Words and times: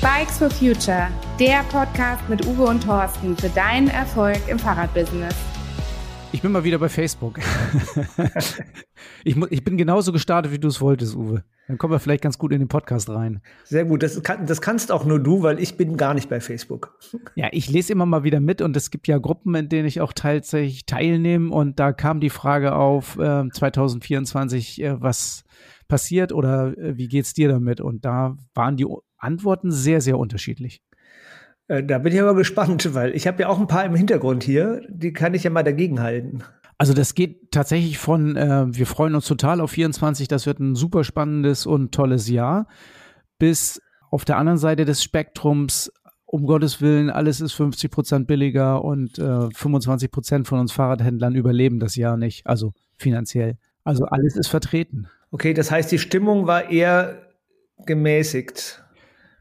Bikes 0.00 0.38
for 0.38 0.48
Future, 0.48 1.08
der 1.40 1.64
Podcast 1.72 2.28
mit 2.28 2.46
Uwe 2.46 2.66
und 2.66 2.84
Thorsten 2.84 3.36
für 3.36 3.48
deinen 3.48 3.88
Erfolg 3.88 4.38
im 4.46 4.56
Fahrradbusiness. 4.56 5.34
Ich 6.30 6.40
bin 6.40 6.52
mal 6.52 6.62
wieder 6.62 6.78
bei 6.78 6.88
Facebook. 6.88 7.40
ich, 9.24 9.36
ich, 9.50 9.64
bin 9.64 9.76
genauso 9.76 10.12
gestartet, 10.12 10.52
wie 10.52 10.60
du 10.60 10.68
es 10.68 10.80
wolltest, 10.80 11.16
Uwe. 11.16 11.42
Dann 11.66 11.78
kommen 11.78 11.92
wir 11.92 11.98
vielleicht 11.98 12.22
ganz 12.22 12.38
gut 12.38 12.52
in 12.52 12.60
den 12.60 12.68
Podcast 12.68 13.10
rein. 13.10 13.42
Sehr 13.64 13.86
gut. 13.86 14.04
Das, 14.04 14.22
kann, 14.22 14.46
das 14.46 14.60
kannst 14.60 14.92
auch 14.92 15.04
nur 15.04 15.18
du, 15.18 15.42
weil 15.42 15.58
ich 15.58 15.76
bin 15.76 15.96
gar 15.96 16.14
nicht 16.14 16.28
bei 16.28 16.40
Facebook. 16.40 16.96
Ja, 17.34 17.48
ich 17.50 17.68
lese 17.68 17.92
immer 17.92 18.06
mal 18.06 18.22
wieder 18.22 18.38
mit 18.38 18.62
und 18.62 18.76
es 18.76 18.92
gibt 18.92 19.08
ja 19.08 19.18
Gruppen, 19.18 19.52
in 19.56 19.68
denen 19.68 19.88
ich 19.88 20.00
auch 20.00 20.12
tatsächlich 20.12 20.86
teilnehme. 20.86 21.52
Und 21.52 21.80
da 21.80 21.92
kam 21.92 22.20
die 22.20 22.30
Frage 22.30 22.76
auf 22.76 23.18
äh, 23.18 23.48
2024, 23.50 24.80
äh, 24.80 25.02
was 25.02 25.42
passiert 25.88 26.32
oder 26.32 26.78
äh, 26.78 26.96
wie 26.96 27.08
geht's 27.08 27.34
dir 27.34 27.48
damit? 27.48 27.80
Und 27.80 28.04
da 28.04 28.36
waren 28.54 28.76
die 28.76 28.86
Antworten 29.18 29.70
sehr, 29.70 30.00
sehr 30.00 30.18
unterschiedlich. 30.18 30.82
Äh, 31.68 31.84
da 31.84 31.98
bin 31.98 32.12
ich 32.12 32.20
aber 32.20 32.34
gespannt, 32.36 32.94
weil 32.94 33.14
ich 33.14 33.26
habe 33.26 33.42
ja 33.42 33.48
auch 33.48 33.60
ein 33.60 33.66
paar 33.66 33.84
im 33.84 33.94
Hintergrund 33.94 34.42
hier, 34.42 34.82
die 34.88 35.12
kann 35.12 35.34
ich 35.34 35.44
ja 35.44 35.50
mal 35.50 35.62
dagegen 35.62 36.00
halten. 36.00 36.42
Also 36.78 36.94
das 36.94 37.14
geht 37.14 37.50
tatsächlich 37.50 37.98
von, 37.98 38.36
äh, 38.36 38.66
wir 38.68 38.86
freuen 38.86 39.14
uns 39.14 39.26
total 39.26 39.60
auf 39.60 39.72
24, 39.72 40.28
das 40.28 40.46
wird 40.46 40.60
ein 40.60 40.76
super 40.76 41.02
spannendes 41.02 41.66
und 41.66 41.92
tolles 41.92 42.28
Jahr, 42.28 42.68
bis 43.38 43.82
auf 44.10 44.24
der 44.24 44.38
anderen 44.38 44.58
Seite 44.58 44.84
des 44.84 45.02
Spektrums, 45.02 45.92
um 46.24 46.46
Gottes 46.46 46.80
Willen, 46.80 47.10
alles 47.10 47.40
ist 47.40 47.52
50 47.54 47.90
Prozent 47.90 48.26
billiger 48.26 48.84
und 48.84 49.18
äh, 49.18 49.48
25 49.52 50.10
Prozent 50.10 50.46
von 50.46 50.60
uns 50.60 50.72
Fahrradhändlern 50.72 51.34
überleben 51.34 51.80
das 51.80 51.96
Jahr 51.96 52.16
nicht, 52.16 52.46
also 52.46 52.72
finanziell. 52.96 53.56
Also 53.82 54.04
alles 54.04 54.36
ist 54.36 54.48
vertreten. 54.48 55.08
Okay, 55.30 55.54
das 55.54 55.70
heißt, 55.70 55.90
die 55.90 55.98
Stimmung 55.98 56.46
war 56.46 56.70
eher 56.70 57.26
gemäßigt. 57.86 58.84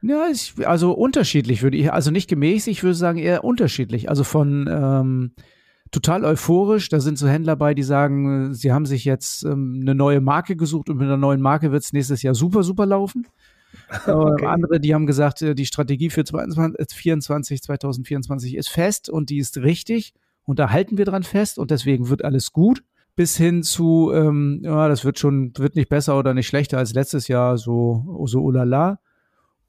Ja, 0.02 0.28
ich, 0.32 0.54
also 0.68 0.92
unterschiedlich 0.92 1.64
würde 1.64 1.78
ich, 1.78 1.92
also 1.92 2.12
nicht 2.12 2.30
gemäßigt, 2.30 2.78
ich 2.78 2.84
würde 2.84 2.96
sagen 2.96 3.18
eher 3.18 3.44
unterschiedlich. 3.44 4.10
Also 4.10 4.24
von 4.24 4.68
ähm, 4.70 5.32
total 5.92 6.24
euphorisch, 6.24 6.90
da 6.90 7.00
sind 7.00 7.18
so 7.18 7.28
Händler 7.28 7.56
bei, 7.56 7.74
die 7.74 7.84
sagen, 7.84 8.54
sie 8.54 8.72
haben 8.72 8.86
sich 8.86 9.06
jetzt 9.06 9.44
ähm, 9.44 9.80
eine 9.82 9.96
neue 9.96 10.22
Marke 10.22 10.56
gesucht 10.56 10.90
und 10.90 10.98
mit 10.98 11.08
einer 11.08 11.18
neuen 11.18 11.42
Marke 11.42 11.72
wird 11.72 11.84
es 11.84 11.94
nächstes 11.94 12.22
Jahr 12.22 12.36
super, 12.36 12.64
super 12.64 12.86
laufen. 12.86 13.28
Okay. 14.08 14.46
Andere, 14.46 14.80
die 14.80 14.96
haben 14.96 15.06
gesagt, 15.06 15.42
äh, 15.42 15.54
die 15.54 15.66
Strategie 15.66 16.10
für 16.10 16.24
2024, 16.24 17.62
2024 17.62 18.56
ist 18.56 18.70
fest 18.70 19.10
und 19.10 19.30
die 19.30 19.38
ist 19.38 19.58
richtig 19.58 20.14
und 20.46 20.58
da 20.58 20.72
halten 20.72 20.98
wir 20.98 21.04
dran 21.04 21.24
fest 21.24 21.60
und 21.60 21.70
deswegen 21.70 22.10
wird 22.10 22.24
alles 22.24 22.54
gut. 22.54 22.84
Bis 23.18 23.36
hin 23.36 23.64
zu, 23.64 24.12
ähm, 24.14 24.62
ja, 24.64 24.88
das 24.88 25.04
wird 25.04 25.20
schon, 25.20 25.52
wird 25.58 25.76
nicht 25.76 25.90
besser 25.90 26.18
oder 26.18 26.34
nicht 26.34 26.48
schlechter 26.48 26.78
als 26.78 26.94
letztes 26.94 27.28
Jahr, 27.28 27.58
so, 27.58 28.26
so 28.26 28.42
ulala 28.42 29.00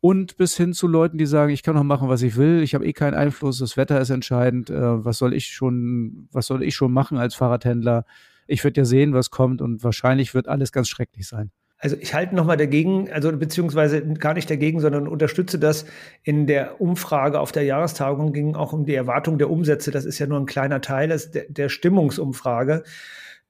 und 0.01 0.37
bis 0.37 0.57
hin 0.57 0.73
zu 0.73 0.87
Leuten, 0.87 1.19
die 1.19 1.27
sagen, 1.27 1.53
ich 1.53 1.63
kann 1.63 1.75
noch 1.75 1.83
machen, 1.83 2.09
was 2.09 2.23
ich 2.23 2.37
will, 2.37 2.63
ich 2.63 2.75
habe 2.75 2.87
eh 2.87 2.93
keinen 2.93 3.15
Einfluss, 3.15 3.59
das 3.59 3.77
Wetter 3.77 4.01
ist 4.01 4.11
entscheidend, 4.11 4.71
äh, 4.71 5.05
was 5.05 5.19
soll 5.19 5.35
ich 5.35 5.49
schon, 5.49 6.29
was 6.33 6.47
soll 6.47 6.63
ich 6.63 6.75
schon 6.75 6.93
machen 6.93 7.19
als 7.19 7.35
Fahrradhändler? 7.35 8.05
Ich 8.47 8.65
würde 8.65 8.81
ja 8.81 8.85
sehen, 8.85 9.13
was 9.13 9.31
kommt 9.31 9.61
und 9.61 9.83
wahrscheinlich 9.83 10.35
wird 10.35 10.49
alles 10.49 10.73
ganz 10.73 10.89
schrecklich 10.89 11.27
sein. 11.27 11.51
Also 11.81 11.97
ich 12.01 12.13
halte 12.13 12.35
nochmal 12.35 12.57
dagegen, 12.57 13.11
also 13.13 13.31
beziehungsweise 13.37 14.03
gar 14.15 14.35
nicht 14.35 14.51
dagegen, 14.51 14.81
sondern 14.81 15.07
unterstütze 15.07 15.61
das. 15.61 15.87
In 16.25 16.49
der 16.49 16.81
Umfrage 16.81 17.39
auf 17.39 17.53
der 17.53 17.63
Jahrestagung 17.63 18.33
ging 18.33 18.57
auch 18.57 18.73
um 18.73 18.85
die 18.85 18.95
Erwartung 18.95 19.39
der 19.39 19.49
Umsätze. 19.49 19.93
Das 19.93 20.05
ist 20.05 20.19
ja 20.19 20.27
nur 20.27 20.41
ein 20.41 20.47
kleiner 20.47 20.81
Teil 20.81 21.09
der, 21.09 21.45
der 21.49 21.69
Stimmungsumfrage. 21.69 22.83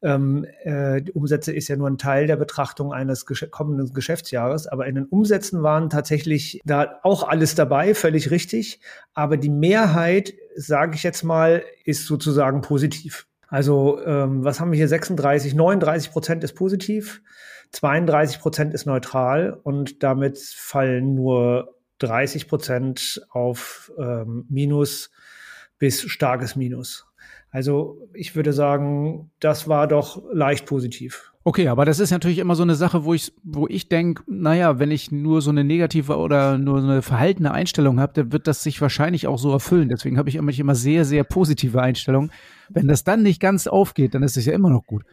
Ähm, 0.01 0.47
äh, 0.63 1.03
die 1.03 1.13
Umsätze 1.13 1.53
ist 1.53 1.69
ja 1.69 1.77
nur 1.77 1.89
ein 1.89 1.99
Teil 1.99 2.27
der 2.27 2.37
Betrachtung 2.37 2.93
eines 2.93 3.27
gesch 3.27 3.51
kommenden 3.51 3.93
Geschäftsjahres, 3.93 4.67
aber 4.69 4.87
in 4.87 4.95
den 4.95 5.07
Umsätzen 5.07 5.63
waren 5.63 5.91
tatsächlich 5.91 6.61
da 6.65 7.01
auch 7.03 7.27
alles 7.27 7.55
dabei, 7.55 7.95
völlig 7.95 8.31
richtig. 8.31 8.81
Aber 9.15 9.37
die 9.37 9.49
Mehrheit, 9.49 10.35
sage 10.55 10.95
ich 10.95 11.03
jetzt 11.03 11.25
mal, 11.25 11.65
ist 11.85 12.07
sozusagen 12.07 12.61
positiv. 12.61 13.27
Also 13.49 14.01
ähm, 14.05 14.45
was 14.45 14.61
haben 14.61 14.71
wir 14.71 14.77
hier? 14.77 14.89
36, 14.89 15.55
39 15.55 16.13
Prozent 16.13 16.45
ist 16.45 16.55
positiv, 16.55 17.23
32 17.73 18.41
Prozent 18.41 18.75
ist 18.75 18.87
neutral 18.87 19.59
und 19.63 20.03
damit 20.03 20.39
fallen 20.39 21.15
nur 21.15 21.75
30 21.99 22.47
Prozent 22.47 23.27
auf 23.31 23.93
ähm, 23.99 24.47
Minus 24.49 25.11
bis 25.79 26.03
starkes 26.03 26.57
Minus. 26.57 27.08
Also 27.51 28.09
ich 28.13 28.37
würde 28.37 28.53
sagen, 28.53 29.31
das 29.41 29.69
war 29.69 29.87
doch 29.87 30.23
leicht 30.33 30.67
positiv. 30.67 31.33
Okay, 31.45 31.69
aber 31.69 31.87
das 31.87 31.99
ist 31.99 32.11
natürlich 32.11 32.39
immer 32.39 32.55
so 32.55 32.63
eine 32.63 32.75
Sache, 32.75 33.05
wo 33.05 33.15
ich, 33.15 33.33
wo 33.43 33.67
ich 33.69 33.89
denke, 33.89 34.23
naja, 34.27 34.79
wenn 34.79 34.91
ich 34.91 35.11
nur 35.11 35.41
so 35.41 35.49
eine 35.49 35.65
negative 35.65 36.19
oder 36.19 36.59
nur 36.59 36.83
so 36.83 36.87
eine 36.87 37.01
verhaltene 37.01 37.53
Einstellung 37.53 38.01
habe, 38.01 38.13
dann 38.13 38.33
wird 38.33 38.47
das 38.47 38.63
sich 38.63 38.83
wahrscheinlich 38.83 39.27
auch 39.27 39.39
so 39.39 39.51
erfüllen. 39.51 39.89
Deswegen 39.89 40.19
habe 40.19 40.29
ich 40.29 40.37
immer, 40.37 40.53
immer 40.53 40.75
sehr, 40.75 41.07
sehr 41.07 41.25
positive 41.25 41.81
Einstellungen. 41.81 42.33
Wenn 42.69 42.87
das 42.87 43.03
dann 43.03 43.23
nicht 43.23 43.41
ganz 43.41 43.67
aufgeht, 43.67 44.15
dann 44.15 44.23
ist 44.23 44.37
es 44.37 44.45
ja 44.45 44.53
immer 44.53 44.69
noch 44.69 44.85
gut. 44.85 45.05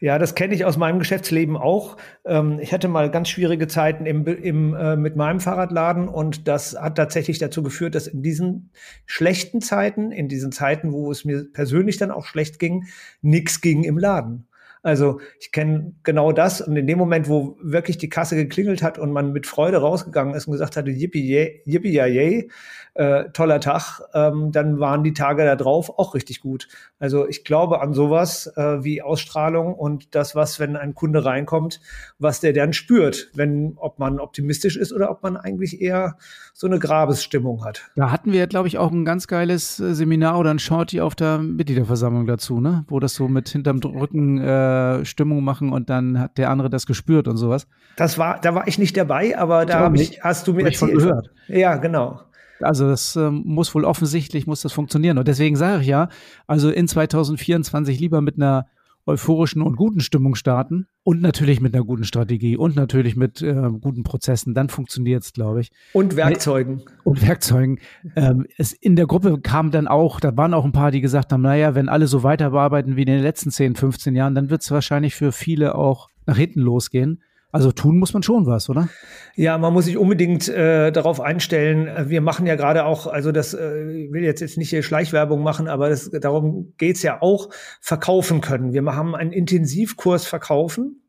Ja, 0.00 0.18
das 0.18 0.34
kenne 0.34 0.54
ich 0.54 0.64
aus 0.64 0.76
meinem 0.76 0.98
Geschäftsleben 0.98 1.56
auch. 1.56 1.96
Ähm, 2.24 2.58
ich 2.60 2.72
hatte 2.72 2.88
mal 2.88 3.10
ganz 3.10 3.28
schwierige 3.28 3.68
Zeiten 3.68 4.06
im, 4.06 4.26
im, 4.26 4.74
äh, 4.74 4.96
mit 4.96 5.16
meinem 5.16 5.40
Fahrradladen 5.40 6.08
und 6.08 6.48
das 6.48 6.76
hat 6.80 6.96
tatsächlich 6.96 7.38
dazu 7.38 7.62
geführt, 7.62 7.94
dass 7.94 8.06
in 8.06 8.22
diesen 8.22 8.70
schlechten 9.06 9.60
Zeiten, 9.60 10.12
in 10.12 10.28
diesen 10.28 10.52
Zeiten, 10.52 10.92
wo 10.92 11.10
es 11.10 11.24
mir 11.24 11.44
persönlich 11.52 11.96
dann 11.96 12.10
auch 12.10 12.26
schlecht 12.26 12.58
ging, 12.58 12.86
nichts 13.22 13.60
ging 13.60 13.84
im 13.84 13.98
Laden. 13.98 14.46
Also 14.84 15.18
ich 15.40 15.50
kenne 15.50 15.94
genau 16.02 16.30
das 16.30 16.60
und 16.60 16.76
in 16.76 16.86
dem 16.86 16.98
Moment, 16.98 17.26
wo 17.26 17.56
wirklich 17.62 17.96
die 17.96 18.10
Kasse 18.10 18.36
geklingelt 18.36 18.82
hat 18.82 18.98
und 18.98 19.12
man 19.12 19.32
mit 19.32 19.46
Freude 19.46 19.78
rausgegangen 19.78 20.34
ist 20.34 20.46
und 20.46 20.52
gesagt 20.52 20.76
hatte, 20.76 20.90
yippie, 20.90 21.62
yippie 21.64 21.94
yay, 21.94 22.50
äh, 22.92 23.24
toller 23.32 23.60
Tag, 23.60 24.02
ähm, 24.12 24.52
dann 24.52 24.80
waren 24.80 25.02
die 25.02 25.14
Tage 25.14 25.42
da 25.44 25.56
drauf 25.56 25.98
auch 25.98 26.14
richtig 26.14 26.42
gut. 26.42 26.68
Also 26.98 27.26
ich 27.26 27.44
glaube 27.44 27.80
an 27.80 27.94
sowas 27.94 28.52
äh, 28.56 28.84
wie 28.84 29.00
Ausstrahlung 29.00 29.74
und 29.74 30.14
das, 30.14 30.36
was, 30.36 30.60
wenn 30.60 30.76
ein 30.76 30.94
Kunde 30.94 31.24
reinkommt, 31.24 31.80
was 32.18 32.40
der 32.40 32.52
dann 32.52 32.74
spürt, 32.74 33.30
wenn, 33.34 33.72
ob 33.76 33.98
man 33.98 34.20
optimistisch 34.20 34.76
ist 34.76 34.92
oder 34.92 35.10
ob 35.10 35.22
man 35.22 35.38
eigentlich 35.38 35.80
eher 35.80 36.18
so 36.52 36.66
eine 36.66 36.78
Grabesstimmung 36.78 37.64
hat. 37.64 37.90
Da 37.96 38.10
hatten 38.10 38.32
wir, 38.32 38.46
glaube 38.46 38.68
ich, 38.68 38.76
auch 38.76 38.92
ein 38.92 39.06
ganz 39.06 39.28
geiles 39.28 39.80
äh, 39.80 39.94
Seminar 39.94 40.38
oder 40.38 40.50
ein 40.50 40.58
Shorty 40.58 41.00
auf 41.00 41.14
der 41.14 41.38
Mitgliederversammlung 41.38 42.26
dazu, 42.26 42.60
ne? 42.60 42.84
Wo 42.88 43.00
das 43.00 43.14
so 43.14 43.28
mit 43.28 43.48
hinterm 43.48 43.78
Rücken 43.78 44.38
äh, 44.38 44.73
Stimmung 45.04 45.44
machen 45.44 45.72
und 45.72 45.90
dann 45.90 46.18
hat 46.18 46.38
der 46.38 46.50
andere 46.50 46.70
das 46.70 46.86
gespürt 46.86 47.28
und 47.28 47.36
sowas. 47.36 47.66
Das 47.96 48.18
war, 48.18 48.40
da 48.40 48.54
war 48.54 48.66
ich 48.68 48.78
nicht 48.78 48.96
dabei, 48.96 49.38
aber 49.38 49.66
da 49.66 49.92
ich, 49.94 50.22
hast 50.22 50.46
du 50.46 50.52
mir 50.52 50.64
erzählt. 50.64 50.78
Schon 50.78 50.94
gehört. 50.94 51.30
Ja, 51.48 51.76
genau. 51.76 52.20
Also 52.60 52.88
das 52.88 53.16
ähm, 53.16 53.42
muss 53.44 53.74
wohl 53.74 53.84
offensichtlich, 53.84 54.46
muss 54.46 54.62
das 54.62 54.72
funktionieren. 54.72 55.18
Und 55.18 55.28
deswegen 55.28 55.56
sage 55.56 55.82
ich 55.82 55.88
ja, 55.88 56.08
also 56.46 56.70
in 56.70 56.88
2024 56.88 57.98
lieber 58.00 58.20
mit 58.20 58.36
einer 58.36 58.66
euphorischen 59.06 59.62
und 59.62 59.76
guten 59.76 60.00
Stimmung 60.00 60.34
starten 60.34 60.86
und 61.02 61.20
natürlich 61.20 61.60
mit 61.60 61.74
einer 61.74 61.84
guten 61.84 62.04
Strategie 62.04 62.56
und 62.56 62.76
natürlich 62.76 63.16
mit 63.16 63.42
äh, 63.42 63.54
guten 63.80 64.02
Prozessen. 64.02 64.54
Dann 64.54 64.68
funktioniert 64.68 65.22
es, 65.22 65.32
glaube 65.32 65.60
ich. 65.60 65.70
Und 65.92 66.16
Werkzeugen. 66.16 66.82
Und 67.02 67.26
Werkzeugen. 67.26 67.80
ähm, 68.16 68.46
es 68.56 68.72
in 68.72 68.96
der 68.96 69.06
Gruppe 69.06 69.40
kam 69.40 69.70
dann 69.70 69.88
auch, 69.88 70.20
da 70.20 70.36
waren 70.36 70.54
auch 70.54 70.64
ein 70.64 70.72
paar, 70.72 70.90
die 70.90 71.00
gesagt 71.00 71.32
haben, 71.32 71.42
naja, 71.42 71.74
wenn 71.74 71.88
alle 71.88 72.06
so 72.06 72.22
weiterarbeiten 72.22 72.96
wie 72.96 73.02
in 73.02 73.08
den 73.08 73.22
letzten 73.22 73.50
10, 73.50 73.76
15 73.76 74.16
Jahren, 74.16 74.34
dann 74.34 74.50
wird 74.50 74.62
es 74.62 74.70
wahrscheinlich 74.70 75.14
für 75.14 75.32
viele 75.32 75.74
auch 75.74 76.08
nach 76.26 76.36
hinten 76.36 76.60
losgehen. 76.60 77.22
Also 77.54 77.70
tun 77.70 78.00
muss 78.00 78.12
man 78.12 78.24
schon 78.24 78.46
was, 78.46 78.68
oder? 78.68 78.88
Ja, 79.36 79.56
man 79.58 79.72
muss 79.72 79.84
sich 79.84 79.96
unbedingt 79.96 80.48
äh, 80.48 80.90
darauf 80.90 81.20
einstellen. 81.20 82.10
Wir 82.10 82.20
machen 82.20 82.46
ja 82.46 82.56
gerade 82.56 82.84
auch, 82.84 83.06
also 83.06 83.30
das 83.30 83.54
äh, 83.54 84.08
will 84.10 84.24
jetzt 84.24 84.40
jetzt 84.40 84.58
nicht 84.58 84.70
hier 84.70 84.82
Schleichwerbung 84.82 85.40
machen, 85.40 85.68
aber 85.68 85.88
das, 85.88 86.10
darum 86.10 86.74
geht's 86.78 87.04
ja 87.04 87.22
auch, 87.22 87.50
verkaufen 87.80 88.40
können. 88.40 88.72
Wir 88.72 88.84
haben 88.84 89.14
einen 89.14 89.30
Intensivkurs 89.30 90.26
verkaufen, 90.26 91.04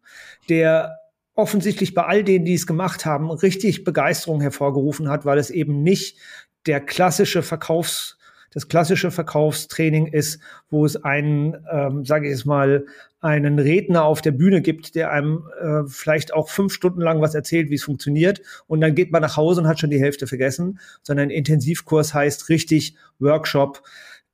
der 0.48 1.00
offensichtlich 1.34 1.96
bei 1.96 2.04
all 2.04 2.24
denen, 2.24 2.46
die 2.46 2.54
es 2.54 2.68
gemacht 2.68 3.08
haben, 3.08 3.32
richtig 3.32 3.84
Begeisterung 3.84 4.40
hervorgerufen 4.40 5.10
hat, 5.10 5.26
weil 5.26 5.40
es 5.40 5.50
eben 5.50 5.82
nicht 5.82 6.20
der 6.68 6.80
klassische 6.80 7.42
Verkaufs 7.42 8.20
das 8.56 8.70
klassische 8.70 9.12
Verkaufstraining 9.12 10.08
ist, 10.08 10.40
wo 10.70 10.86
es 10.86 10.96
einen, 11.04 11.58
ähm, 11.70 12.06
sage 12.06 12.28
ich 12.28 12.34
es 12.36 12.46
mal, 12.46 12.86
einen 13.26 13.58
Redner 13.58 14.04
auf 14.04 14.22
der 14.22 14.32
Bühne 14.32 14.62
gibt, 14.62 14.94
der 14.94 15.12
einem 15.12 15.50
äh, 15.60 15.82
vielleicht 15.88 16.32
auch 16.32 16.50
fünf 16.50 16.72
Stunden 16.72 17.02
lang 17.02 17.22
was 17.22 17.34
erzählt, 17.34 17.72
wie 17.72 17.76
es 17.76 17.84
funktioniert, 17.84 18.42
und 18.68 18.82
dann 18.82 18.94
geht 18.94 19.12
man 19.12 19.24
nach 19.24 19.36
Hause 19.36 19.62
und 19.62 19.68
hat 19.68 19.80
schon 19.80 19.90
die 19.90 20.00
Hälfte 20.00 20.28
vergessen, 20.28 20.80
sondern 21.02 21.32
Intensivkurs 21.32 22.14
heißt 22.14 22.50
richtig 22.50 22.96
Workshop 23.18 23.82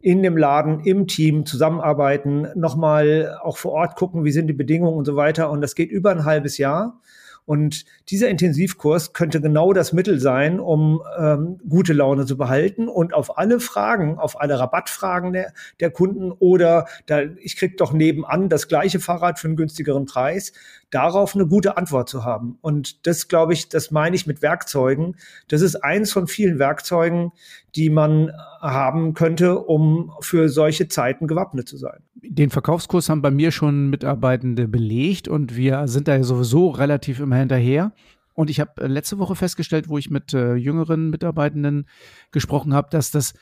in 0.02 0.24
dem 0.24 0.36
Laden, 0.36 0.82
im 0.82 1.08
Team 1.08 1.46
zusammenarbeiten, 1.46 2.48
nochmal 2.56 3.38
auch 3.42 3.58
vor 3.58 3.72
Ort 3.72 3.96
gucken, 3.96 4.26
wie 4.26 4.32
sind 4.32 4.48
die 4.48 4.54
Bedingungen 4.54 4.98
und 4.98 5.06
so 5.06 5.16
weiter. 5.16 5.50
Und 5.52 5.62
das 5.62 5.76
geht 5.76 5.92
über 5.92 6.12
ein 6.12 6.26
halbes 6.26 6.58
Jahr. 6.58 7.00
Und 7.46 7.86
dieser 8.10 8.30
Intensivkurs 8.30 9.14
könnte 9.14 9.42
genau 9.42 9.74
das 9.74 9.94
Mittel 9.94 10.20
sein, 10.20 10.60
um 10.60 11.02
ähm, 11.18 11.60
gute 11.68 11.94
Laune 11.94 12.26
zu 12.26 12.38
behalten 12.38 12.88
und 12.88 13.14
auf 13.14 13.38
alle 13.38 13.60
Fragen, 13.60 14.18
auf 14.18 14.40
alle 14.40 14.60
Rabattfragen 14.60 15.34
der, 15.34 15.54
der 15.80 15.92
Kunden 15.92 16.32
oder 16.32 16.88
da, 17.08 17.22
ich 17.22 17.58
krieg 17.58 17.78
doch 17.78 17.94
nebenan 17.94 18.48
das 18.48 18.68
gleiche 18.68 19.00
Fahrrad 19.00 19.40
für 19.40 19.48
einen 19.48 19.58
günstigeren 19.58 20.06
Preis, 20.06 20.54
darauf 20.92 21.36
eine 21.36 21.48
gute 21.48 21.78
Antwort 21.78 22.10
zu 22.10 22.24
haben. 22.24 22.58
Und 22.62 23.08
das, 23.08 23.28
glaube 23.28 23.54
ich, 23.54 23.70
das 23.70 23.92
meine 23.92 24.16
ich 24.16 24.28
mit 24.28 24.42
Werkzeugen. 24.42 25.16
Das 25.48 25.62
ist 25.62 25.78
eins 25.78 26.12
von 26.12 26.28
vielen 26.28 26.60
Werkzeugen, 26.60 27.32
die 27.76 27.90
man 27.90 28.32
haben 28.60 29.14
könnte, 29.14 29.58
um 29.60 30.12
für 30.20 30.50
solche 30.50 30.90
Zeiten 30.90 31.28
gewappnet 31.28 31.68
zu 31.68 31.78
sein. 31.78 32.04
Den 32.16 32.50
Verkaufskurs 32.50 33.10
haben 33.10 33.22
bei 33.22 33.32
mir 33.32 33.52
schon 33.52 33.90
Mitarbeitende 33.90 34.68
belegt 34.68 35.28
und 35.28 35.56
wir 35.56 35.88
sind 35.88 36.08
da 36.08 36.18
ja 36.18 36.24
sowieso 36.24 36.70
relativ 36.70 37.20
immer 37.22 37.38
hinterher. 37.38 37.94
Und 38.34 38.50
ich 38.50 38.60
habe 38.60 38.88
letzte 38.88 39.18
Woche 39.18 39.36
festgestellt, 39.36 39.88
wo 39.90 39.98
ich 39.98 40.10
mit 40.10 40.34
äh, 40.34 40.56
jüngeren 40.56 41.10
Mitarbeitenden 41.10 41.88
gesprochen 42.32 42.74
habe, 42.74 42.90
dass 42.90 43.12
das 43.12 43.34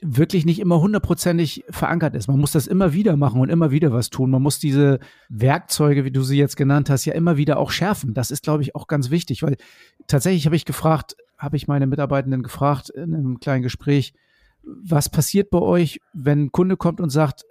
wirklich 0.00 0.44
nicht 0.44 0.58
immer 0.58 0.80
hundertprozentig 0.80 1.64
verankert 1.70 2.14
ist. 2.14 2.28
Man 2.28 2.38
muss 2.38 2.52
das 2.52 2.66
immer 2.66 2.92
wieder 2.92 3.16
machen 3.16 3.40
und 3.40 3.48
immer 3.48 3.70
wieder 3.70 3.92
was 3.92 4.10
tun. 4.10 4.30
Man 4.30 4.42
muss 4.42 4.58
diese 4.58 4.98
Werkzeuge, 5.28 6.04
wie 6.04 6.10
du 6.10 6.22
sie 6.22 6.36
jetzt 6.36 6.56
genannt 6.56 6.90
hast, 6.90 7.06
ja 7.06 7.14
immer 7.14 7.36
wieder 7.36 7.58
auch 7.58 7.70
schärfen. 7.70 8.12
Das 8.12 8.30
ist, 8.30 8.42
glaube 8.42 8.62
ich, 8.62 8.74
auch 8.74 8.88
ganz 8.88 9.10
wichtig, 9.10 9.42
weil 9.42 9.56
tatsächlich 10.06 10.46
habe 10.46 10.56
ich 10.56 10.66
gefragt, 10.66 11.16
habe 11.38 11.56
ich 11.56 11.66
meine 11.66 11.86
Mitarbeitenden 11.86 12.42
gefragt 12.42 12.90
in 12.90 13.14
einem 13.14 13.40
kleinen 13.40 13.62
Gespräch, 13.62 14.12
was 14.62 15.08
passiert 15.08 15.50
bei 15.50 15.60
euch, 15.60 16.00
wenn 16.12 16.44
ein 16.44 16.52
Kunde 16.52 16.76
kommt 16.76 17.00
und 17.00 17.10
sagt, 17.10 17.44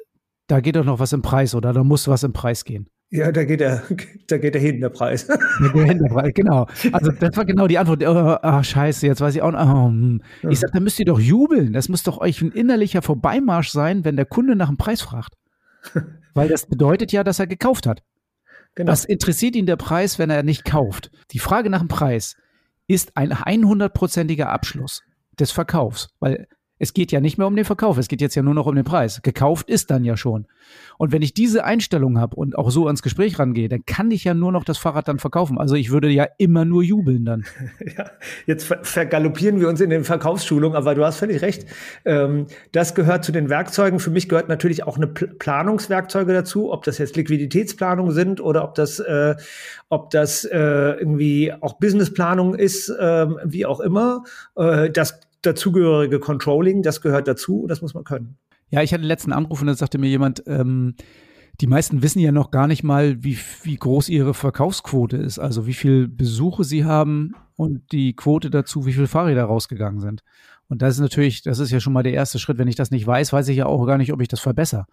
da 0.47 0.59
geht 0.59 0.75
doch 0.75 0.85
noch 0.85 0.99
was 0.99 1.13
im 1.13 1.21
Preis 1.21 1.55
oder 1.55 1.73
da 1.73 1.83
muss 1.83 2.07
was 2.07 2.23
im 2.23 2.33
Preis 2.33 2.63
gehen? 2.63 2.89
Ja, 3.15 3.31
da 3.31 3.45
geht 3.45 3.61
der, 3.61 3.83
da 4.27 4.37
geht 4.37 4.53
der 4.53 4.61
hinten 4.61 4.81
der 4.81 4.89
Preis. 4.89 5.27
Da 5.59 5.67
geht 5.69 6.01
der 6.01 6.09
Preis, 6.09 6.31
genau. 6.33 6.67
Also 6.91 7.11
das 7.11 7.37
war 7.37 7.45
genau 7.45 7.67
die 7.67 7.77
Antwort. 7.77 8.03
Oh, 8.03 8.37
oh 8.41 8.63
scheiße, 8.63 9.07
jetzt 9.07 9.21
weiß 9.21 9.35
ich 9.35 9.41
auch 9.41 9.51
noch. 9.51 9.59
Oh, 9.59 9.87
hm. 9.87 10.21
ich 10.49 10.59
sag, 10.59 10.71
da 10.71 10.79
müsst 10.79 10.99
ihr 10.99 11.05
doch 11.05 11.19
jubeln. 11.19 11.73
Das 11.73 11.89
muss 11.89 12.03
doch 12.03 12.17
euch 12.17 12.41
ein 12.41 12.51
innerlicher 12.51 13.01
Vorbeimarsch 13.01 13.69
sein, 13.69 14.03
wenn 14.03 14.15
der 14.15 14.25
Kunde 14.25 14.55
nach 14.55 14.67
dem 14.67 14.77
Preis 14.77 15.01
fragt. 15.01 15.33
Weil 16.33 16.49
das 16.49 16.65
bedeutet 16.65 17.11
ja, 17.11 17.23
dass 17.23 17.39
er 17.39 17.47
gekauft 17.47 17.87
hat. 17.87 18.03
Genau. 18.75 18.91
Was 18.91 19.05
interessiert 19.05 19.55
ihn 19.55 19.65
der 19.65 19.77
Preis, 19.77 20.19
wenn 20.19 20.29
er 20.29 20.43
nicht 20.43 20.65
kauft? 20.65 21.09
Die 21.31 21.39
Frage 21.39 21.69
nach 21.69 21.79
dem 21.79 21.87
Preis 21.87 22.35
ist 22.87 23.15
ein 23.15 23.31
100%iger 23.31 24.49
Abschluss 24.49 25.01
des 25.39 25.51
Verkaufs, 25.51 26.09
weil 26.19 26.47
es 26.77 26.93
geht 26.93 27.11
ja 27.11 27.21
nicht 27.21 27.37
mehr 27.37 27.47
um 27.47 27.55
den 27.55 27.65
Verkauf, 27.65 27.97
es 27.97 28.07
geht 28.07 28.21
jetzt 28.21 28.35
ja 28.35 28.41
nur 28.41 28.53
noch 28.53 28.65
um 28.65 28.75
den 28.75 28.83
Preis. 28.83 29.21
Gekauft 29.21 29.69
ist 29.69 29.91
dann 29.91 30.03
ja 30.03 30.17
schon. 30.17 30.45
Und 30.97 31.11
wenn 31.11 31.21
ich 31.21 31.33
diese 31.33 31.63
Einstellung 31.63 32.19
habe 32.19 32.35
und 32.35 32.57
auch 32.57 32.69
so 32.69 32.87
ans 32.87 33.01
Gespräch 33.01 33.39
rangehe, 33.39 33.69
dann 33.69 33.85
kann 33.85 34.11
ich 34.11 34.23
ja 34.23 34.33
nur 34.33 34.51
noch 34.51 34.63
das 34.63 34.77
Fahrrad 34.77 35.07
dann 35.07 35.19
verkaufen. 35.19 35.57
Also 35.57 35.75
ich 35.75 35.91
würde 35.91 36.09
ja 36.09 36.27
immer 36.37 36.65
nur 36.65 36.83
jubeln 36.83 37.25
dann. 37.25 37.45
Ja, 37.97 38.09
jetzt 38.45 38.65
ver 38.65 38.79
vergaloppieren 38.83 39.59
wir 39.59 39.69
uns 39.69 39.79
in 39.79 39.89
den 39.89 40.03
Verkaufsschulungen, 40.03 40.75
aber 40.75 40.95
du 40.95 41.05
hast 41.05 41.17
völlig 41.17 41.41
recht. 41.41 41.65
Ähm, 42.03 42.47
das 42.71 42.95
gehört 42.95 43.23
zu 43.23 43.31
den 43.31 43.49
Werkzeugen. 43.49 43.99
Für 43.99 44.09
mich 44.09 44.27
gehört 44.27 44.49
natürlich 44.49 44.83
auch 44.83 44.97
eine 44.97 45.07
P 45.07 45.27
Planungswerkzeuge 45.27 46.33
dazu, 46.33 46.73
ob 46.73 46.83
das 46.83 46.97
jetzt 46.97 47.15
Liquiditätsplanung 47.15 48.11
sind 48.11 48.41
oder 48.41 48.63
ob 48.63 48.75
das, 48.75 48.99
äh, 48.99 49.35
ob 49.89 50.09
das 50.09 50.45
äh, 50.45 50.57
irgendwie 50.57 51.53
auch 51.53 51.73
Businessplanung 51.73 52.55
ist, 52.55 52.89
äh, 52.89 53.27
wie 53.45 53.65
auch 53.65 53.79
immer. 53.79 54.23
Äh, 54.55 54.89
das 54.89 55.19
dazugehörige 55.45 56.19
Controlling, 56.19 56.81
das 56.81 57.01
gehört 57.01 57.27
dazu 57.27 57.61
und 57.61 57.69
das 57.69 57.81
muss 57.81 57.93
man 57.93 58.03
können. 58.03 58.37
Ja, 58.69 58.81
ich 58.81 58.91
hatte 58.91 59.03
den 59.03 59.07
letzten 59.07 59.31
Anruf 59.31 59.61
und 59.61 59.67
da 59.67 59.75
sagte 59.75 59.97
mir 59.97 60.09
jemand, 60.09 60.43
ähm, 60.47 60.95
die 61.61 61.67
meisten 61.67 62.03
wissen 62.03 62.19
ja 62.19 62.31
noch 62.31 62.51
gar 62.51 62.67
nicht 62.67 62.83
mal, 62.83 63.23
wie, 63.23 63.37
wie 63.63 63.75
groß 63.75 64.09
ihre 64.09 64.33
Verkaufsquote 64.33 65.17
ist, 65.17 65.39
also 65.39 65.67
wie 65.67 65.73
viel 65.73 66.07
Besuche 66.07 66.63
sie 66.63 66.83
haben 66.83 67.33
und 67.55 67.91
die 67.91 68.15
Quote 68.15 68.49
dazu, 68.49 68.85
wie 68.85 68.93
viele 68.93 69.07
Fahrräder 69.07 69.45
rausgegangen 69.45 70.01
sind. 70.01 70.23
Und 70.67 70.81
das 70.81 70.95
ist 70.95 70.99
natürlich, 70.99 71.43
das 71.43 71.59
ist 71.59 71.71
ja 71.71 71.79
schon 71.79 71.93
mal 71.93 72.03
der 72.03 72.13
erste 72.13 72.39
Schritt. 72.39 72.57
Wenn 72.57 72.67
ich 72.67 72.75
das 72.75 72.91
nicht 72.91 73.05
weiß, 73.05 73.31
weiß 73.31 73.47
ich 73.49 73.57
ja 73.57 73.67
auch 73.67 73.85
gar 73.85 73.97
nicht, 73.97 74.11
ob 74.11 74.21
ich 74.21 74.27
das 74.27 74.39
verbessere. 74.39 74.87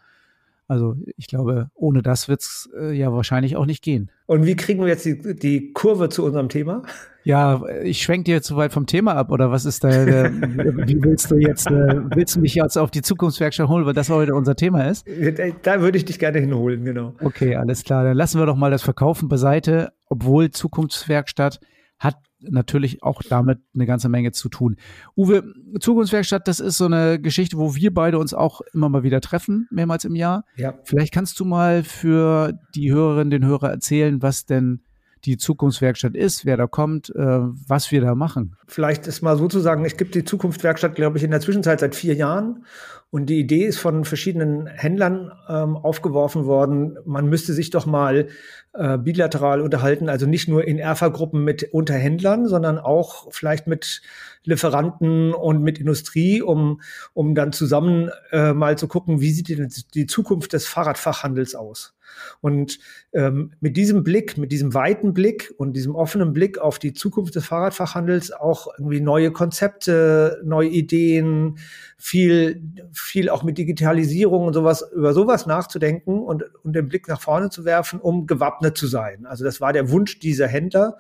Also 0.73 0.97
ich 1.19 1.27
glaube, 1.27 1.69
ohne 1.75 2.03
das 2.03 2.29
wird 2.29 2.41
es 2.41 2.71
äh, 2.75 2.93
ja 2.93 3.13
wahrscheinlich 3.13 3.57
auch 3.57 3.67
nicht 3.67 3.85
gehen. 3.85 4.11
Und 4.27 4.47
wie 4.47 4.57
kriegen 4.57 4.81
wir 4.81 4.89
jetzt 4.89 5.05
die, 5.05 5.37
die 5.37 5.73
Kurve 5.75 6.09
zu 6.09 6.25
unserem 6.25 6.49
Thema? 6.49 6.83
Ja, 7.25 7.63
ich 7.83 8.03
schwenke 8.03 8.25
dir 8.25 8.43
zu 8.43 8.57
weit 8.57 8.73
vom 8.73 8.87
Thema 8.87 9.15
ab 9.15 9.31
oder 9.31 9.51
was 9.51 9.67
ist 9.67 9.85
da? 9.85 9.91
Der, 9.91 10.33
wie 10.33 11.03
willst 11.03 11.31
du 11.31 11.37
jetzt? 11.37 11.67
Äh, 11.67 12.01
willst 12.15 12.37
du 12.37 12.41
mich 12.41 12.55
jetzt 12.55 12.79
auf 12.79 12.91
die 12.91 13.03
Zukunftswerkstatt 13.03 13.69
holen, 13.69 13.85
weil 13.85 13.93
das 13.93 14.09
heute 14.09 14.35
unser 14.35 14.57
Thema 14.57 14.89
ist? 14.89 15.07
Da 15.63 15.83
würde 15.83 15.99
ich 15.99 16.07
dich 16.07 16.19
gerne 16.19 16.41
hinholen, 16.41 16.85
genau. 16.85 17.15
Okay, 17.23 17.55
alles 17.55 17.85
klar. 17.85 18.05
Dann 18.05 18.17
lassen 18.17 18.39
wir 18.39 18.47
doch 18.47 18.57
mal 18.57 18.71
das 18.71 18.83
Verkaufen 18.83 19.29
beiseite, 19.29 19.93
obwohl 20.07 20.51
Zukunftswerkstatt 20.51 21.61
hat 21.99 22.17
natürlich 22.49 23.03
auch 23.03 23.23
damit 23.23 23.61
eine 23.75 23.87
ganze 23.87 24.09
Menge 24.09 24.33
zu 24.33 24.49
tun. 24.49 24.77
Uwe, 25.17 25.45
Zukunftswerkstatt, 25.81 26.49
das 26.49 26.61
ist 26.61 26.77
so 26.77 26.87
eine 26.87 27.21
Geschichte, 27.21 27.59
wo 27.59 27.75
wir 27.75 27.93
beide 27.93 28.19
uns 28.19 28.35
auch 28.35 28.61
immer 28.73 28.89
mal 28.89 29.03
wieder 29.03 29.21
treffen, 29.21 29.69
mehrmals 29.71 30.05
im 30.05 30.15
Jahr. 30.15 30.45
Ja. 30.57 30.75
Vielleicht 30.85 31.13
kannst 31.13 31.39
du 31.41 31.45
mal 31.45 31.83
für 31.83 32.59
die 32.75 32.93
Hörerinnen, 32.93 33.31
den 33.31 33.47
Hörer 33.47 33.71
erzählen, 33.71 34.23
was 34.23 34.47
denn 34.47 34.83
die 35.25 35.37
Zukunftswerkstatt 35.37 36.15
ist, 36.15 36.45
wer 36.45 36.57
da 36.57 36.67
kommt, 36.67 37.11
äh, 37.11 37.17
was 37.19 37.91
wir 37.93 38.01
da 38.01 38.15
machen. 38.15 38.57
Vielleicht 38.67 39.07
ist 39.07 39.23
mal 39.23 39.37
so 39.37 39.49
zu 39.49 39.61
sagen, 39.61 39.85
ich 39.85 39.97
gibt 39.97 40.15
die 40.15 40.25
Zukunftswerkstatt, 40.25 40.95
glaube 40.95 41.19
ich, 41.19 41.25
in 41.25 41.31
der 41.31 41.41
Zwischenzeit 41.41 41.81
seit 41.81 41.95
vier 41.95 42.15
Jahren. 42.15 42.65
Und 43.11 43.27
die 43.27 43.39
Idee 43.39 43.67
ist 43.67 43.79
von 43.79 44.07
verschiedenen 44.07 44.67
Händlern 44.67 45.33
ähm, 45.47 45.77
aufgeworfen 45.77 46.47
worden, 46.47 46.97
man 47.05 47.27
müsste 47.27 47.53
sich 47.53 47.69
doch 47.69 47.85
mal 47.85 48.29
äh, 48.73 48.97
bilateral 48.97 49.61
unterhalten, 49.61 50.09
also 50.09 50.25
nicht 50.25 50.49
nur 50.49 50.67
in 50.67 50.79
Erfa-Gruppen 50.79 51.45
mit 51.45 51.75
Unterhändlern, 51.75 52.49
sondern 52.49 52.79
auch 52.79 53.31
vielleicht 53.31 53.67
mit 53.67 54.01
Lieferanten 54.45 55.35
und 55.35 55.63
mit 55.63 55.79
Industrie, 55.79 56.41
um, 56.41 56.81
um 57.13 57.35
dann 57.35 57.53
zusammen 57.53 58.11
äh, 58.31 58.55
mal 58.55 58.79
zu 58.79 58.89
gucken, 58.89 59.21
wie 59.21 59.33
sieht 59.33 59.51
denn 59.51 59.71
die 59.93 60.07
Zukunft 60.07 60.55
des 60.55 60.67
Fahrradfachhandels 60.67 61.55
aus. 61.55 61.93
Und 62.41 62.79
ähm, 63.13 63.53
mit 63.61 63.77
diesem 63.77 64.03
Blick, 64.03 64.39
mit 64.39 64.53
diesem 64.53 64.75
weiten 64.75 65.13
Blick 65.13 65.53
und 65.57 65.75
diesem 65.75 65.95
offenen 65.95 66.33
Blick 66.33 66.59
auf 66.59 66.79
die 66.79 66.93
Zukunft 66.93 67.35
des 67.35 67.47
Fahrradfachhandels 67.47 68.33
auch 68.33 68.69
irgendwie 68.79 69.01
neue 69.01 69.31
Konzepte, 69.33 70.41
neue 70.45 70.69
Ideen, 70.69 71.59
viel, 71.99 72.63
viel 72.93 73.29
auch 73.29 73.43
mit 73.43 73.59
Digitalisierung 73.59 74.47
und 74.47 74.55
sowas, 74.55 74.85
über 74.95 75.13
sowas 75.13 75.47
nachzudenken 75.47 76.21
und, 76.21 76.45
und 76.65 76.75
den 76.75 76.89
Blick 76.89 77.09
nach 77.09 77.21
vorne 77.21 77.51
zu 77.51 77.65
werfen, 77.65 78.01
um 78.01 78.27
gewappnet 78.27 78.77
zu 78.77 78.87
sein. 78.87 79.27
Also 79.27 79.45
das 79.45 79.61
war 79.61 79.73
der 79.73 79.91
Wunsch 79.91 80.19
dieser 80.19 80.49
Händler 80.49 80.97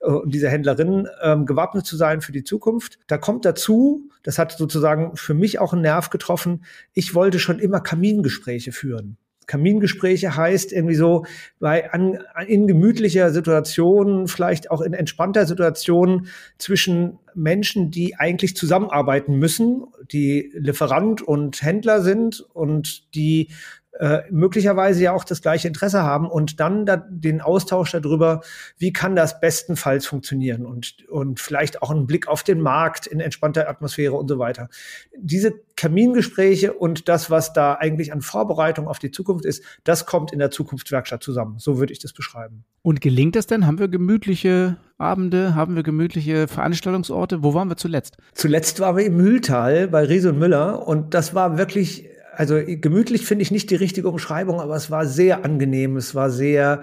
äh, 0.00 0.10
und 0.10 0.34
dieser 0.34 0.50
Händlerinnen, 0.50 1.08
ähm, 1.22 1.46
gewappnet 1.46 1.86
zu 1.86 1.96
sein 1.96 2.20
für 2.20 2.32
die 2.32 2.44
Zukunft. 2.44 2.98
Da 3.06 3.18
kommt 3.18 3.44
dazu, 3.44 4.10
das 4.22 4.38
hat 4.38 4.52
sozusagen 4.52 5.16
für 5.16 5.34
mich 5.34 5.58
auch 5.58 5.72
einen 5.72 5.82
Nerv 5.82 6.10
getroffen, 6.10 6.64
ich 6.92 7.14
wollte 7.14 7.38
schon 7.38 7.58
immer 7.58 7.80
Kamingespräche 7.80 8.72
führen. 8.72 9.16
Kamingespräche 9.46 10.36
heißt 10.36 10.72
irgendwie 10.72 10.94
so 10.94 11.24
bei 11.60 11.92
an, 11.92 12.18
in 12.46 12.66
gemütlicher 12.66 13.30
Situation, 13.30 14.28
vielleicht 14.28 14.70
auch 14.70 14.80
in 14.80 14.92
entspannter 14.92 15.46
Situation 15.46 16.28
zwischen 16.58 17.18
Menschen, 17.34 17.90
die 17.90 18.16
eigentlich 18.16 18.56
zusammenarbeiten 18.56 19.38
müssen, 19.38 19.84
die 20.12 20.50
Lieferant 20.54 21.22
und 21.22 21.62
Händler 21.62 22.02
sind 22.02 22.40
und 22.52 23.14
die 23.14 23.48
äh, 23.98 24.22
möglicherweise 24.30 25.04
ja 25.04 25.12
auch 25.12 25.24
das 25.24 25.40
gleiche 25.40 25.68
Interesse 25.68 26.02
haben 26.02 26.28
und 26.28 26.58
dann 26.58 26.84
da 26.84 26.96
den 26.96 27.40
Austausch 27.40 27.92
darüber, 27.92 28.40
wie 28.76 28.92
kann 28.92 29.14
das 29.14 29.40
bestenfalls 29.40 30.06
funktionieren 30.06 30.66
und, 30.66 31.08
und 31.08 31.38
vielleicht 31.38 31.80
auch 31.80 31.90
einen 31.90 32.06
Blick 32.06 32.26
auf 32.26 32.42
den 32.42 32.60
Markt 32.60 33.06
in 33.06 33.20
entspannter 33.20 33.68
Atmosphäre 33.68 34.14
und 34.14 34.28
so 34.28 34.38
weiter. 34.38 34.68
Diese 35.16 35.52
Kamingespräche 35.76 36.72
und 36.72 37.08
das, 37.08 37.30
was 37.30 37.52
da 37.52 37.74
eigentlich 37.74 38.12
an 38.12 38.20
Vorbereitung 38.20 38.88
auf 38.88 38.98
die 38.98 39.12
Zukunft 39.12 39.44
ist, 39.44 39.62
das 39.84 40.06
kommt 40.06 40.32
in 40.32 40.40
der 40.40 40.50
Zukunftswerkstatt 40.50 41.22
zusammen. 41.22 41.58
So 41.58 41.78
würde 41.78 41.92
ich 41.92 42.00
das 42.00 42.12
beschreiben. 42.12 42.64
Und 42.82 43.00
gelingt 43.00 43.36
das 43.36 43.46
denn? 43.46 43.66
Haben 43.66 43.78
wir 43.78 43.88
gemütliche 43.88 44.76
Abende? 44.98 45.54
Haben 45.54 45.76
wir 45.76 45.84
gemütliche 45.84 46.48
Veranstaltungsorte? 46.48 47.42
Wo 47.42 47.54
waren 47.54 47.68
wir 47.68 47.76
zuletzt? 47.76 48.16
Zuletzt 48.32 48.80
waren 48.80 48.96
wir 48.96 49.04
im 49.04 49.16
Mühltal 49.16 49.86
bei 49.86 50.04
Riese 50.04 50.30
und 50.30 50.38
Müller 50.38 50.86
und 50.86 51.14
das 51.14 51.34
war 51.34 51.58
wirklich 51.58 52.08
also 52.36 52.60
gemütlich 52.64 53.26
finde 53.26 53.42
ich 53.42 53.50
nicht 53.50 53.70
die 53.70 53.76
richtige 53.76 54.08
Umschreibung, 54.08 54.60
aber 54.60 54.76
es 54.76 54.90
war 54.90 55.06
sehr 55.06 55.44
angenehm, 55.44 55.96
es 55.96 56.14
war 56.14 56.30
sehr 56.30 56.82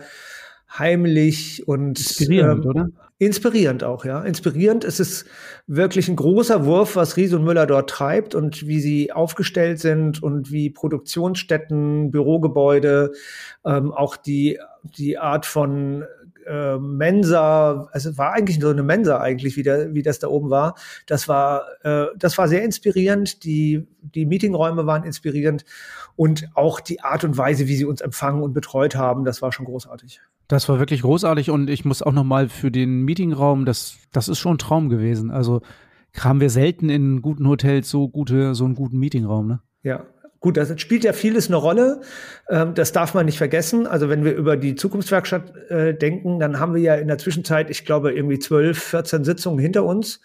heimlich 0.78 1.68
und 1.68 2.00
inspirierend, 2.00 2.66
ähm, 2.66 2.70
oder? 2.70 2.90
Inspirierend 3.18 3.84
auch, 3.84 4.04
ja. 4.04 4.22
Inspirierend. 4.24 4.84
Es 4.84 5.00
ist 5.00 5.28
wirklich 5.68 6.08
ein 6.08 6.16
großer 6.16 6.66
Wurf, 6.66 6.96
was 6.96 7.18
Ries 7.18 7.34
und 7.34 7.44
Müller 7.44 7.68
dort 7.68 7.90
treibt 7.90 8.34
und 8.34 8.66
wie 8.66 8.80
sie 8.80 9.12
aufgestellt 9.12 9.80
sind 9.80 10.24
und 10.24 10.52
wie 10.52 10.72
Produktionsstätten, 10.72 12.10
Bürogebäude, 12.10 13.12
ähm, 13.64 13.92
auch 13.92 14.16
die, 14.16 14.58
die 14.98 15.20
Art 15.20 15.46
von 15.46 16.04
äh, 16.46 16.78
Mensa, 16.78 17.88
also 17.92 18.10
es 18.10 18.18
war 18.18 18.34
eigentlich 18.34 18.60
so 18.60 18.70
eine 18.70 18.84
Mensa 18.84 19.20
eigentlich, 19.20 19.58
wie, 19.58 19.64
der, 19.64 19.94
wie 19.94 20.04
das 20.04 20.20
da 20.20 20.28
oben 20.28 20.50
war. 20.50 20.76
Das 21.06 21.28
war, 21.28 21.64
äh, 21.84 22.08
das 22.18 22.38
war 22.38 22.48
sehr 22.48 22.64
inspirierend. 22.64 23.44
Die, 23.44 23.88
die 24.02 24.26
Meetingräume 24.26 24.86
waren 24.86 25.04
inspirierend 25.04 25.66
und 26.16 26.50
auch 26.54 26.80
die 26.80 27.02
Art 27.02 27.24
und 27.24 27.38
Weise, 27.38 27.68
wie 27.68 27.76
sie 27.76 27.86
uns 27.86 28.02
empfangen 28.02 28.44
und 28.44 28.54
betreut 28.54 28.96
haben, 28.96 29.26
das 29.26 29.42
war 29.42 29.52
schon 29.52 29.66
großartig. 29.66 30.22
Das 30.48 30.68
war 30.68 30.80
wirklich 30.80 31.02
großartig 31.02 31.50
und 31.50 31.70
ich 31.70 31.86
muss 31.86 32.02
auch 32.02 32.12
noch 32.12 32.26
mal 32.26 32.50
für 32.50 32.72
den 32.72 33.04
Meetingraum, 33.04 33.66
das, 33.66 33.98
das 34.12 34.28
ist 34.28 34.40
schon 34.40 34.56
ein 34.56 34.58
Traum 34.58 34.90
gewesen. 34.90 35.32
Also 35.32 35.62
haben 36.20 36.42
wir 36.42 36.50
selten 36.50 36.90
in 36.90 37.22
guten 37.22 37.48
Hotels 37.48 37.90
so 37.90 38.10
gute, 38.10 38.54
so 38.54 38.66
einen 38.66 38.76
guten 38.76 39.00
Meetingraum, 39.00 39.48
ne? 39.48 39.62
Ja, 39.84 40.06
Gut, 40.42 40.58
das 40.58 40.74
spielt 40.82 41.04
ja 41.04 41.14
vieles 41.14 41.48
eine 41.48 41.56
Rolle. 41.56 42.02
Ähm, 42.50 42.74
das 42.74 42.92
darf 42.92 43.14
man 43.14 43.28
nicht 43.28 43.38
vergessen. 43.38 43.86
Also 43.86 44.10
wenn 44.10 44.26
wir 44.26 44.34
über 44.34 44.58
die 44.58 44.74
Zukunftswerkstatt 44.76 45.70
äh, 45.70 45.94
denken, 45.94 46.40
dann 46.40 46.60
haben 46.60 46.74
wir 46.74 46.82
ja 46.82 46.96
in 46.96 47.08
der 47.08 47.20
Zwischenzeit, 47.20 47.70
ich 47.70 47.86
glaube, 47.86 48.12
irgendwie 48.12 48.40
zwölf, 48.40 48.82
14 48.82 49.24
Sitzungen 49.24 49.60
hinter 49.60 49.86
uns. 49.86 50.20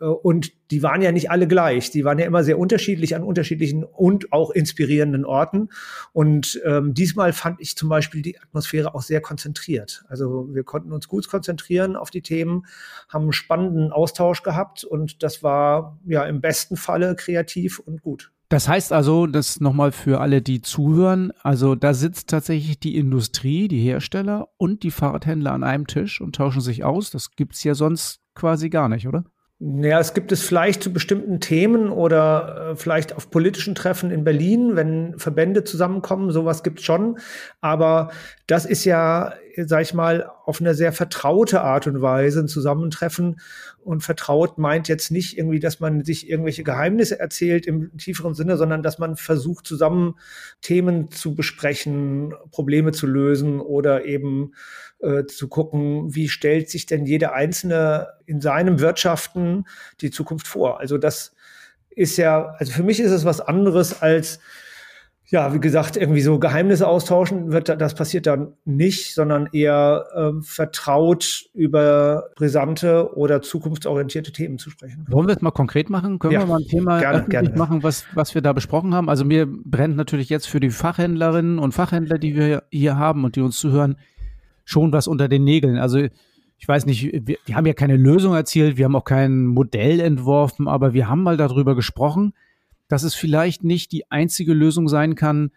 Äh, 0.00 0.04
und 0.04 0.52
die 0.70 0.82
waren 0.82 1.02
ja 1.02 1.12
nicht 1.12 1.30
alle 1.30 1.46
gleich. 1.46 1.90
Die 1.90 2.04
waren 2.04 2.18
ja 2.18 2.26
immer 2.26 2.44
sehr 2.44 2.58
unterschiedlich 2.58 3.14
an 3.14 3.22
unterschiedlichen 3.22 3.84
und 3.84 4.32
auch 4.32 4.50
inspirierenden 4.50 5.24
Orten. 5.24 5.68
Und 6.12 6.60
ähm, 6.64 6.94
diesmal 6.94 7.32
fand 7.32 7.60
ich 7.60 7.76
zum 7.76 7.88
Beispiel 7.88 8.22
die 8.22 8.38
Atmosphäre 8.38 8.94
auch 8.94 9.02
sehr 9.02 9.20
konzentriert. 9.20 10.04
Also 10.08 10.48
wir 10.52 10.64
konnten 10.64 10.92
uns 10.92 11.08
gut 11.08 11.28
konzentrieren 11.28 11.96
auf 11.96 12.10
die 12.10 12.22
Themen, 12.22 12.66
haben 13.08 13.22
einen 13.22 13.32
spannenden 13.32 13.92
Austausch 13.92 14.42
gehabt 14.42 14.84
und 14.84 15.22
das 15.22 15.42
war 15.42 15.98
ja 16.06 16.24
im 16.24 16.40
besten 16.40 16.76
Falle 16.76 17.14
kreativ 17.14 17.78
und 17.78 18.02
gut. 18.02 18.30
Das 18.48 18.68
heißt 18.68 18.92
also, 18.92 19.26
das 19.26 19.60
nochmal 19.60 19.90
für 19.90 20.20
alle, 20.20 20.42
die 20.42 20.60
zuhören, 20.60 21.32
also 21.42 21.74
da 21.74 21.94
sitzt 21.94 22.28
tatsächlich 22.28 22.78
die 22.78 22.96
Industrie, 22.96 23.68
die 23.68 23.80
Hersteller 23.80 24.48
und 24.58 24.82
die 24.82 24.90
Fahrradhändler 24.90 25.52
an 25.52 25.64
einem 25.64 25.86
Tisch 25.86 26.20
und 26.20 26.36
tauschen 26.36 26.60
sich 26.60 26.84
aus. 26.84 27.10
Das 27.10 27.32
gibt's 27.32 27.64
ja 27.64 27.74
sonst 27.74 28.20
quasi 28.34 28.68
gar 28.68 28.88
nicht, 28.88 29.08
oder? 29.08 29.24
Ja, 29.60 30.00
es 30.00 30.14
gibt 30.14 30.32
es 30.32 30.42
vielleicht 30.42 30.82
zu 30.82 30.92
bestimmten 30.92 31.38
Themen 31.38 31.88
oder 31.88 32.72
äh, 32.72 32.76
vielleicht 32.76 33.14
auf 33.14 33.30
politischen 33.30 33.76
Treffen 33.76 34.10
in 34.10 34.24
Berlin, 34.24 34.74
wenn 34.74 35.16
Verbände 35.16 35.62
zusammenkommen, 35.62 36.32
sowas 36.32 36.64
gibt 36.64 36.80
es 36.80 36.84
schon. 36.84 37.18
Aber 37.60 38.10
das 38.48 38.66
ist 38.66 38.84
ja, 38.84 39.34
sag 39.56 39.82
ich 39.82 39.94
mal, 39.94 40.28
auf 40.44 40.60
eine 40.60 40.74
sehr 40.74 40.92
vertraute 40.92 41.60
Art 41.62 41.86
und 41.86 42.02
Weise 42.02 42.40
ein 42.40 42.48
Zusammentreffen. 42.48 43.40
Und 43.84 44.02
vertraut 44.02 44.58
meint 44.58 44.88
jetzt 44.88 45.10
nicht 45.10 45.38
irgendwie, 45.38 45.60
dass 45.60 45.78
man 45.78 46.04
sich 46.04 46.28
irgendwelche 46.28 46.64
Geheimnisse 46.64 47.20
erzählt 47.20 47.66
im 47.66 47.96
tieferen 47.96 48.34
Sinne, 48.34 48.56
sondern 48.56 48.82
dass 48.82 48.98
man 48.98 49.16
versucht, 49.16 49.66
zusammen 49.66 50.16
Themen 50.62 51.10
zu 51.10 51.34
besprechen, 51.34 52.34
Probleme 52.50 52.92
zu 52.92 53.06
lösen 53.06 53.60
oder 53.60 54.04
eben 54.04 54.52
äh, 55.00 55.24
zu 55.24 55.48
gucken, 55.48 56.14
wie 56.14 56.28
stellt 56.28 56.70
sich 56.70 56.86
denn 56.86 57.04
jeder 57.04 57.34
Einzelne 57.34 58.08
in 58.26 58.40
seinem 58.40 58.80
Wirtschaften 58.80 59.64
die 60.00 60.10
Zukunft 60.10 60.46
vor. 60.46 60.80
Also 60.80 60.98
das 60.98 61.34
ist 61.90 62.16
ja, 62.16 62.54
also 62.58 62.72
für 62.72 62.82
mich 62.82 63.00
ist 63.00 63.12
es 63.12 63.24
was 63.24 63.40
anderes 63.40 64.02
als 64.02 64.40
ja, 65.26 65.54
wie 65.54 65.60
gesagt, 65.60 65.96
irgendwie 65.96 66.20
so 66.20 66.38
Geheimnisse 66.38 66.86
austauschen 66.86 67.50
wird, 67.50 67.68
das 67.68 67.94
passiert 67.94 68.26
dann 68.26 68.52
nicht, 68.64 69.14
sondern 69.14 69.48
eher 69.52 70.04
äh, 70.14 70.42
vertraut 70.42 71.46
über 71.54 72.30
brisante 72.36 73.16
oder 73.16 73.40
zukunftsorientierte 73.40 74.32
Themen 74.32 74.58
zu 74.58 74.68
sprechen. 74.68 75.06
Wollen 75.08 75.26
wir 75.26 75.34
es 75.34 75.40
mal 75.40 75.50
konkret 75.50 75.88
machen? 75.88 76.18
Können 76.18 76.34
ja, 76.34 76.40
wir 76.40 76.46
mal 76.46 76.60
ein 76.60 76.68
Thema 76.68 77.00
gerne, 77.00 77.24
gerne. 77.24 77.50
machen, 77.56 77.82
was, 77.82 78.04
was 78.14 78.34
wir 78.34 78.42
da 78.42 78.52
besprochen 78.52 78.94
haben? 78.94 79.08
Also 79.08 79.24
mir 79.24 79.46
brennt 79.46 79.96
natürlich 79.96 80.28
jetzt 80.28 80.46
für 80.46 80.60
die 80.60 80.70
Fachhändlerinnen 80.70 81.58
und 81.58 81.72
Fachhändler, 81.72 82.18
die 82.18 82.36
wir 82.36 82.64
hier 82.70 82.98
haben 82.98 83.24
und 83.24 83.36
die 83.36 83.40
uns 83.40 83.58
zuhören, 83.58 83.96
schon 84.64 84.92
was 84.92 85.06
unter 85.06 85.28
den 85.28 85.44
Nägeln. 85.44 85.78
Also 85.78 85.98
ich 86.56 86.68
weiß 86.68 86.86
nicht, 86.86 87.26
wir, 87.26 87.36
wir 87.44 87.56
haben 87.56 87.66
ja 87.66 87.74
keine 87.74 87.96
Lösung 87.96 88.34
erzielt, 88.34 88.76
wir 88.76 88.86
haben 88.86 88.96
auch 88.96 89.04
kein 89.04 89.46
Modell 89.46 90.00
entworfen, 90.00 90.68
aber 90.68 90.94
wir 90.94 91.08
haben 91.08 91.22
mal 91.22 91.36
darüber 91.36 91.74
gesprochen, 91.74 92.32
dass 92.88 93.02
es 93.02 93.14
vielleicht 93.14 93.64
nicht 93.64 93.92
die 93.92 94.10
einzige 94.10 94.54
Lösung 94.54 94.88
sein 94.88 95.14
kann, 95.14 95.50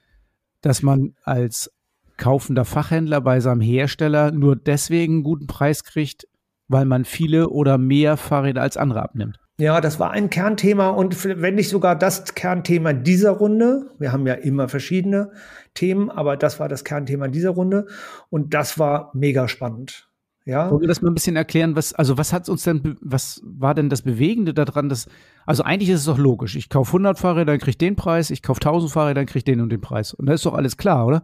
dass 0.61 0.81
man 0.81 1.15
als 1.23 1.71
kaufender 2.17 2.65
Fachhändler 2.65 3.21
bei 3.21 3.39
seinem 3.39 3.61
Hersteller 3.61 4.31
nur 4.31 4.55
deswegen 4.55 5.15
einen 5.15 5.23
guten 5.23 5.47
Preis 5.47 5.83
kriegt, 5.83 6.27
weil 6.67 6.85
man 6.85 7.05
viele 7.05 7.49
oder 7.49 7.77
mehr 7.77 8.17
Fahrräder 8.17 8.61
als 8.61 8.75
andere 8.75 9.03
abnimmt. 9.03 9.39
Ja, 9.59 9.81
das 9.81 9.99
war 9.99 10.11
ein 10.11 10.29
Kernthema 10.29 10.89
und 10.89 11.23
wenn 11.25 11.55
nicht 11.55 11.69
sogar 11.69 11.95
das 11.95 12.35
Kernthema 12.35 12.93
dieser 12.93 13.31
Runde. 13.31 13.89
Wir 13.97 14.11
haben 14.11 14.27
ja 14.27 14.35
immer 14.35 14.69
verschiedene 14.69 15.31
Themen, 15.73 16.11
aber 16.11 16.37
das 16.37 16.59
war 16.59 16.69
das 16.69 16.83
Kernthema 16.83 17.27
dieser 17.27 17.49
Runde 17.49 17.87
und 18.29 18.53
das 18.53 18.77
war 18.77 19.09
mega 19.15 19.47
spannend. 19.47 20.09
Ja. 20.45 20.69
Wollen 20.69 20.81
wir 20.81 20.87
das 20.87 21.01
mal 21.01 21.09
ein 21.09 21.15
bisschen 21.15 21.35
erklären, 21.35 21.75
was, 21.75 21.93
also 21.93 22.19
was 22.19 22.33
hat 22.33 22.47
uns 22.49 22.63
denn, 22.63 22.97
was 23.01 23.41
war 23.43 23.73
denn 23.73 23.89
das 23.89 24.03
Bewegende 24.03 24.53
daran, 24.53 24.89
dass, 24.89 25.07
also 25.47 25.63
eigentlich 25.63 25.89
ist 25.89 26.01
es 26.01 26.05
doch 26.05 26.19
logisch. 26.19 26.55
Ich 26.55 26.69
kaufe 26.69 26.89
100 26.89 27.17
Fahrräder, 27.17 27.45
dann 27.45 27.59
kriege 27.59 27.71
ich 27.71 27.77
den 27.79 27.95
Preis, 27.95 28.29
ich 28.29 28.43
kaufe 28.43 28.59
1000 28.61 28.91
Fahrräder, 28.91 29.15
dann 29.15 29.25
kriege 29.25 29.39
ich 29.39 29.43
den 29.43 29.59
und 29.59 29.69
den 29.71 29.81
Preis. 29.81 30.13
Und 30.13 30.27
da 30.27 30.33
ist 30.33 30.45
doch 30.45 30.53
alles 30.53 30.77
klar, 30.77 31.07
oder? 31.07 31.23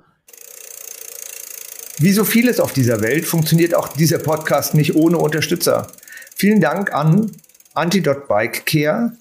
Wie 1.99 2.11
so 2.11 2.25
vieles 2.25 2.59
auf 2.59 2.73
dieser 2.73 3.01
Welt 3.01 3.25
funktioniert 3.25 3.75
auch 3.75 3.89
dieser 3.89 4.17
Podcast 4.17 4.73
nicht 4.73 4.95
ohne 4.95 5.19
Unterstützer. 5.19 5.87
Vielen 6.35 6.59
Dank 6.59 6.93
an 6.93 7.31
Antidot 7.75 8.27
Bike 8.27 8.65
Care, 8.65 9.13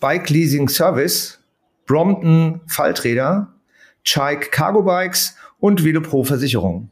Bike 0.00 0.30
Leasing 0.30 0.68
Service, 0.68 1.38
Brompton 1.86 2.60
Falträder, 2.66 3.48
Chike 4.04 4.50
Cargo 4.50 4.82
Bikes 4.82 5.36
und 5.58 5.84
Velopro 5.84 6.24
Versicherung. 6.24 6.88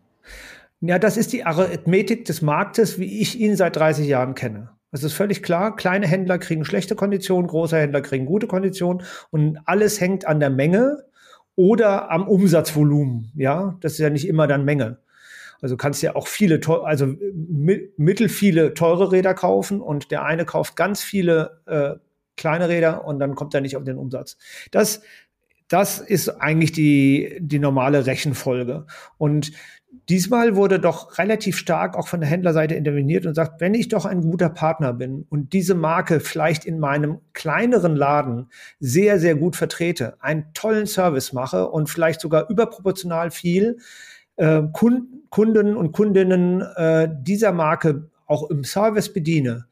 Ja, 0.81 0.99
das 0.99 1.17
ist 1.17 1.33
die 1.33 1.45
Arithmetik 1.45 2.27
des 2.27 2.43
Marktes, 2.43 2.99
wie 2.99 3.21
ich 3.21 3.41
ihn 3.41 3.57
seit 3.57 3.77
30 3.77 4.07
Jahren 4.07 4.35
kenne. 4.35 4.71
Es 4.93 5.03
ist 5.03 5.15
völlig 5.15 5.43
klar, 5.43 5.75
kleine 5.75 6.07
Händler 6.07 6.39
kriegen 6.39 6.65
schlechte 6.65 6.95
Konditionen, 6.95 7.49
große 7.49 7.79
Händler 7.79 8.03
kriegen 8.03 8.27
gute 8.27 8.47
Konditionen 8.47 9.03
und 9.31 9.59
alles 9.65 10.01
hängt 10.01 10.27
an 10.27 10.39
der 10.39 10.51
Menge 10.51 11.05
oder 11.55 12.11
am 12.11 12.29
Umsatzvolumen. 12.29 13.33
Ja, 13.35 13.79
das 13.81 13.93
ist 13.93 13.99
ja 13.99 14.11
nicht 14.11 14.29
immer 14.29 14.47
dann 14.47 14.67
Menge. 14.67 14.99
Also 15.61 15.77
kannst 15.77 16.03
ja 16.03 16.15
auch 16.15 16.29
viele, 16.29 16.61
also 16.85 17.15
mittel 17.97 18.29
viele 18.29 18.75
teure 18.75 19.13
Räder 19.13 19.35
kaufen 19.35 19.81
und 19.81 20.11
der 20.11 20.25
eine 20.25 20.45
kauft 20.45 20.77
ganz 20.77 21.03
viele 21.03 21.61
äh, 21.67 21.95
kleine 22.37 22.69
Räder 22.69 23.05
und 23.05 23.19
dann 23.19 23.35
kommt 23.35 23.55
er 23.55 23.61
nicht 23.61 23.77
auf 23.77 23.85
den 23.85 23.99
Umsatz. 23.99 24.37
Das, 24.71 25.03
das 25.69 26.01
ist 26.01 26.29
eigentlich 26.29 26.73
die, 26.73 27.39
die 27.41 27.59
normale 27.59 28.07
Rechenfolge. 28.07 28.87
Und 29.19 29.53
diesmal 30.09 30.55
wurde 30.55 30.79
doch 30.79 31.19
relativ 31.19 31.57
stark 31.57 31.97
auch 31.97 32.09
von 32.09 32.21
der 32.21 32.29
Händlerseite 32.29 32.75
interveniert 32.75 33.27
und 33.27 33.35
sagt, 33.35 33.61
wenn 33.61 33.75
ich 33.75 33.89
doch 33.89 34.05
ein 34.05 34.21
guter 34.21 34.49
Partner 34.49 34.93
bin 34.93 35.27
und 35.29 35.53
diese 35.53 35.75
Marke 35.75 36.21
vielleicht 36.21 36.65
in 36.65 36.79
meinem 36.79 37.21
kleineren 37.33 37.97
Laden 37.97 38.51
sehr, 38.79 39.19
sehr 39.19 39.35
gut 39.35 39.57
vertrete, 39.57 40.17
einen 40.21 40.53
tollen 40.55 40.87
Service 40.87 41.33
mache 41.33 41.69
und 41.69 41.89
vielleicht 41.89 42.21
sogar 42.21 42.49
überproportional 42.49 43.31
viel, 43.31 43.79
äh, 44.37 44.63
Kunden 44.73 45.77
und 45.77 45.93
Kundinnen 45.93 46.61
äh, 46.61 47.09
dieser 47.21 47.53
Marke 47.53 48.11
auch 48.27 48.51
im 48.51 48.65
Service 48.65 49.13
bediene, 49.13 49.67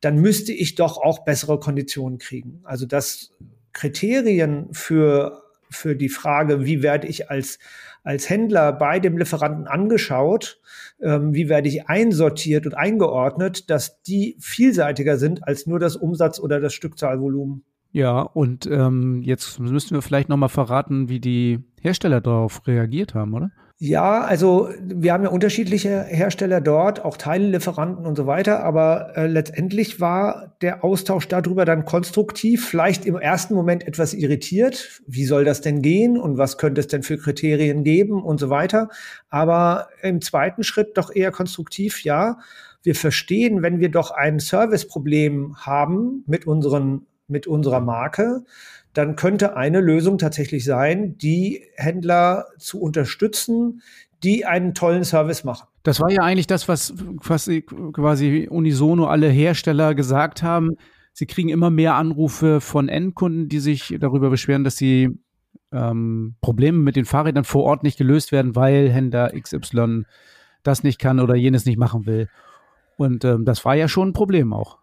dann 0.00 0.16
müsste 0.16 0.52
ich 0.52 0.74
doch 0.74 0.98
auch 0.98 1.24
bessere 1.24 1.58
Konditionen 1.58 2.18
kriegen. 2.18 2.60
Also 2.64 2.86
das 2.86 3.30
Kriterien 3.72 4.68
für, 4.72 5.42
für 5.70 5.96
die 5.96 6.08
Frage, 6.08 6.64
wie 6.64 6.82
werde 6.82 7.06
ich 7.06 7.30
als, 7.30 7.58
als 8.02 8.28
Händler 8.28 8.72
bei 8.72 9.00
dem 9.00 9.16
Lieferanten 9.16 9.66
angeschaut, 9.66 10.60
ähm, 11.00 11.34
wie 11.34 11.48
werde 11.48 11.68
ich 11.68 11.88
einsortiert 11.88 12.66
und 12.66 12.74
eingeordnet, 12.74 13.70
dass 13.70 14.02
die 14.02 14.36
vielseitiger 14.40 15.16
sind 15.16 15.46
als 15.46 15.66
nur 15.66 15.78
das 15.78 15.96
Umsatz- 15.96 16.40
oder 16.40 16.60
das 16.60 16.74
Stückzahlvolumen. 16.74 17.64
Ja, 17.92 18.20
und 18.20 18.66
ähm, 18.66 19.22
jetzt 19.22 19.60
müssten 19.60 19.94
wir 19.94 20.02
vielleicht 20.02 20.28
nochmal 20.28 20.48
verraten, 20.48 21.08
wie 21.08 21.20
die 21.20 21.60
Hersteller 21.80 22.20
darauf 22.20 22.66
reagiert 22.66 23.14
haben, 23.14 23.34
oder? 23.34 23.50
Ja, 23.86 24.22
also 24.22 24.70
wir 24.80 25.12
haben 25.12 25.24
ja 25.24 25.28
unterschiedliche 25.28 26.04
Hersteller 26.04 26.62
dort, 26.62 27.04
auch 27.04 27.18
Teillieferanten 27.18 28.06
und 28.06 28.16
so 28.16 28.26
weiter, 28.26 28.64
aber 28.64 29.12
äh, 29.14 29.26
letztendlich 29.26 30.00
war 30.00 30.56
der 30.62 30.82
Austausch 30.82 31.28
darüber 31.28 31.66
dann 31.66 31.84
konstruktiv, 31.84 32.66
vielleicht 32.66 33.04
im 33.04 33.16
ersten 33.16 33.52
Moment 33.52 33.86
etwas 33.86 34.14
irritiert. 34.14 35.02
Wie 35.06 35.26
soll 35.26 35.44
das 35.44 35.60
denn 35.60 35.82
gehen 35.82 36.16
und 36.16 36.38
was 36.38 36.56
könnte 36.56 36.80
es 36.80 36.86
denn 36.86 37.02
für 37.02 37.18
Kriterien 37.18 37.84
geben 37.84 38.22
und 38.24 38.40
so 38.40 38.48
weiter. 38.48 38.88
Aber 39.28 39.88
im 40.00 40.22
zweiten 40.22 40.62
Schritt 40.62 40.96
doch 40.96 41.14
eher 41.14 41.30
konstruktiv, 41.30 42.04
ja. 42.04 42.38
Wir 42.82 42.94
verstehen, 42.94 43.60
wenn 43.60 43.80
wir 43.80 43.90
doch 43.90 44.12
ein 44.12 44.38
Serviceproblem 44.38 45.56
haben 45.58 46.24
mit 46.26 46.46
unseren 46.46 47.06
mit 47.26 47.46
unserer 47.46 47.80
Marke, 47.80 48.44
dann 48.94 49.16
könnte 49.16 49.56
eine 49.56 49.80
Lösung 49.80 50.18
tatsächlich 50.18 50.64
sein, 50.64 51.18
die 51.18 51.64
Händler 51.74 52.46
zu 52.58 52.80
unterstützen, 52.80 53.82
die 54.22 54.46
einen 54.46 54.72
tollen 54.74 55.04
Service 55.04 55.44
machen. 55.44 55.66
Das 55.82 56.00
war 56.00 56.10
ja 56.10 56.22
eigentlich 56.22 56.46
das, 56.46 56.66
was 56.68 56.94
quasi, 57.20 57.62
quasi 57.62 58.48
unisono 58.50 59.06
alle 59.06 59.28
Hersteller 59.28 59.94
gesagt 59.94 60.42
haben. 60.42 60.76
Sie 61.12 61.26
kriegen 61.26 61.50
immer 61.50 61.70
mehr 61.70 61.94
Anrufe 61.94 62.60
von 62.60 62.88
Endkunden, 62.88 63.48
die 63.48 63.58
sich 63.58 63.94
darüber 64.00 64.30
beschweren, 64.30 64.64
dass 64.64 64.76
sie 64.76 65.10
ähm, 65.72 66.36
Probleme 66.40 66.78
mit 66.78 66.96
den 66.96 67.04
Fahrrädern 67.04 67.44
vor 67.44 67.64
Ort 67.64 67.82
nicht 67.82 67.98
gelöst 67.98 68.32
werden, 68.32 68.56
weil 68.56 68.90
Händler 68.90 69.32
XY 69.38 70.04
das 70.62 70.82
nicht 70.82 70.98
kann 70.98 71.20
oder 71.20 71.34
jenes 71.34 71.66
nicht 71.66 71.78
machen 71.78 72.06
will. 72.06 72.28
Und 72.96 73.24
ähm, 73.24 73.44
das 73.44 73.64
war 73.64 73.74
ja 73.74 73.88
schon 73.88 74.08
ein 74.08 74.12
Problem 74.14 74.52
auch. 74.52 74.78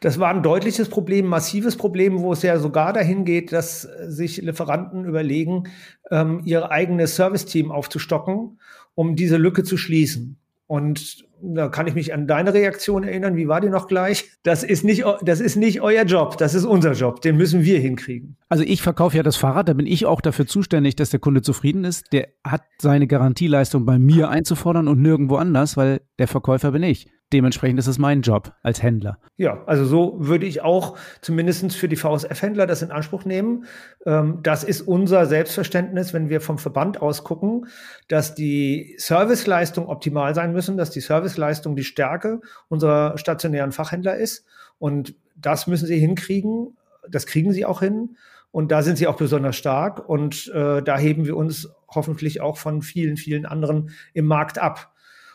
Das 0.00 0.18
war 0.18 0.30
ein 0.30 0.42
deutliches 0.42 0.88
Problem, 0.88 1.26
massives 1.26 1.76
Problem, 1.76 2.20
wo 2.20 2.32
es 2.32 2.42
ja 2.42 2.58
sogar 2.58 2.92
dahin 2.92 3.24
geht, 3.24 3.52
dass 3.52 3.82
sich 3.82 4.38
Lieferanten 4.38 5.04
überlegen, 5.04 5.64
ähm, 6.10 6.40
ihr 6.44 6.70
eigenes 6.70 7.16
Serviceteam 7.16 7.70
aufzustocken, 7.70 8.58
um 8.94 9.16
diese 9.16 9.36
Lücke 9.36 9.62
zu 9.62 9.76
schließen. 9.76 10.38
Und 10.66 11.24
da 11.42 11.68
kann 11.68 11.86
ich 11.86 11.94
mich 11.94 12.14
an 12.14 12.26
deine 12.26 12.54
Reaktion 12.54 13.02
erinnern. 13.02 13.34
Wie 13.34 13.48
war 13.48 13.60
die 13.60 13.70
noch 13.70 13.88
gleich? 13.88 14.30
Das 14.42 14.62
ist 14.62 14.84
nicht, 14.84 15.04
das 15.22 15.40
ist 15.40 15.56
nicht 15.56 15.80
euer 15.80 16.04
Job. 16.04 16.38
Das 16.38 16.54
ist 16.54 16.64
unser 16.64 16.92
Job. 16.92 17.22
Den 17.22 17.36
müssen 17.36 17.64
wir 17.64 17.80
hinkriegen. 17.80 18.36
Also 18.48 18.62
ich 18.62 18.80
verkaufe 18.82 19.16
ja 19.16 19.22
das 19.22 19.36
Fahrrad. 19.36 19.68
Da 19.68 19.72
bin 19.72 19.86
ich 19.86 20.06
auch 20.06 20.20
dafür 20.20 20.46
zuständig, 20.46 20.96
dass 20.96 21.10
der 21.10 21.18
Kunde 21.18 21.42
zufrieden 21.42 21.84
ist. 21.84 22.12
Der 22.12 22.28
hat 22.44 22.62
seine 22.78 23.06
Garantieleistung 23.06 23.84
bei 23.84 23.98
mir 23.98 24.28
einzufordern 24.28 24.86
und 24.86 25.00
nirgendwo 25.00 25.36
anders, 25.36 25.76
weil 25.76 26.02
der 26.18 26.28
Verkäufer 26.28 26.70
bin 26.70 26.82
ich 26.82 27.08
dementsprechend 27.32 27.78
ist 27.78 27.86
es 27.86 27.98
mein 27.98 28.22
Job 28.22 28.52
als 28.62 28.82
Händler. 28.82 29.18
Ja, 29.36 29.62
also 29.66 29.84
so 29.84 30.16
würde 30.18 30.46
ich 30.46 30.62
auch 30.62 30.96
zumindest 31.20 31.76
für 31.76 31.88
die 31.88 31.96
VSF-Händler 31.96 32.66
das 32.66 32.82
in 32.82 32.90
Anspruch 32.90 33.24
nehmen. 33.24 33.66
Ähm, 34.06 34.40
das 34.42 34.64
ist 34.64 34.82
unser 34.82 35.26
Selbstverständnis, 35.26 36.12
wenn 36.12 36.28
wir 36.28 36.40
vom 36.40 36.58
Verband 36.58 37.00
aus 37.00 37.24
gucken, 37.24 37.66
dass 38.08 38.34
die 38.34 38.94
Serviceleistung 38.98 39.86
optimal 39.86 40.34
sein 40.34 40.52
müssen, 40.52 40.76
dass 40.76 40.90
die 40.90 41.00
Serviceleistung 41.00 41.76
die 41.76 41.84
Stärke 41.84 42.40
unserer 42.68 43.16
stationären 43.18 43.72
Fachhändler 43.72 44.16
ist. 44.16 44.44
Und 44.78 45.14
das 45.36 45.66
müssen 45.66 45.86
sie 45.86 45.98
hinkriegen. 45.98 46.76
Das 47.08 47.26
kriegen 47.26 47.52
sie 47.52 47.64
auch 47.64 47.80
hin. 47.80 48.16
Und 48.52 48.72
da 48.72 48.82
sind 48.82 48.98
sie 48.98 49.06
auch 49.06 49.16
besonders 49.16 49.56
stark. 49.56 50.08
Und 50.08 50.50
äh, 50.54 50.82
da 50.82 50.98
heben 50.98 51.24
wir 51.24 51.36
uns 51.36 51.70
hoffentlich 51.88 52.40
auch 52.40 52.56
von 52.56 52.82
vielen, 52.82 53.16
vielen 53.16 53.46
anderen 53.46 53.90
im 54.12 54.26
Markt 54.26 54.58
ab. 54.58 54.92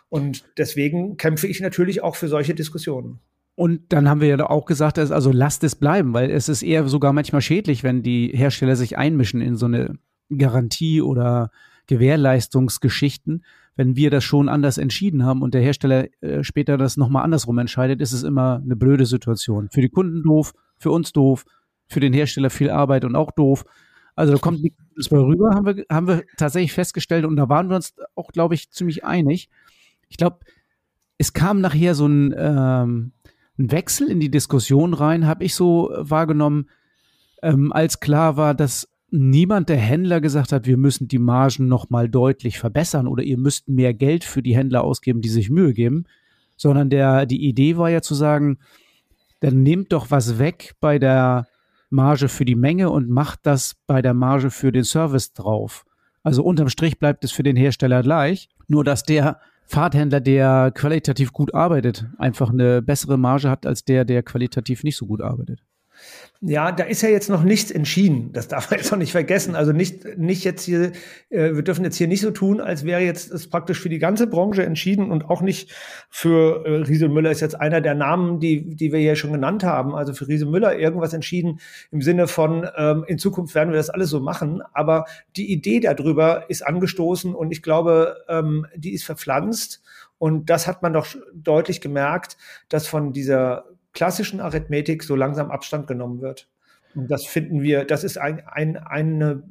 Und 0.10 0.46
deswegen 0.58 1.18
kämpfe 1.18 1.48
ich 1.48 1.60
natürlich 1.60 2.04
auch 2.04 2.16
für 2.16 2.28
solche 2.28 2.56
Diskussionen. 2.56 3.20
Und 3.56 3.94
dann 3.94 4.10
haben 4.10 4.20
wir 4.20 4.28
ja 4.28 4.50
auch 4.50 4.66
gesagt, 4.66 5.00
also 5.00 5.32
lasst 5.32 5.64
es 5.64 5.76
bleiben, 5.76 6.14
weil 6.14 6.30
es 6.30 6.50
ist 6.50 6.62
eher 6.62 6.88
sogar 6.88 7.14
manchmal 7.14 7.42
schädlich, 7.42 7.84
wenn 7.84 8.04
die 8.04 8.32
Hersteller 8.36 8.76
sich 8.76 8.98
einmischen 8.98 9.42
in 9.42 9.56
so 9.56 9.66
eine 9.66 9.98
Garantie 10.36 11.02
oder 11.02 11.52
Gewährleistungsgeschichten. 11.88 13.46
Wenn 13.78 13.96
wir 13.96 14.10
das 14.10 14.24
schon 14.24 14.50
anders 14.50 14.78
entschieden 14.78 15.26
haben 15.26 15.42
und 15.42 15.54
der 15.54 15.62
Hersteller 15.62 16.08
äh, 16.22 16.44
später 16.44 16.78
das 16.78 16.98
nochmal 16.98 17.24
andersrum 17.24 17.58
entscheidet, 17.58 18.02
ist 18.02 18.14
es 18.14 18.24
immer 18.24 18.62
eine 18.64 18.76
blöde 18.76 19.06
Situation. 19.06 19.70
Für 19.70 19.82
die 19.82 19.90
Kunden 19.90 20.24
doof, 20.24 20.54
für 20.78 20.92
uns 20.92 21.14
doof, 21.14 21.46
für 21.88 22.00
den 22.00 22.14
Hersteller 22.14 22.50
viel 22.50 22.70
Arbeit 22.70 23.06
und 23.06 23.16
auch 23.16 23.32
doof. 23.32 23.66
Also 24.16 24.34
da 24.34 24.40
kommt 24.40 24.64
nichts 24.64 25.12
mehr 25.12 25.22
rüber, 25.22 25.52
haben 25.54 25.66
wir, 25.66 25.86
haben 25.90 26.08
wir 26.08 26.24
tatsächlich 26.38 26.72
festgestellt 26.74 27.26
und 27.26 27.36
da 27.36 27.50
waren 27.50 27.70
wir 27.70 27.76
uns 27.76 27.96
auch, 28.16 28.32
glaube 28.32 28.56
ich, 28.56 28.72
ziemlich 28.72 29.04
einig 29.04 29.50
ich 30.10 30.18
glaube, 30.18 30.40
es 31.18 31.34
kam 31.34 31.62
nachher 31.62 31.96
so 31.96 32.08
ein, 32.08 32.34
ähm, 32.38 33.14
ein, 33.58 33.72
Wechsel 33.72 34.10
in 34.10 34.20
die 34.20 34.32
Diskussion 34.32 34.94
rein, 34.94 35.28
habe 35.28 35.44
ich 35.44 35.56
so 35.56 35.92
wahrgenommen, 35.98 36.70
ähm, 37.42 37.72
als 37.72 38.00
klar 38.00 38.38
war, 38.38 38.54
dass 38.54 38.88
niemand 39.12 39.70
der 39.70 39.78
Händler 39.78 40.20
gesagt 40.20 40.52
hat, 40.52 40.66
wir 40.66 40.78
müssen 40.78 41.08
die 41.08 41.20
Margen 41.20 41.68
nochmal 41.68 42.10
deutlich 42.10 42.60
verbessern 42.60 43.08
oder 43.08 43.24
ihr 43.24 43.38
müsst 43.38 43.68
mehr 43.70 43.94
Geld 43.94 44.24
für 44.24 44.42
die 44.42 44.56
Händler 44.56 44.84
ausgeben, 44.84 45.22
die 45.22 45.30
sich 45.30 45.50
Mühe 45.50 45.74
geben, 45.74 46.06
sondern 46.58 46.90
der, 46.90 47.26
die 47.26 47.48
Idee 47.48 47.78
war 47.78 47.90
ja 47.90 48.02
zu 48.02 48.16
sagen, 48.16 48.58
dann 49.40 49.64
nehmt 49.64 49.94
doch 49.94 50.12
was 50.12 50.40
weg 50.40 50.74
bei 50.80 51.00
der 51.00 51.48
Marge 51.90 52.28
für 52.28 52.46
die 52.46 52.56
Menge 52.56 52.90
und 52.90 53.10
macht 53.10 53.40
das 53.44 53.76
bei 53.88 54.02
der 54.02 54.14
Marge 54.14 54.50
für 54.50 54.72
den 54.72 54.84
Service 54.84 55.34
drauf. 55.34 55.86
Also 56.24 56.44
unterm 56.44 56.70
Strich 56.70 56.98
bleibt 57.00 57.24
es 57.24 57.32
für 57.32 57.44
den 57.44 57.56
Hersteller 57.56 58.02
gleich, 58.02 58.50
nur 58.68 58.84
dass 58.84 59.04
der 59.04 59.40
Fahrthändler, 59.68 60.22
der 60.22 60.72
qualitativ 60.72 61.34
gut 61.34 61.54
arbeitet, 61.54 62.06
einfach 62.18 62.52
eine 62.52 62.82
bessere 62.82 63.18
Marge 63.18 63.50
hat 63.50 63.66
als 63.66 63.84
der, 63.84 64.06
der 64.06 64.24
qualitativ 64.24 64.84
nicht 64.84 64.96
so 64.96 65.08
gut 65.08 65.22
arbeitet. 65.22 65.64
Ja, 66.42 66.72
da 66.72 66.84
ist 66.84 67.02
ja 67.02 67.10
jetzt 67.10 67.30
noch 67.30 67.44
nichts 67.44 67.72
entschieden. 67.72 68.32
Das 68.34 68.48
darf 68.48 68.70
man 68.70 68.80
jetzt 68.80 68.92
auch 68.94 68.98
nicht 68.98 69.14
vergessen. 69.14 69.56
Also 69.56 69.72
nicht, 69.72 70.18
nicht 70.18 70.44
jetzt 70.44 70.64
hier, 70.64 70.92
äh, 71.30 71.56
wir 71.56 71.64
dürfen 71.64 71.84
jetzt 71.86 71.96
hier 71.96 72.08
nicht 72.08 72.22
so 72.22 72.30
tun, 72.30 72.60
als 72.62 72.86
wäre 72.86 73.02
jetzt 73.02 73.32
es 73.32 73.50
praktisch 73.50 73.80
für 73.80 73.90
die 73.90 74.00
ganze 74.00 74.28
Branche 74.28 74.64
entschieden 74.64 75.12
und 75.12 75.30
auch 75.30 75.42
nicht 75.42 75.72
für 76.10 76.66
äh, 76.66 76.76
Riese 76.84 77.08
Müller 77.08 77.32
ist 77.32 77.40
jetzt 77.40 77.60
einer 77.60 77.82
der 77.82 77.96
Namen, 77.96 78.40
die, 78.40 78.76
die 78.76 78.92
wir 78.92 79.00
hier 79.00 79.16
schon 79.16 79.32
genannt 79.32 79.64
haben. 79.64 79.96
Also 79.96 80.14
für 80.14 80.28
Riese 80.28 80.46
Müller 80.46 80.78
irgendwas 80.78 81.14
entschieden 81.14 81.60
im 81.92 82.02
Sinne 82.02 82.28
von, 82.28 82.68
ähm, 82.78 83.06
in 83.08 83.18
Zukunft 83.18 83.56
werden 83.56 83.72
wir 83.72 83.78
das 83.78 83.90
alles 83.90 84.10
so 84.10 84.20
machen. 84.20 84.62
Aber 84.74 85.06
die 85.38 85.52
Idee 85.52 85.80
darüber 85.80 86.50
ist 86.50 86.64
angestoßen 86.68 87.34
und 87.34 87.52
ich 87.52 87.64
glaube, 87.64 88.18
ähm, 88.28 88.68
die 88.76 88.94
ist 88.94 89.06
verpflanzt. 89.06 89.82
Und 90.18 90.50
das 90.50 90.68
hat 90.68 90.82
man 90.82 90.94
doch 90.94 91.08
deutlich 91.34 91.82
gemerkt, 91.82 92.38
dass 92.70 92.88
von 92.88 93.14
dieser 93.14 93.66
klassischen 93.96 94.40
Arithmetik 94.40 95.02
so 95.02 95.16
langsam 95.16 95.50
Abstand 95.50 95.88
genommen 95.88 96.22
wird. 96.22 96.48
Und 96.94 97.10
das 97.10 97.26
finden 97.26 97.62
wir, 97.62 97.84
das 97.84 98.04
ist 98.04 98.18
ein, 98.18 98.42
ein, 98.46 98.78
eine 98.78 99.44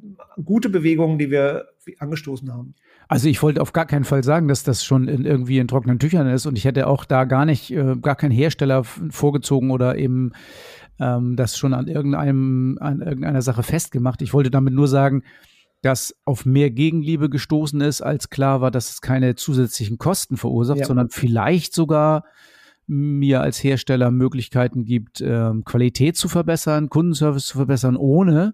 gute 0.43 0.69
Bewegung, 0.69 1.19
die 1.19 1.29
wir 1.29 1.67
angestoßen 1.99 2.51
haben. 2.51 2.73
Also 3.07 3.27
ich 3.29 3.43
wollte 3.43 3.61
auf 3.61 3.73
gar 3.73 3.85
keinen 3.85 4.03
Fall 4.05 4.23
sagen, 4.23 4.47
dass 4.47 4.63
das 4.63 4.83
schon 4.83 5.07
in, 5.07 5.25
irgendwie 5.25 5.59
in 5.59 5.67
trockenen 5.67 5.99
Tüchern 5.99 6.27
ist 6.27 6.47
und 6.47 6.57
ich 6.57 6.65
hätte 6.65 6.87
auch 6.87 7.05
da 7.05 7.25
gar 7.25 7.45
nicht, 7.45 7.69
äh, 7.71 7.95
gar 8.01 8.15
keinen 8.15 8.31
Hersteller 8.31 8.83
vorgezogen 8.83 9.69
oder 9.69 9.95
eben 9.95 10.31
ähm, 10.99 11.35
das 11.35 11.55
schon 11.57 11.75
an 11.75 11.87
irgendeinem, 11.87 12.77
an 12.81 13.01
irgendeiner 13.01 13.43
Sache 13.43 13.61
festgemacht. 13.61 14.23
Ich 14.23 14.33
wollte 14.33 14.49
damit 14.49 14.73
nur 14.73 14.87
sagen, 14.87 15.23
dass 15.83 16.15
auf 16.25 16.45
mehr 16.45 16.71
Gegenliebe 16.71 17.29
gestoßen 17.29 17.79
ist, 17.81 18.01
als 18.01 18.31
klar 18.31 18.59
war, 18.61 18.71
dass 18.71 18.89
es 18.89 19.01
keine 19.01 19.35
zusätzlichen 19.35 19.99
Kosten 19.99 20.35
verursacht, 20.35 20.79
ja. 20.79 20.85
sondern 20.85 21.09
vielleicht 21.09 21.75
sogar 21.75 22.23
mir 22.87 23.41
als 23.41 23.63
Hersteller 23.63 24.11
Möglichkeiten 24.11 24.85
gibt, 24.85 25.21
ähm, 25.21 25.63
Qualität 25.65 26.17
zu 26.17 26.27
verbessern, 26.27 26.89
Kundenservice 26.89 27.45
zu 27.45 27.57
verbessern, 27.57 27.95
ohne 27.95 28.53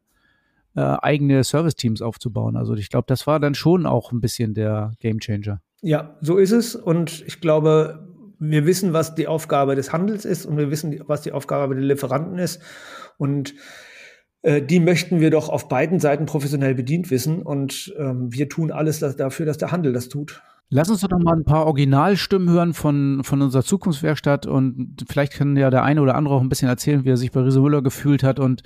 äh, 0.76 0.82
eigene 0.82 1.44
Service-Teams 1.44 2.02
aufzubauen. 2.02 2.56
Also 2.56 2.76
ich 2.76 2.90
glaube, 2.90 3.06
das 3.08 3.28
war 3.28 3.40
dann 3.40 3.56
schon 3.56 3.86
auch 3.86 4.12
ein 4.12 4.22
bisschen 4.22 4.54
der 4.54 4.94
Gamechanger. 5.00 5.62
Ja, 5.82 6.18
so 6.22 6.38
ist 6.38 6.52
es. 6.52 6.76
Und 6.76 7.24
ich 7.28 7.42
glaube, 7.42 8.08
wir 8.40 8.66
wissen, 8.66 8.94
was 8.94 9.16
die 9.16 9.28
Aufgabe 9.28 9.76
des 9.76 9.92
Handels 9.92 10.26
ist 10.26 10.46
und 10.46 10.58
wir 10.58 10.72
wissen, 10.72 11.02
was 11.08 11.22
die 11.22 11.32
Aufgabe 11.32 11.76
der 11.76 11.84
Lieferanten 11.84 12.40
ist. 12.40 12.62
Und 13.18 13.54
äh, 14.44 14.62
die 14.62 14.80
möchten 14.80 15.20
wir 15.20 15.30
doch 15.30 15.50
auf 15.50 15.68
beiden 15.68 16.00
Seiten 16.00 16.26
professionell 16.26 16.74
bedient 16.74 17.12
wissen. 17.12 17.42
Und 17.42 17.94
ähm, 17.98 18.34
wir 18.34 18.48
tun 18.50 18.72
alles 18.72 19.00
dafür, 19.00 19.46
dass 19.46 19.58
der 19.58 19.72
Handel 19.72 19.94
das 19.94 20.10
tut. 20.10 20.42
Lass 20.74 20.90
uns 20.90 21.02
doch 21.02 21.20
mal 21.20 21.36
ein 21.36 21.44
paar 21.44 21.66
Originalstimmen 21.66 22.50
hören 22.50 22.74
von, 22.74 23.26
von 23.26 23.42
unserer 23.42 23.62
Zukunftswerkstatt 23.62 24.46
und 24.46 25.04
vielleicht 25.06 25.34
kann 25.34 25.58
ja 25.58 25.70
der 25.70 25.84
eine 25.84 26.02
oder 26.02 26.16
andere 26.16 26.34
auch 26.34 26.40
ein 26.40 26.48
bisschen 26.48 26.70
erzählen, 26.70 27.04
wie 27.04 27.10
er 27.10 27.18
sich 27.18 27.34
bei 27.34 27.42
Riese 27.42 27.60
Müller 27.60 27.82
gefühlt 27.82 28.24
hat 28.24 28.40
und 28.40 28.64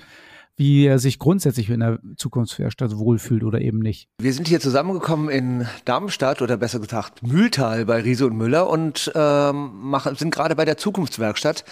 wie 0.54 0.86
er 0.86 1.00
sich 1.00 1.18
grundsätzlich 1.18 1.68
in 1.68 1.80
der 1.80 1.98
Zukunftswerkstatt 2.16 2.96
wohlfühlt 2.96 3.42
oder 3.42 3.60
eben 3.60 3.80
nicht. 3.80 4.08
Wir 4.22 4.32
sind 4.32 4.46
hier 4.46 4.60
zusammengekommen 4.60 5.28
in 5.30 5.66
Darmstadt 5.84 6.42
oder 6.42 6.56
besser 6.56 6.78
gesagt 6.78 7.24
Mühltal 7.24 7.84
bei 7.86 8.00
Riese 8.00 8.26
und 8.26 8.36
Müller 8.36 8.68
und 8.68 9.10
ähm, 9.16 9.72
machen, 9.74 10.14
sind 10.14 10.32
gerade 10.32 10.54
bei 10.54 10.64
der 10.64 10.76
Zukunftswerkstatt. 10.76 11.64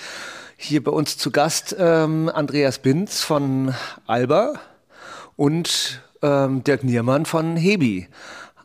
Hier 0.57 0.83
bei 0.83 0.91
uns 0.91 1.17
zu 1.17 1.31
Gast 1.31 1.77
ähm, 1.79 2.29
Andreas 2.29 2.81
Binz 2.81 3.23
von 3.23 3.73
Alba 4.09 4.55
und 5.37 6.03
ähm, 6.23 6.65
Dirk 6.65 6.83
Niermann 6.83 7.25
von 7.25 7.55
Hebi. 7.55 8.09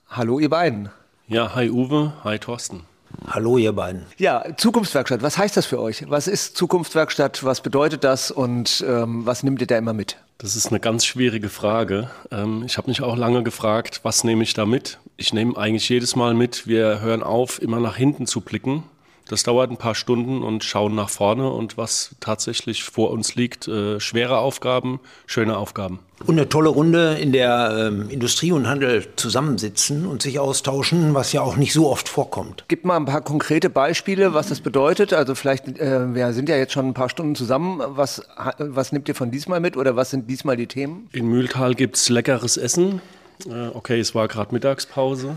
Hallo 0.09 0.39
ihr 0.39 0.49
beiden. 0.49 0.89
Ja, 1.29 1.53
hi 1.53 1.69
Uwe, 1.69 2.11
hi 2.23 2.39
Thorsten. 2.39 2.85
Hallo 3.27 3.59
ihr 3.59 3.71
beiden. 3.71 4.07
Ja, 4.17 4.43
Zukunftswerkstatt, 4.57 5.21
was 5.21 5.37
heißt 5.37 5.55
das 5.55 5.67
für 5.67 5.79
euch? 5.79 6.09
Was 6.09 6.27
ist 6.27 6.57
Zukunftswerkstatt? 6.57 7.43
Was 7.43 7.61
bedeutet 7.61 8.03
das 8.03 8.31
und 8.31 8.83
ähm, 8.87 9.27
was 9.27 9.43
nimmt 9.43 9.61
ihr 9.61 9.67
da 9.67 9.77
immer 9.77 9.93
mit? 9.93 10.17
Das 10.39 10.55
ist 10.55 10.69
eine 10.69 10.79
ganz 10.79 11.05
schwierige 11.05 11.49
Frage. 11.49 12.09
Ähm, 12.31 12.63
ich 12.65 12.79
habe 12.79 12.89
mich 12.89 13.03
auch 13.03 13.15
lange 13.15 13.43
gefragt, 13.43 13.99
was 14.01 14.23
nehme 14.23 14.41
ich 14.41 14.55
da 14.55 14.65
mit? 14.65 14.97
Ich 15.17 15.31
nehme 15.31 15.55
eigentlich 15.55 15.87
jedes 15.87 16.15
Mal 16.15 16.33
mit, 16.33 16.65
wir 16.65 16.99
hören 16.99 17.21
auf, 17.21 17.61
immer 17.61 17.79
nach 17.79 17.95
hinten 17.95 18.25
zu 18.25 18.41
blicken 18.41 18.83
das 19.29 19.43
dauert 19.43 19.69
ein 19.69 19.77
paar 19.77 19.93
Stunden 19.93 20.41
und 20.41 20.63
schauen 20.63 20.95
nach 20.95 21.09
vorne 21.09 21.49
und 21.51 21.77
was 21.77 22.15
tatsächlich 22.19 22.83
vor 22.83 23.11
uns 23.11 23.35
liegt. 23.35 23.67
Äh, 23.67 23.99
schwere 23.99 24.39
Aufgaben, 24.39 24.99
schöne 25.27 25.55
Aufgaben. 25.55 25.99
Und 26.25 26.37
eine 26.37 26.49
tolle 26.49 26.69
Runde, 26.69 27.13
in 27.13 27.31
der 27.31 27.91
ähm, 27.91 28.09
Industrie 28.09 28.51
und 28.51 28.67
Handel 28.67 29.05
zusammensitzen 29.15 30.07
und 30.07 30.23
sich 30.23 30.39
austauschen, 30.39 31.13
was 31.13 31.31
ja 31.31 31.41
auch 31.41 31.57
nicht 31.57 31.73
so 31.73 31.89
oft 31.89 32.09
vorkommt. 32.09 32.65
Gib 32.67 32.85
mal 32.85 32.97
ein 32.97 33.05
paar 33.05 33.21
konkrete 33.21 33.69
Beispiele, 33.69 34.33
was 34.33 34.49
das 34.49 34.61
bedeutet. 34.61 35.13
Also 35.13 35.35
vielleicht, 35.35 35.67
äh, 35.79 36.13
wir 36.15 36.33
sind 36.33 36.49
ja 36.49 36.57
jetzt 36.57 36.73
schon 36.73 36.87
ein 36.87 36.95
paar 36.95 37.09
Stunden 37.09 37.35
zusammen. 37.35 37.81
Was, 37.85 38.23
was 38.57 38.91
nehmt 38.91 39.07
ihr 39.07 39.15
von 39.15 39.29
diesmal 39.29 39.59
mit 39.59 39.77
oder 39.77 39.95
was 39.95 40.09
sind 40.09 40.27
diesmal 40.27 40.57
die 40.57 40.67
Themen? 40.67 41.07
In 41.13 41.27
Mühltal 41.27 41.75
gibt 41.75 41.97
es 41.97 42.09
leckeres 42.09 42.57
Essen. 42.57 42.99
Äh, 43.47 43.67
okay, 43.75 43.99
es 43.99 44.15
war 44.15 44.27
gerade 44.27 44.53
Mittagspause. 44.53 45.35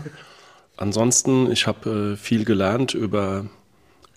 Ansonsten, 0.77 1.51
ich 1.51 1.67
habe 1.67 2.13
äh, 2.13 2.17
viel 2.17 2.43
gelernt 2.43 2.95
über 2.95 3.45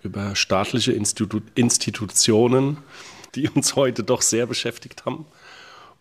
über 0.03 0.37
staatliche 0.37 0.93
Institu 0.93 1.41
Institutionen, 1.55 2.79
die 3.35 3.49
uns 3.49 3.77
heute 3.77 4.03
doch 4.03 4.23
sehr 4.23 4.47
beschäftigt 4.47 5.05
haben. 5.05 5.27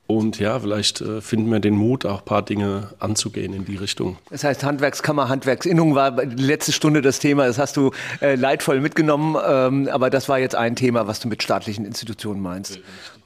Und 0.08 0.40
ja, 0.40 0.60
vielleicht 0.60 1.02
äh, 1.02 1.20
finden 1.20 1.52
wir 1.52 1.60
den 1.60 1.74
Mut, 1.74 2.06
auch 2.06 2.20
ein 2.20 2.26
paar 2.26 2.44
Dinge 2.44 2.90
anzugehen 3.00 3.54
in 3.54 3.66
die 3.66 3.76
Richtung. 3.76 4.18
Das 4.30 4.44
heißt, 4.44 4.64
Handwerkskammer, 4.64 5.30
Handwerksinnung 5.30 5.96
war 5.96 6.12
die 6.12 6.44
letzte 6.44 6.72
Stunde 6.74 7.02
das 7.02 7.18
Thema. 7.18 7.48
Das 7.48 7.58
hast 7.58 7.76
du 7.76 7.92
äh, 8.22 8.36
leidvoll 8.36 8.82
mitgenommen. 8.82 9.36
Ähm, 9.48 9.90
aber 9.92 10.12
das 10.12 10.30
war 10.30 10.38
jetzt 10.38 10.56
ein 10.56 10.76
Thema, 10.76 11.08
was 11.08 11.20
du 11.22 11.28
mit 11.28 11.42
staatlichen 11.42 11.86
Institutionen 11.86 12.42
meinst. 12.42 12.80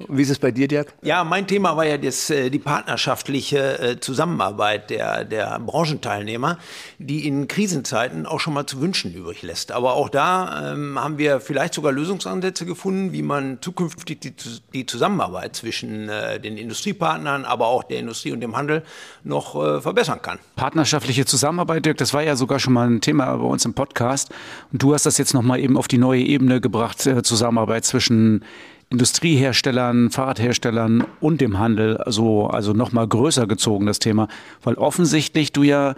Wie 0.07 0.21
ist 0.21 0.29
es 0.29 0.39
bei 0.39 0.51
dir, 0.51 0.69
Dirk? 0.69 0.93
Ja, 1.01 1.25
mein 1.25 1.47
Thema 1.47 1.75
war 1.75 1.85
ja 1.85 1.97
das, 1.97 2.29
äh, 2.29 2.49
die 2.49 2.59
partnerschaftliche 2.59 3.79
äh, 3.79 3.99
Zusammenarbeit 3.99 4.89
der, 4.89 5.25
der 5.25 5.59
Branchenteilnehmer, 5.59 6.59
die 6.97 7.27
in 7.27 7.49
Krisenzeiten 7.49 8.25
auch 8.25 8.39
schon 8.39 8.53
mal 8.53 8.65
zu 8.65 8.79
wünschen 8.79 9.13
übrig 9.13 9.41
lässt. 9.41 9.73
Aber 9.73 9.95
auch 9.95 10.07
da 10.07 10.71
ähm, 10.71 10.97
haben 10.97 11.17
wir 11.17 11.41
vielleicht 11.41 11.73
sogar 11.73 11.91
Lösungsansätze 11.91 12.65
gefunden, 12.65 13.11
wie 13.11 13.21
man 13.21 13.57
zukünftig 13.59 14.21
die, 14.21 14.33
die 14.73 14.85
Zusammenarbeit 14.85 15.57
zwischen 15.57 16.07
äh, 16.07 16.39
den 16.39 16.57
Industriepartnern, 16.69 17.45
aber 17.45 17.67
auch 17.67 17.83
der 17.83 17.99
Industrie 17.99 18.31
und 18.31 18.41
dem 18.41 18.55
Handel 18.55 18.83
noch 19.23 19.55
äh, 19.55 19.81
verbessern 19.81 20.21
kann. 20.21 20.37
Partnerschaftliche 20.55 21.25
Zusammenarbeit, 21.25 21.85
Dirk, 21.85 21.97
das 21.97 22.13
war 22.13 22.21
ja 22.21 22.35
sogar 22.35 22.59
schon 22.59 22.73
mal 22.73 22.87
ein 22.87 23.01
Thema 23.01 23.35
bei 23.35 23.43
uns 23.43 23.65
im 23.65 23.73
Podcast. 23.73 24.31
Und 24.71 24.81
du 24.81 24.93
hast 24.93 25.05
das 25.05 25.17
jetzt 25.17 25.33
nochmal 25.33 25.59
eben 25.59 25.77
auf 25.77 25.87
die 25.87 25.97
neue 25.97 26.21
Ebene 26.21 26.61
gebracht, 26.61 27.05
äh, 27.07 27.23
Zusammenarbeit 27.23 27.85
zwischen 27.85 28.45
Industrieherstellern, 28.91 30.09
Fahrradherstellern 30.09 31.05
und 31.19 31.41
dem 31.41 31.59
Handel, 31.59 31.97
also, 31.97 32.47
also 32.47 32.73
nochmal 32.73 33.07
größer 33.07 33.45
gezogen, 33.47 33.85
das 33.85 33.99
Thema. 33.99 34.27
Weil 34.63 34.75
offensichtlich 34.75 35.51
du 35.53 35.63
ja 35.63 35.95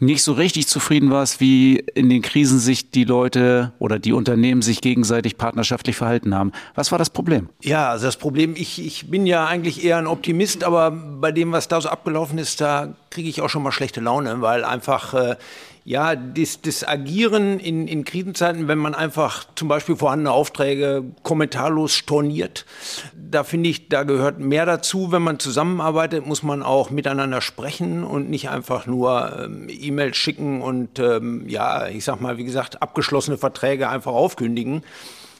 nicht 0.00 0.22
so 0.22 0.32
richtig 0.32 0.66
zufrieden 0.66 1.10
warst, 1.10 1.40
wie 1.40 1.76
in 1.94 2.08
den 2.08 2.22
Krisen 2.22 2.58
sich 2.58 2.90
die 2.90 3.04
Leute 3.04 3.72
oder 3.78 3.98
die 3.98 4.12
Unternehmen 4.12 4.62
sich 4.62 4.80
gegenseitig 4.80 5.36
partnerschaftlich 5.36 5.96
verhalten 5.96 6.34
haben. 6.34 6.52
Was 6.74 6.90
war 6.90 6.98
das 6.98 7.10
Problem? 7.10 7.48
Ja, 7.60 7.90
also 7.90 8.06
das 8.06 8.16
Problem, 8.16 8.54
ich, 8.56 8.84
ich 8.84 9.10
bin 9.10 9.26
ja 9.26 9.46
eigentlich 9.46 9.84
eher 9.84 9.98
ein 9.98 10.06
Optimist, 10.06 10.64
aber 10.64 10.90
bei 10.90 11.32
dem, 11.32 11.52
was 11.52 11.68
da 11.68 11.80
so 11.80 11.88
abgelaufen 11.88 12.38
ist, 12.38 12.60
da 12.60 12.94
kriege 13.10 13.28
ich 13.28 13.42
auch 13.42 13.50
schon 13.50 13.62
mal 13.62 13.72
schlechte 13.72 14.00
Laune, 14.00 14.40
weil 14.40 14.64
einfach 14.64 15.14
äh, 15.14 15.36
ja, 15.90 16.14
das, 16.14 16.60
das 16.60 16.86
Agieren 16.86 17.58
in, 17.58 17.88
in 17.88 18.04
Krisenzeiten, 18.04 18.68
wenn 18.68 18.78
man 18.78 18.94
einfach 18.94 19.44
zum 19.56 19.66
Beispiel 19.66 19.96
vorhandene 19.96 20.30
Aufträge 20.30 21.02
kommentarlos 21.24 21.94
storniert, 21.94 22.64
da 23.12 23.42
finde 23.42 23.70
ich, 23.70 23.88
da 23.88 24.04
gehört 24.04 24.38
mehr 24.38 24.66
dazu. 24.66 25.10
Wenn 25.10 25.22
man 25.22 25.40
zusammenarbeitet, 25.40 26.24
muss 26.24 26.44
man 26.44 26.62
auch 26.62 26.90
miteinander 26.90 27.40
sprechen 27.40 28.04
und 28.04 28.30
nicht 28.30 28.50
einfach 28.50 28.86
nur 28.86 29.36
ähm, 29.36 29.66
E-Mails 29.68 30.16
schicken 30.16 30.62
und 30.62 31.00
ähm, 31.00 31.48
ja, 31.48 31.88
ich 31.88 32.04
sag 32.04 32.20
mal, 32.20 32.38
wie 32.38 32.44
gesagt, 32.44 32.80
abgeschlossene 32.80 33.36
Verträge 33.36 33.88
einfach 33.88 34.12
aufkündigen. 34.12 34.84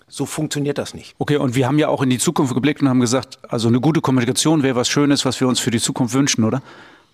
So 0.09 0.27
funktioniert 0.27 0.79
das 0.79 0.95
nicht. 0.95 1.15
Okay, 1.19 1.37
und 1.37 1.55
wir 1.55 1.69
haben 1.69 1.79
ja 1.79 1.87
auch 1.87 2.03
in 2.03 2.11
die 2.11 2.19
Zukunft 2.19 2.55
geblickt 2.55 2.83
und 2.83 2.89
haben 2.89 2.99
gesagt, 2.99 3.39
also 3.49 3.69
eine 3.69 3.79
gute 3.79 4.01
Kommunikation 4.01 4.65
wäre 4.65 4.75
was 4.75 4.89
Schönes, 4.89 5.25
was 5.25 5.41
wir 5.41 5.47
uns 5.47 5.61
für 5.61 5.71
die 5.71 5.79
Zukunft 5.79 6.13
wünschen, 6.13 6.43
oder? 6.43 6.61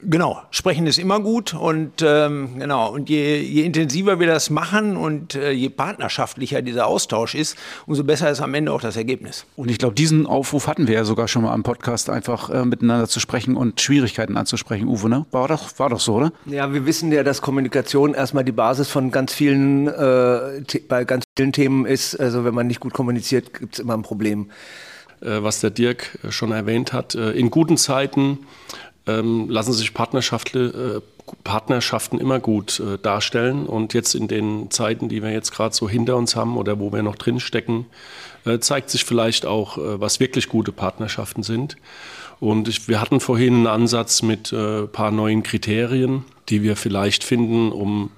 Genau, 0.08 0.40
sprechen 0.52 0.86
ist 0.86 0.98
immer 0.98 1.18
gut 1.18 1.52
und 1.52 1.94
ähm, 2.00 2.60
genau 2.60 2.92
und 2.92 3.10
je, 3.10 3.40
je 3.40 3.62
intensiver 3.62 4.20
wir 4.20 4.28
das 4.28 4.50
machen 4.50 4.96
und 4.96 5.34
äh, 5.34 5.50
je 5.50 5.68
partnerschaftlicher 5.68 6.62
dieser 6.62 6.86
Austausch 6.86 7.34
ist, 7.34 7.56
umso 7.86 8.04
besser 8.04 8.30
ist 8.30 8.40
am 8.40 8.54
Ende 8.54 8.70
auch 8.72 8.80
das 8.80 8.96
Ergebnis. 8.96 9.46
Und 9.56 9.68
ich 9.68 9.78
glaube, 9.78 9.96
diesen 9.96 10.26
Aufruf 10.26 10.68
hatten 10.68 10.86
wir 10.86 10.94
ja 10.94 11.04
sogar 11.04 11.26
schon 11.26 11.42
mal 11.42 11.52
am 11.52 11.64
Podcast, 11.64 12.08
einfach 12.08 12.50
äh, 12.50 12.64
miteinander 12.64 13.08
zu 13.08 13.18
sprechen 13.18 13.56
und 13.56 13.80
Schwierigkeiten 13.80 14.36
anzusprechen. 14.36 14.86
Uwe, 14.86 15.08
ne? 15.08 15.26
War 15.32 15.48
doch, 15.48 15.76
war 15.80 15.90
doch 15.90 15.98
so, 15.98 16.14
oder? 16.14 16.32
Ja, 16.44 16.72
wir 16.72 16.86
wissen 16.86 17.10
ja, 17.10 17.24
dass 17.24 17.42
Kommunikation 17.42 18.14
erstmal 18.14 18.44
die 18.44 18.52
Basis 18.52 18.88
von 18.88 19.10
ganz 19.10 19.34
vielen, 19.34 19.88
äh, 19.88 20.62
bei 20.88 21.04
ganz 21.04 21.24
vielen 21.36 21.52
Themen 21.52 21.84
ist. 21.84 22.14
Also 22.14 22.44
wenn 22.44 22.54
man 22.54 22.68
nicht 22.68 22.78
gut 22.78 22.94
kommuniziert, 22.94 23.54
gibt 23.54 23.74
es 23.74 23.80
immer 23.80 23.94
ein 23.94 24.02
Problem. 24.02 24.50
Äh, 25.20 25.42
was 25.42 25.60
der 25.60 25.70
Dirk 25.70 26.18
schon 26.28 26.52
erwähnt 26.52 26.92
hat, 26.92 27.14
äh, 27.14 27.30
in 27.32 27.50
guten 27.50 27.76
Zeiten 27.76 28.40
ähm, 29.06 29.48
lassen 29.48 29.72
sich 29.72 29.92
äh, 29.94 31.00
Partnerschaften 31.44 32.18
immer 32.18 32.40
gut 32.40 32.80
äh, 32.80 32.98
darstellen. 32.98 33.66
Und 33.66 33.94
jetzt 33.94 34.14
in 34.14 34.28
den 34.28 34.70
Zeiten, 34.70 35.08
die 35.08 35.22
wir 35.22 35.30
jetzt 35.30 35.52
gerade 35.52 35.74
so 35.74 35.88
hinter 35.88 36.16
uns 36.16 36.36
haben 36.36 36.56
oder 36.56 36.78
wo 36.80 36.92
wir 36.92 37.02
noch 37.02 37.16
drin 37.16 37.40
stecken, 37.40 37.86
äh, 38.44 38.58
zeigt 38.58 38.90
sich 38.90 39.04
vielleicht 39.04 39.46
auch, 39.46 39.78
äh, 39.78 40.00
was 40.00 40.20
wirklich 40.20 40.48
gute 40.48 40.72
Partnerschaften 40.72 41.42
sind. 41.42 41.76
Und 42.38 42.68
ich, 42.68 42.88
wir 42.88 43.00
hatten 43.00 43.20
vorhin 43.20 43.54
einen 43.54 43.66
Ansatz 43.66 44.22
mit 44.22 44.52
ein 44.52 44.84
äh, 44.84 44.86
paar 44.86 45.10
neuen 45.10 45.42
Kriterien, 45.42 46.24
die 46.48 46.62
wir 46.62 46.76
vielleicht 46.76 47.24
finden, 47.24 47.72
um 47.72 48.10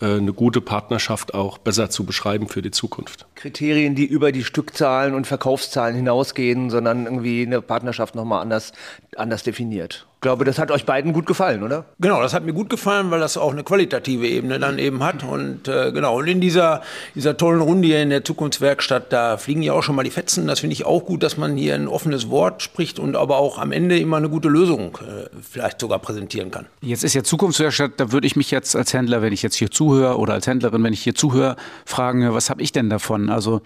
äh, 0.00 0.16
eine 0.16 0.32
gute 0.32 0.60
Partnerschaft 0.60 1.34
auch 1.34 1.58
besser 1.58 1.90
zu 1.90 2.04
beschreiben 2.04 2.48
für 2.48 2.62
die 2.62 2.70
Zukunft. 2.70 3.26
Kriterien, 3.34 3.94
die 3.94 4.06
über 4.06 4.32
die 4.32 4.44
Stückzahlen 4.44 5.14
und 5.14 5.26
Verkaufszahlen 5.26 5.96
hinausgehen, 5.96 6.70
sondern 6.70 7.04
irgendwie 7.04 7.44
eine 7.44 7.60
Partnerschaft 7.60 8.14
nochmal 8.14 8.40
anders, 8.40 8.72
anders 9.16 9.42
definiert. 9.42 10.06
Ich 10.18 10.22
glaube, 10.22 10.44
das 10.44 10.58
hat 10.58 10.72
euch 10.72 10.84
beiden 10.84 11.12
gut 11.12 11.26
gefallen, 11.26 11.62
oder? 11.62 11.84
Genau, 12.00 12.20
das 12.20 12.34
hat 12.34 12.44
mir 12.44 12.52
gut 12.52 12.68
gefallen, 12.68 13.12
weil 13.12 13.20
das 13.20 13.36
auch 13.36 13.52
eine 13.52 13.62
qualitative 13.62 14.26
Ebene 14.26 14.58
dann 14.58 14.80
eben 14.80 15.04
hat. 15.04 15.22
Und 15.22 15.68
äh, 15.68 15.92
genau, 15.92 16.18
und 16.18 16.26
in 16.26 16.40
dieser, 16.40 16.82
dieser 17.14 17.36
tollen 17.36 17.60
Runde 17.60 17.86
hier 17.86 18.02
in 18.02 18.10
der 18.10 18.24
Zukunftswerkstatt, 18.24 19.12
da 19.12 19.36
fliegen 19.36 19.62
ja 19.62 19.74
auch 19.74 19.84
schon 19.84 19.94
mal 19.94 20.02
die 20.02 20.10
Fetzen. 20.10 20.48
Das 20.48 20.58
finde 20.58 20.72
ich 20.72 20.84
auch 20.84 21.06
gut, 21.06 21.22
dass 21.22 21.36
man 21.36 21.56
hier 21.56 21.76
ein 21.76 21.86
offenes 21.86 22.30
Wort 22.30 22.62
spricht 22.62 22.98
und 22.98 23.14
aber 23.14 23.36
auch 23.36 23.58
am 23.58 23.70
Ende 23.70 23.96
immer 23.96 24.16
eine 24.16 24.28
gute 24.28 24.48
Lösung 24.48 24.98
äh, 25.06 25.28
vielleicht 25.40 25.80
sogar 25.80 26.00
präsentieren 26.00 26.50
kann. 26.50 26.66
Jetzt 26.80 27.04
ist 27.04 27.14
ja 27.14 27.22
Zukunftswerkstatt, 27.22 27.92
da 27.98 28.10
würde 28.10 28.26
ich 28.26 28.34
mich 28.34 28.50
jetzt 28.50 28.74
als 28.74 28.92
Händler, 28.92 29.22
wenn 29.22 29.32
ich 29.32 29.44
jetzt 29.44 29.54
hier 29.54 29.70
zuhöre 29.70 30.18
oder 30.18 30.32
als 30.32 30.48
Händlerin, 30.48 30.82
wenn 30.82 30.92
ich 30.92 31.00
hier 31.04 31.14
zuhöre, 31.14 31.54
fragen, 31.86 32.34
was 32.34 32.50
habe 32.50 32.60
ich 32.60 32.72
denn 32.72 32.90
davon? 32.90 33.30
Also 33.30 33.62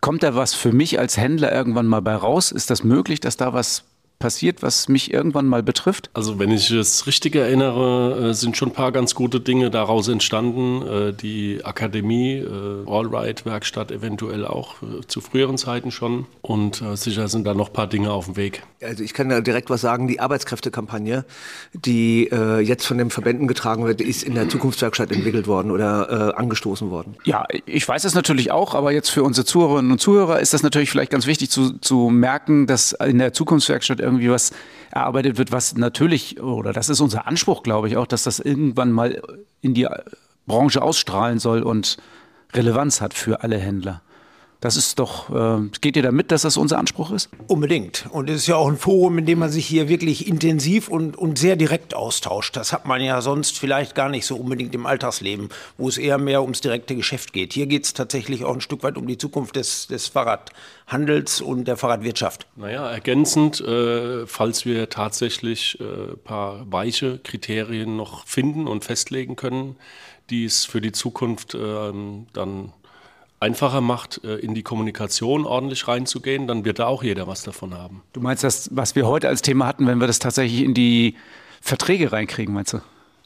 kommt 0.00 0.22
da 0.22 0.36
was 0.36 0.54
für 0.54 0.70
mich 0.70 1.00
als 1.00 1.16
Händler 1.16 1.50
irgendwann 1.50 1.86
mal 1.86 2.02
bei 2.02 2.14
raus? 2.14 2.52
Ist 2.52 2.70
das 2.70 2.84
möglich, 2.84 3.18
dass 3.18 3.36
da 3.36 3.52
was 3.52 3.82
passiert, 4.18 4.62
was 4.62 4.88
mich 4.88 5.12
irgendwann 5.12 5.46
mal 5.46 5.62
betrifft? 5.62 6.10
Also 6.12 6.38
wenn 6.38 6.50
ich 6.50 6.70
es 6.70 7.06
richtig 7.06 7.36
erinnere, 7.36 8.30
äh, 8.30 8.34
sind 8.34 8.56
schon 8.56 8.70
ein 8.70 8.74
paar 8.74 8.92
ganz 8.92 9.14
gute 9.14 9.40
Dinge 9.40 9.70
daraus 9.70 10.08
entstanden. 10.08 10.82
Äh, 10.86 11.12
die 11.12 11.60
Akademie, 11.64 12.34
äh, 12.34 12.84
Allright-Werkstatt 12.86 13.90
eventuell 13.90 14.44
auch 14.44 14.76
zu 15.06 15.20
früheren 15.20 15.58
Zeiten 15.58 15.90
schon. 15.90 16.26
Und 16.42 16.82
sicher 16.94 17.28
sind 17.28 17.46
da 17.46 17.54
noch 17.54 17.68
ein 17.68 17.72
paar 17.72 17.86
Dinge 17.86 18.10
auf 18.12 18.26
dem 18.26 18.36
Weg. 18.36 18.62
Also 18.82 19.02
ich 19.02 19.12
kann 19.12 19.28
da 19.28 19.40
direkt 19.40 19.70
was 19.70 19.80
sagen. 19.80 20.08
Die 20.08 20.20
Arbeitskräftekampagne, 20.20 21.24
die 21.72 22.28
jetzt 22.62 22.86
von 22.86 22.98
den 22.98 23.10
Verbänden 23.10 23.48
getragen 23.48 23.84
wird, 23.84 24.00
ist 24.00 24.22
in 24.22 24.34
der 24.34 24.48
Zukunftswerkstatt 24.48 25.12
entwickelt 25.12 25.46
worden 25.46 25.70
oder 25.70 26.38
angestoßen 26.38 26.90
worden. 26.90 27.16
Ja, 27.24 27.46
ich 27.66 27.86
weiß 27.86 28.04
es 28.04 28.14
natürlich 28.14 28.50
auch, 28.50 28.74
aber 28.74 28.92
jetzt 28.92 29.10
für 29.10 29.22
unsere 29.22 29.44
Zuhörerinnen 29.44 29.92
und 29.92 30.00
Zuhörer 30.00 30.40
ist 30.40 30.54
das 30.54 30.62
natürlich 30.62 30.90
vielleicht 30.90 31.10
ganz 31.10 31.26
wichtig 31.26 31.50
zu, 31.50 31.78
zu 31.78 32.08
merken, 32.10 32.66
dass 32.66 32.92
in 32.92 33.18
der 33.18 33.32
Zukunftswerkstatt 33.32 34.00
irgendwie 34.08 34.30
was 34.30 34.52
erarbeitet 34.90 35.38
wird, 35.38 35.52
was 35.52 35.76
natürlich, 35.76 36.40
oder 36.40 36.72
das 36.72 36.88
ist 36.88 37.00
unser 37.00 37.26
Anspruch, 37.26 37.62
glaube 37.62 37.88
ich 37.88 37.96
auch, 37.96 38.06
dass 38.06 38.24
das 38.24 38.40
irgendwann 38.40 38.90
mal 38.90 39.22
in 39.60 39.74
die 39.74 39.86
Branche 40.46 40.82
ausstrahlen 40.82 41.38
soll 41.38 41.62
und 41.62 41.98
Relevanz 42.54 43.00
hat 43.00 43.14
für 43.14 43.42
alle 43.42 43.58
Händler. 43.58 44.02
Das 44.60 44.76
ist 44.76 44.98
doch, 44.98 45.30
äh, 45.30 45.68
geht 45.80 45.96
ihr 45.96 46.02
damit, 46.02 46.32
dass 46.32 46.42
das 46.42 46.56
unser 46.56 46.78
Anspruch 46.78 47.12
ist? 47.12 47.30
Unbedingt. 47.46 48.06
Und 48.10 48.28
es 48.28 48.38
ist 48.38 48.46
ja 48.48 48.56
auch 48.56 48.68
ein 48.68 48.76
Forum, 48.76 49.18
in 49.18 49.26
dem 49.26 49.38
man 49.38 49.50
sich 49.50 49.66
hier 49.66 49.88
wirklich 49.88 50.26
intensiv 50.26 50.88
und, 50.88 51.16
und 51.16 51.38
sehr 51.38 51.54
direkt 51.54 51.94
austauscht. 51.94 52.56
Das 52.56 52.72
hat 52.72 52.84
man 52.84 53.00
ja 53.00 53.20
sonst 53.20 53.56
vielleicht 53.56 53.94
gar 53.94 54.08
nicht 54.08 54.26
so 54.26 54.36
unbedingt 54.36 54.74
im 54.74 54.84
Alltagsleben, 54.84 55.50
wo 55.76 55.88
es 55.88 55.96
eher 55.96 56.18
mehr 56.18 56.42
ums 56.42 56.60
direkte 56.60 56.96
Geschäft 56.96 57.32
geht. 57.32 57.52
Hier 57.52 57.66
geht 57.66 57.84
es 57.84 57.94
tatsächlich 57.94 58.44
auch 58.44 58.54
ein 58.54 58.60
Stück 58.60 58.82
weit 58.82 58.96
um 58.96 59.06
die 59.06 59.16
Zukunft 59.16 59.54
des, 59.54 59.86
des 59.86 60.08
Fahrradhandels 60.08 61.40
und 61.40 61.68
der 61.68 61.76
Fahrradwirtschaft. 61.76 62.48
Naja, 62.56 62.90
ergänzend, 62.90 63.60
äh, 63.60 64.26
falls 64.26 64.66
wir 64.66 64.88
tatsächlich 64.88 65.78
ein 65.80 66.14
äh, 66.14 66.16
paar 66.16 66.70
weiche 66.70 67.20
Kriterien 67.20 67.96
noch 67.96 68.26
finden 68.26 68.66
und 68.66 68.84
festlegen 68.84 69.36
können, 69.36 69.76
die 70.30 70.44
es 70.44 70.64
für 70.64 70.80
die 70.80 70.92
Zukunft 70.92 71.54
ähm, 71.54 72.26
dann 72.32 72.72
einfacher 73.40 73.80
macht, 73.80 74.22
äh, 74.24 74.36
in 74.36 74.54
die 74.54 74.62
Kommunikation 74.62 75.46
ordentlich 75.46 75.86
reinzugehen, 75.88 76.46
dann 76.46 76.64
wird 76.64 76.78
da 76.78 76.86
auch 76.86 77.02
jeder 77.02 77.26
was 77.26 77.42
davon 77.42 77.74
haben. 77.74 78.02
Du 78.12 78.20
meinst 78.20 78.44
das, 78.44 78.68
was 78.72 78.94
wir 78.94 79.06
heute 79.06 79.28
als 79.28 79.42
Thema 79.42 79.66
hatten, 79.66 79.86
wenn 79.86 80.00
wir 80.00 80.06
das 80.06 80.18
tatsächlich 80.18 80.62
in 80.62 80.74
die 80.74 81.14
Verträge 81.60 82.12
reinkriegen, 82.12 82.54
meinst 82.54 82.72
du? 82.72 82.80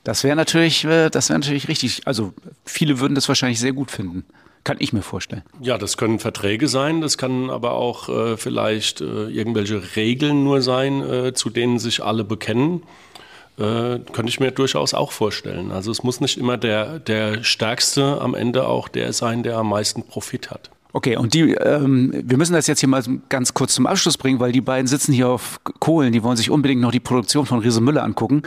Das 0.05 0.25
wäre 0.25 0.37
natürlich, 0.37 0.85
äh, 0.85 1.11
das 1.11 1.29
wäre 1.29 1.39
natürlich 1.39 1.69
richtig. 1.69 2.07
Also 2.07 2.35
viele 2.65 3.01
würden 3.01 3.15
das 3.15 3.29
wahrscheinlich 3.29 3.61
sehr 3.61 3.73
gut 3.73 3.91
finden. 3.91 4.25
Kann 4.65 4.77
ich 4.79 4.93
mir 4.93 5.03
vorstellen. 5.03 5.43
Ja, 5.61 5.77
das 5.77 5.97
können 5.97 6.21
Verträge 6.21 6.69
sein, 6.69 7.01
das 7.01 7.19
kann 7.19 7.51
aber 7.51 7.73
auch 7.73 8.09
äh, 8.09 8.37
vielleicht 8.37 9.01
äh, 9.01 9.27
irgendwelche 9.29 9.97
Regeln 9.97 10.45
nur 10.45 10.63
sein, 10.63 11.03
äh, 11.03 11.35
zu 11.35 11.51
denen 11.51 11.81
sich 11.81 12.05
alle 12.05 12.23
bekennen 12.23 12.83
äh, 13.59 13.99
könnte 14.13 14.29
ich 14.29 14.41
mir 14.41 14.51
durchaus 14.51 14.95
auch 14.95 15.13
vorstellen. 15.13 15.71
Also 15.71 15.91
es 15.91 16.03
muss 16.03 16.21
nicht 16.21 16.39
immer 16.39 16.57
der, 16.57 16.99
der 16.99 17.43
Stärkste 17.45 18.21
am 18.21 18.35
Ende 18.35 18.67
auch 18.67 18.89
der 18.89 19.13
sein, 19.13 19.43
der 19.43 19.59
am 19.59 19.69
meisten 19.69 20.03
Profit 20.03 20.51
hat. 20.51 20.71
Okay, 20.95 21.17
und 21.17 21.33
die, 21.33 21.53
ähm, 21.53 22.13
wir 22.13 22.37
müssen 22.37 22.53
das 22.53 22.67
jetzt 22.67 22.81
hier 22.81 22.89
mal 22.89 23.03
ganz 23.31 23.55
kurz 23.55 23.75
zum 23.75 23.87
Abschluss 23.87 24.19
bringen, 24.19 24.41
weil 24.41 24.53
die 24.53 24.61
beiden 24.61 24.87
sitzen 24.87 25.13
hier 25.13 25.29
auf 25.29 25.59
Kohlen, 25.79 26.13
die 26.13 26.23
wollen 26.23 26.37
sich 26.37 26.51
unbedingt 26.51 26.83
noch 26.83 26.93
die 26.93 27.01
Produktion 27.01 27.47
von 27.47 27.61
Riese 27.61 27.81
Müller 27.81 28.05
angucken. 28.05 28.43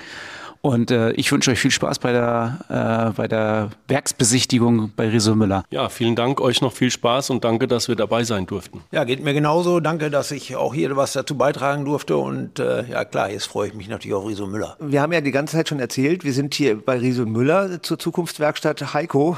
Und 0.65 0.89
äh, 0.89 1.11
ich 1.11 1.31
wünsche 1.31 1.51
euch 1.51 1.59
viel 1.59 1.69
Spaß 1.69 1.99
bei 1.99 2.11
der, 2.11 2.57
äh, 2.69 3.15
bei 3.15 3.27
der 3.27 3.69
Werksbesichtigung 3.87 4.91
bei 4.95 5.09
Riso 5.09 5.35
Müller. 5.35 5.63
Ja, 5.69 5.89
vielen 5.89 6.15
Dank, 6.15 6.41
euch 6.41 6.59
noch 6.59 6.73
viel 6.73 6.89
Spaß 6.89 7.29
und 7.29 7.43
danke, 7.43 7.67
dass 7.67 7.87
wir 7.87 7.95
dabei 7.95 8.23
sein 8.23 8.47
durften. 8.47 8.81
Ja, 8.91 9.03
geht 9.03 9.23
mir 9.23 9.35
genauso. 9.35 9.79
Danke, 9.79 10.09
dass 10.09 10.31
ich 10.31 10.55
auch 10.55 10.73
hier 10.73 10.97
was 10.97 11.13
dazu 11.13 11.37
beitragen 11.37 11.85
durfte. 11.85 12.17
Und 12.17 12.57
äh, 12.57 12.83
ja, 12.89 13.05
klar, 13.05 13.29
jetzt 13.29 13.45
freue 13.45 13.67
ich 13.67 13.75
mich 13.75 13.89
natürlich 13.89 14.15
auf 14.15 14.27
Riso 14.27 14.47
Müller. 14.47 14.75
Wir 14.79 15.03
haben 15.03 15.13
ja 15.13 15.21
die 15.21 15.29
ganze 15.29 15.55
Zeit 15.55 15.69
schon 15.69 15.79
erzählt, 15.79 16.23
wir 16.23 16.33
sind 16.33 16.55
hier 16.55 16.83
bei 16.83 16.97
Riso 16.97 17.27
Müller 17.27 17.83
zur 17.83 17.99
Zukunftswerkstatt. 17.99 18.95
Heiko, 18.95 19.37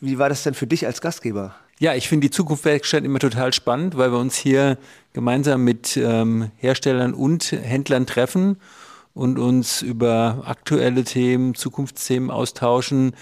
wie 0.00 0.18
war 0.18 0.30
das 0.30 0.44
denn 0.44 0.54
für 0.54 0.66
dich 0.66 0.86
als 0.86 1.02
Gastgeber? 1.02 1.56
Ja, 1.78 1.92
ich 1.92 2.08
finde 2.08 2.28
die 2.28 2.30
Zukunftswerkstatt 2.30 3.04
immer 3.04 3.18
total 3.18 3.52
spannend, 3.52 3.98
weil 3.98 4.12
wir 4.12 4.18
uns 4.18 4.34
hier 4.34 4.78
gemeinsam 5.12 5.62
mit 5.62 5.98
ähm, 5.98 6.50
Herstellern 6.56 7.12
und 7.12 7.52
Händlern 7.52 8.06
treffen 8.06 8.56
und 9.18 9.36
uns 9.40 9.82
über 9.82 10.44
aktuelle 10.44 11.02
Themen, 11.02 11.56
Zukunftsthemen 11.56 12.30
austauschen, 12.30 13.14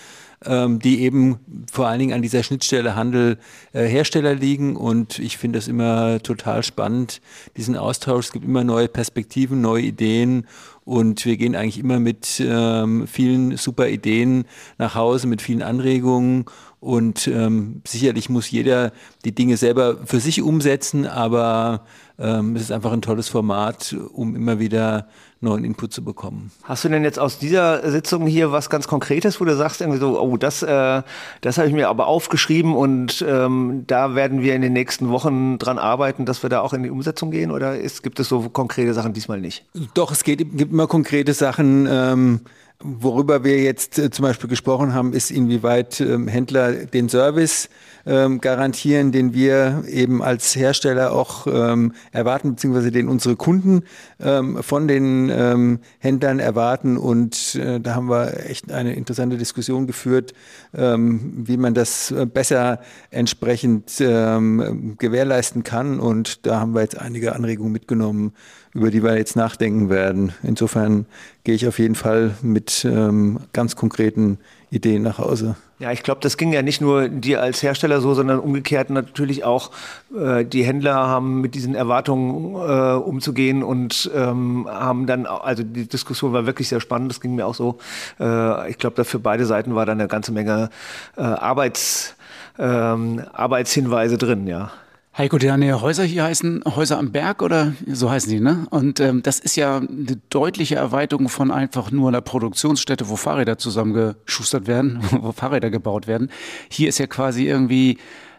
ähm, 0.45 0.79
die 0.79 1.01
eben 1.01 1.39
vor 1.73 1.87
allen 1.87 1.99
Dingen 1.99 2.13
an 2.13 2.21
dieser 2.21 2.43
Schnittstelle 2.43 2.95
Handel 2.95 3.39
äh, 3.73 3.87
Hersteller 3.87 4.35
liegen. 4.35 4.77
Und 4.77 5.19
ich 5.19 5.39
finde 5.39 5.59
das 5.59 5.69
immer 5.69 6.23
total 6.23 6.63
spannend, 6.63 7.23
diesen 7.57 7.79
Austausch. 7.79 8.27
Es 8.27 8.33
gibt 8.33 8.45
immer 8.45 8.63
neue 8.63 8.89
Perspektiven, 8.89 9.63
neue 9.63 9.85
Ideen. 9.85 10.47
Und 10.85 11.25
wir 11.25 11.39
gehen 11.39 11.57
eigentlich 11.57 11.79
immer 11.79 11.99
mit 11.99 12.43
ähm, 12.47 13.07
vielen 13.07 13.57
super 13.57 13.89
Ideen 13.89 14.45
nach 14.77 14.95
Hause, 14.95 15.27
mit 15.27 15.41
vielen 15.41 15.63
Anregungen. 15.63 16.45
Und 16.81 17.27
ähm, 17.27 17.83
sicherlich 17.87 18.29
muss 18.29 18.51
jeder 18.51 18.93
die 19.25 19.35
Dinge 19.35 19.57
selber 19.57 19.97
für 20.05 20.21
sich 20.21 20.43
umsetzen, 20.43 21.07
aber 21.07 21.85
ähm, 22.19 22.55
es 22.55 22.63
ist 22.63 22.73
einfach 22.73 22.93
ein 22.93 23.03
tolles 23.03 23.29
Format, 23.29 23.97
um 24.13 24.37
immer 24.37 24.59
wieder 24.59 25.09
neuen 25.41 25.65
Input 25.65 25.93
zu 25.93 26.05
bekommen. 26.05 26.51
Hast 26.63 26.85
du 26.85 26.89
denn 26.89 27.05
jetzt 27.05 27.19
aus 27.19 27.39
dieser 27.39 27.91
Sitzung 27.91 28.27
hier 28.27 28.53
was 28.53 28.71
ganz 28.71 28.89
Konkretes, 28.89 29.41
wo 29.41 29.45
du 29.45 29.57
sagst 29.57 29.81
irgendwie 29.81 29.99
so, 29.99 30.21
oh, 30.21 30.37
das, 30.37 30.63
äh, 30.63 31.03
das 31.41 31.59
habe 31.59 31.69
ich 31.69 31.75
mir 31.75 31.89
aber 31.89 32.07
aufgeschrieben 32.07 32.75
und 32.75 33.25
ähm, 33.27 33.85
da 33.87 34.15
werden 34.15 34.43
wir 34.43 34.55
in 34.55 34.63
den 34.63 34.73
nächsten 34.73 35.11
Wochen 35.11 35.59
dran 35.59 35.79
arbeiten, 35.79 36.25
dass 36.25 36.43
wir 36.43 36.51
da 36.51 36.61
auch 36.61 36.73
in 36.73 36.83
die 36.83 36.91
Umsetzung 36.91 37.31
gehen? 37.31 37.51
Oder 37.51 37.79
ist, 37.79 38.03
gibt 38.03 38.21
es 38.21 38.29
so 38.29 38.49
konkrete 38.49 38.95
Sachen 38.95 39.13
diesmal 39.13 39.41
nicht? 39.41 39.65
Doch, 39.95 40.13
es 40.13 40.25
geht, 40.25 40.39
gibt 40.57 40.73
immer 40.73 40.87
konkrete 40.87 41.35
Sachen. 41.35 41.87
Ähm, 41.91 42.41
Worüber 42.79 43.43
wir 43.43 43.63
jetzt 43.63 43.99
äh, 43.99 44.11
zum 44.11 44.25
Beispiel 44.25 44.51
gesprochen 44.51 44.93
haben, 44.93 45.15
ist, 45.15 45.31
inwieweit 45.31 45.99
ähm, 46.01 46.29
Händler 46.29 46.73
den 46.73 47.09
Service 47.09 47.71
ähm, 48.05 48.41
garantieren, 48.41 49.13
den 49.13 49.33
wir 49.33 49.85
eben 49.89 50.23
als 50.23 50.55
Hersteller 50.55 51.13
auch 51.13 51.47
ähm, 51.47 51.93
erwarten, 52.13 52.51
beziehungsweise 52.51 52.91
den 52.91 53.09
unsere 53.09 53.35
Kunden 53.35 53.83
ähm, 54.21 54.63
von 54.63 54.89
den 54.89 55.31
ähm, 55.31 55.79
Händlern 56.01 56.39
erwarten. 56.39 56.99
Und 56.99 57.55
äh, 57.55 57.81
da 57.81 57.95
haben 57.95 58.11
wir 58.11 58.47
echt 58.49 58.71
eine 58.71 58.95
interessante 58.95 59.39
Diskussion 59.39 59.87
geführt, 59.87 60.35
ähm, 60.75 61.33
wie 61.47 61.57
man 61.57 61.73
das 61.73 62.11
äh, 62.11 62.27
besser 62.27 62.81
entsprechend 63.11 63.97
gewährleisten 63.97 65.63
kann. 65.63 65.99
Und 65.99 66.47
da 66.47 66.61
haben 66.61 66.75
wir 66.75 66.83
jetzt 66.83 66.99
einige 66.99 67.35
Anregungen 67.35 67.73
mitgenommen, 67.73 68.33
über 68.77 68.91
die 68.91 69.03
wir 69.03 69.17
jetzt 69.17 69.37
nachdenken 69.37 69.89
werden. 69.89 70.33
Insofern 70.43 71.07
gehe 71.45 71.55
ich 71.55 71.67
auf 71.67 71.79
jeden 71.79 71.95
Fall 71.95 72.35
mit 72.43 72.85
ähm, 72.85 73.41
ganz 73.53 73.75
konkreten 73.75 74.39
Ideen 74.71 75.03
nach 75.03 75.19
Hause. 75.19 75.57
Ja, 75.79 75.93
ich 75.93 76.03
glaube, 76.03 76.21
das 76.23 76.37
ging 76.37 76.53
ja 76.53 76.63
nicht 76.63 76.81
nur 76.81 77.09
dir 77.09 77.43
als 77.43 77.63
Hersteller 77.63 78.01
so, 78.01 78.15
sondern 78.15 78.39
umgekehrt 78.39 78.91
natürlich 78.91 79.45
auch 79.45 79.71
äh, 80.15 80.45
die 80.45 80.65
Händler 80.65 80.95
haben 80.95 81.41
mit 81.41 81.55
diesen 81.55 81.75
Erwartungen 81.75 82.55
äh, 82.55 82.95
umzugehen 82.97 83.63
und 83.63 84.11
ähm, 84.15 84.67
haben 84.71 85.07
dann, 85.07 85.27
also 85.27 85.63
die 85.63 85.87
Diskussion 85.87 86.33
war 86.33 86.47
wirklich 86.47 86.69
sehr 86.69 86.81
spannend, 86.81 87.11
das 87.11 87.21
ging 87.21 87.35
mir 87.35 87.47
auch 87.47 87.55
so. 87.55 87.79
Äh, 88.19 88.71
ich 88.71 88.79
glaube, 88.79 88.97
da 88.97 89.05
für 89.05 89.19
beide 89.19 89.47
Seiten 89.47 89.75
war 89.75 89.87
da 89.87 89.93
eine 89.93 90.09
ganze 90.09 90.33
Menge 90.33 90.71
äh, 91.17 91.23
Arbeits, 91.23 92.17
ähm, 92.59 93.23
Arbeitshinweise 93.33 94.19
drin, 94.19 94.47
ja. 94.47 94.71
Heiko, 95.19 95.39
deine 95.39 95.81
Häuser 95.81 96.05
hier 96.05 96.25
heißen 96.25 96.63
Häuser 96.67 96.99
am 96.99 97.11
Berg 97.11 97.41
oder 97.41 97.73
so 97.87 98.11
heißen 98.11 98.31
die, 98.31 98.39
ne? 98.39 98.67
Und 98.69 99.01
ähm, 99.01 99.23
das 99.23 99.39
ist 99.39 99.57
ja 99.57 99.79
eine 99.79 100.21
deutliche 100.29 100.75
Erweiterung 100.75 101.31
von 101.31 101.51
einfach 101.51 101.91
nur 101.91 102.09
einer 102.09 102.21
Produktionsstätte, 102.21 103.09
wo 103.09 103.17
Fahrräder 103.17 103.57
zusammengeschustert 103.57 104.67
werden, 104.67 105.01
wo 105.23 105.33
Fahrräder 105.33 105.71
gebaut 105.71 106.07
werden. 106.07 106.31
Hier 106.69 106.91
ist 106.91 106.99
ja 106.99 107.07
quasi 107.07 107.47
irgendwie 107.47 107.97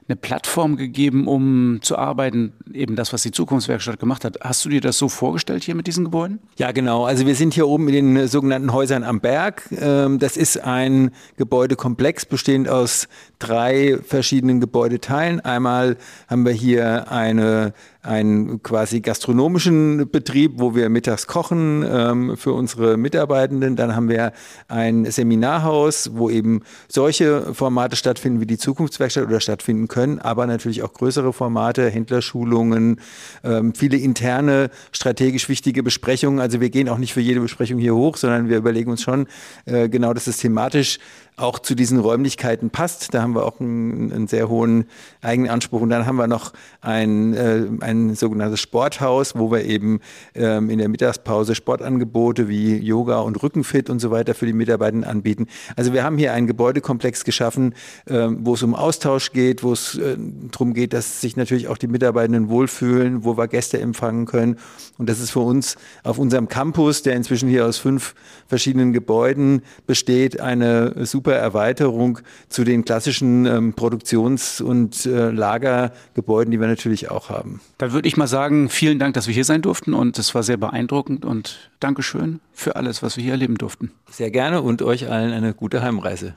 eine 0.07 0.15
Plattform 0.15 0.77
gegeben, 0.77 1.27
um 1.27 1.79
zu 1.81 1.97
arbeiten, 1.97 2.53
eben 2.73 2.95
das, 2.95 3.11
was 3.11 3.23
die 3.23 3.31
Zukunftswerkstatt 3.31 3.99
gemacht 3.99 4.23
hat. 4.23 4.39
Hast 4.41 4.63
du 4.63 4.69
dir 4.69 4.79
das 4.79 4.97
so 4.97 5.09
vorgestellt 5.09 5.63
hier 5.65 5.75
mit 5.75 5.87
diesen 5.87 6.05
Gebäuden? 6.05 6.39
Ja, 6.57 6.71
genau. 6.71 7.05
Also 7.05 7.25
wir 7.25 7.35
sind 7.35 7.53
hier 7.53 7.67
oben 7.67 7.89
in 7.89 8.15
den 8.15 8.27
sogenannten 8.27 8.71
Häusern 8.71 9.03
am 9.03 9.19
Berg. 9.19 9.63
Ähm, 9.71 10.19
das 10.19 10.37
ist 10.37 10.63
ein 10.63 11.11
Gebäudekomplex 11.35 12.25
bestehend 12.25 12.69
aus 12.69 13.09
drei 13.39 13.97
verschiedenen 14.01 14.61
Gebäudeteilen. 14.61 15.41
Einmal 15.41 15.97
haben 16.27 16.45
wir 16.45 16.53
hier 16.53 17.11
eine 17.11 17.73
einen 18.01 18.63
quasi 18.63 19.01
gastronomischen 19.01 20.09
Betrieb, 20.09 20.53
wo 20.55 20.75
wir 20.75 20.89
mittags 20.89 21.27
kochen 21.27 21.85
ähm, 21.87 22.37
für 22.37 22.53
unsere 22.53 22.97
Mitarbeitenden. 22.97 23.75
Dann 23.75 23.95
haben 23.95 24.09
wir 24.09 24.33
ein 24.67 25.05
Seminarhaus, 25.05 26.11
wo 26.13 26.29
eben 26.29 26.61
solche 26.87 27.53
Formate 27.53 27.95
stattfinden 27.95 28.39
wie 28.39 28.45
die 28.45 28.57
Zukunftswerkstatt 28.57 29.25
oder 29.25 29.39
stattfinden 29.39 29.87
können, 29.87 30.19
aber 30.19 30.47
natürlich 30.47 30.83
auch 30.83 30.93
größere 30.93 31.33
Formate, 31.33 31.89
Händlerschulungen, 31.89 33.01
ähm, 33.43 33.73
viele 33.73 33.97
interne, 33.97 34.69
strategisch 34.91 35.49
wichtige 35.49 35.83
Besprechungen. 35.83 36.39
Also 36.39 36.61
wir 36.61 36.69
gehen 36.69 36.89
auch 36.89 36.97
nicht 36.97 37.13
für 37.13 37.21
jede 37.21 37.39
Besprechung 37.39 37.79
hier 37.79 37.95
hoch, 37.95 38.17
sondern 38.17 38.49
wir 38.49 38.57
überlegen 38.57 38.91
uns 38.91 39.01
schon 39.01 39.27
äh, 39.65 39.89
genau, 39.89 40.13
dass 40.13 40.27
es 40.27 40.37
thematisch 40.37 40.99
auch 41.37 41.59
zu 41.59 41.75
diesen 41.75 41.99
Räumlichkeiten 41.99 42.71
passt. 42.71 43.13
Da 43.13 43.21
haben 43.21 43.35
wir 43.35 43.45
auch 43.45 43.59
einen, 43.59 44.11
einen 44.11 44.27
sehr 44.27 44.49
hohen 44.49 44.85
eigenen 45.21 45.51
Anspruch. 45.51 45.81
Und 45.81 45.91
dann 45.91 46.07
haben 46.07 46.15
wir 46.15 46.25
noch 46.25 46.51
ein, 46.81 47.35
äh, 47.35 47.67
ein 47.81 48.15
sogenanntes 48.15 48.59
Sporthaus, 48.59 49.35
wo 49.35 49.51
wir 49.51 49.63
eben 49.63 49.99
ähm, 50.33 50.71
in 50.71 50.79
der 50.79 50.89
Mittagspause 50.89 51.53
Sportangebote 51.53 52.49
wie 52.49 52.77
Yoga 52.77 53.19
und 53.19 53.41
Rückenfit 53.43 53.91
und 53.91 53.99
so 53.99 54.09
weiter 54.09 54.33
für 54.33 54.47
die 54.47 54.53
Mitarbeiter 54.53 55.07
anbieten. 55.07 55.45
Also 55.75 55.93
wir 55.93 56.03
haben 56.03 56.17
hier 56.17 56.33
einen 56.33 56.47
Gebäudekomplex 56.47 57.23
geschaffen, 57.23 57.75
ähm, 58.07 58.39
wo 58.41 58.55
es 58.55 58.63
um 58.63 58.73
Austausch 58.73 59.31
geht, 59.31 59.61
wo 59.61 59.73
es 59.73 59.95
äh, 59.95 60.17
darum 60.51 60.73
geht, 60.73 60.93
dass 60.93 61.21
sich 61.21 61.37
natürlich 61.37 61.67
auch 61.67 61.77
die 61.77 61.87
Mitarbeitenden 61.87 62.49
wohlfühlen, 62.49 63.23
wo 63.25 63.37
wir 63.37 63.47
Gäste 63.47 63.79
empfangen 63.79 64.25
können. 64.25 64.57
Und 64.97 65.07
das 65.07 65.19
ist 65.19 65.29
für 65.29 65.41
uns 65.41 65.75
auf 66.03 66.17
unserem 66.17 66.47
Campus, 66.47 67.03
der 67.03 67.15
inzwischen 67.15 67.47
hier 67.47 67.67
aus 67.67 67.77
fünf 67.77 68.15
verschiedenen 68.47 68.91
Gebäuden 68.91 69.61
besteht, 69.85 70.39
eine 70.39 71.05
super 71.05 71.26
super 71.27 71.39
Erweiterung 71.39 72.19
zu 72.47 72.63
den 72.63 72.85
klassischen 72.85 73.45
ähm, 73.45 73.73
Produktions- 73.73 74.61
und 74.61 75.05
äh, 75.05 75.29
Lagergebäuden, 75.29 76.51
die 76.51 76.59
wir 76.61 76.67
natürlich 76.67 77.11
auch 77.11 77.29
haben. 77.29 77.59
Dann 77.79 77.91
würde 77.91 78.07
ich 78.07 78.15
mal 78.15 78.27
sagen, 78.27 78.69
vielen 78.69 78.97
Dank, 78.97 79.13
dass 79.13 79.27
wir 79.27 79.33
hier 79.33 79.43
sein 79.43 79.61
durften 79.61 79.93
und 79.93 80.17
es 80.17 80.33
war 80.33 80.43
sehr 80.43 80.55
beeindruckend 80.55 81.25
und 81.25 81.69
Dankeschön 81.81 82.39
für 82.53 82.77
alles, 82.77 83.03
was 83.03 83.17
wir 83.17 83.23
hier 83.25 83.33
erleben 83.33 83.55
durften. 83.55 83.91
Sehr 84.09 84.31
gerne 84.31 84.61
und 84.61 84.81
euch 84.81 85.09
allen 85.09 85.33
eine 85.33 85.53
gute 85.53 85.81
Heimreise. 85.81 86.33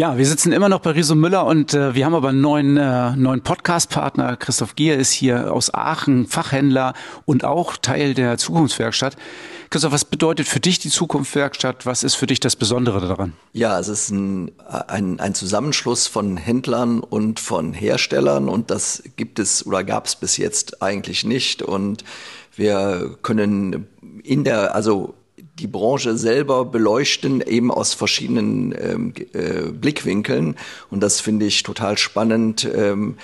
Ja, 0.00 0.16
wir 0.16 0.24
sitzen 0.24 0.52
immer 0.52 0.70
noch 0.70 0.80
bei 0.80 0.92
Riso 0.92 1.14
Müller 1.14 1.44
und 1.44 1.74
äh, 1.74 1.94
wir 1.94 2.06
haben 2.06 2.14
aber 2.14 2.30
einen 2.30 2.40
neuen, 2.40 2.78
äh, 2.78 3.14
neuen 3.16 3.42
Podcast-Partner. 3.42 4.38
Christoph 4.38 4.74
Gier 4.74 4.96
ist 4.96 5.10
hier 5.10 5.52
aus 5.52 5.74
Aachen, 5.74 6.26
Fachhändler 6.26 6.94
und 7.26 7.44
auch 7.44 7.76
Teil 7.76 8.14
der 8.14 8.38
Zukunftswerkstatt. 8.38 9.18
Christoph, 9.68 9.92
was 9.92 10.06
bedeutet 10.06 10.48
für 10.48 10.58
dich 10.58 10.78
die 10.78 10.88
Zukunftswerkstatt? 10.88 11.84
Was 11.84 12.02
ist 12.02 12.14
für 12.14 12.26
dich 12.26 12.40
das 12.40 12.56
Besondere 12.56 13.06
daran? 13.06 13.34
Ja, 13.52 13.78
es 13.78 13.88
ist 13.88 14.08
ein, 14.08 14.52
ein, 14.88 15.20
ein 15.20 15.34
Zusammenschluss 15.34 16.06
von 16.06 16.38
Händlern 16.38 17.00
und 17.00 17.38
von 17.38 17.74
Herstellern 17.74 18.48
und 18.48 18.70
das 18.70 19.02
gibt 19.16 19.38
es 19.38 19.66
oder 19.66 19.84
gab 19.84 20.06
es 20.06 20.16
bis 20.16 20.38
jetzt 20.38 20.82
eigentlich 20.82 21.24
nicht. 21.24 21.60
Und 21.60 22.04
wir 22.56 23.18
können 23.20 23.86
in 24.24 24.44
der, 24.44 24.74
also 24.74 25.12
die 25.60 25.66
Branche 25.66 26.16
selber 26.16 26.64
beleuchten, 26.64 27.40
eben 27.40 27.70
aus 27.70 27.94
verschiedenen 27.94 28.74
ähm, 28.78 29.14
äh, 29.32 29.70
Blickwinkeln. 29.70 30.56
Und 30.90 31.02
das 31.02 31.20
finde 31.20 31.46
ich 31.46 31.62
total 31.62 31.98
spannend. 31.98 32.68
Ähm, 32.74 33.16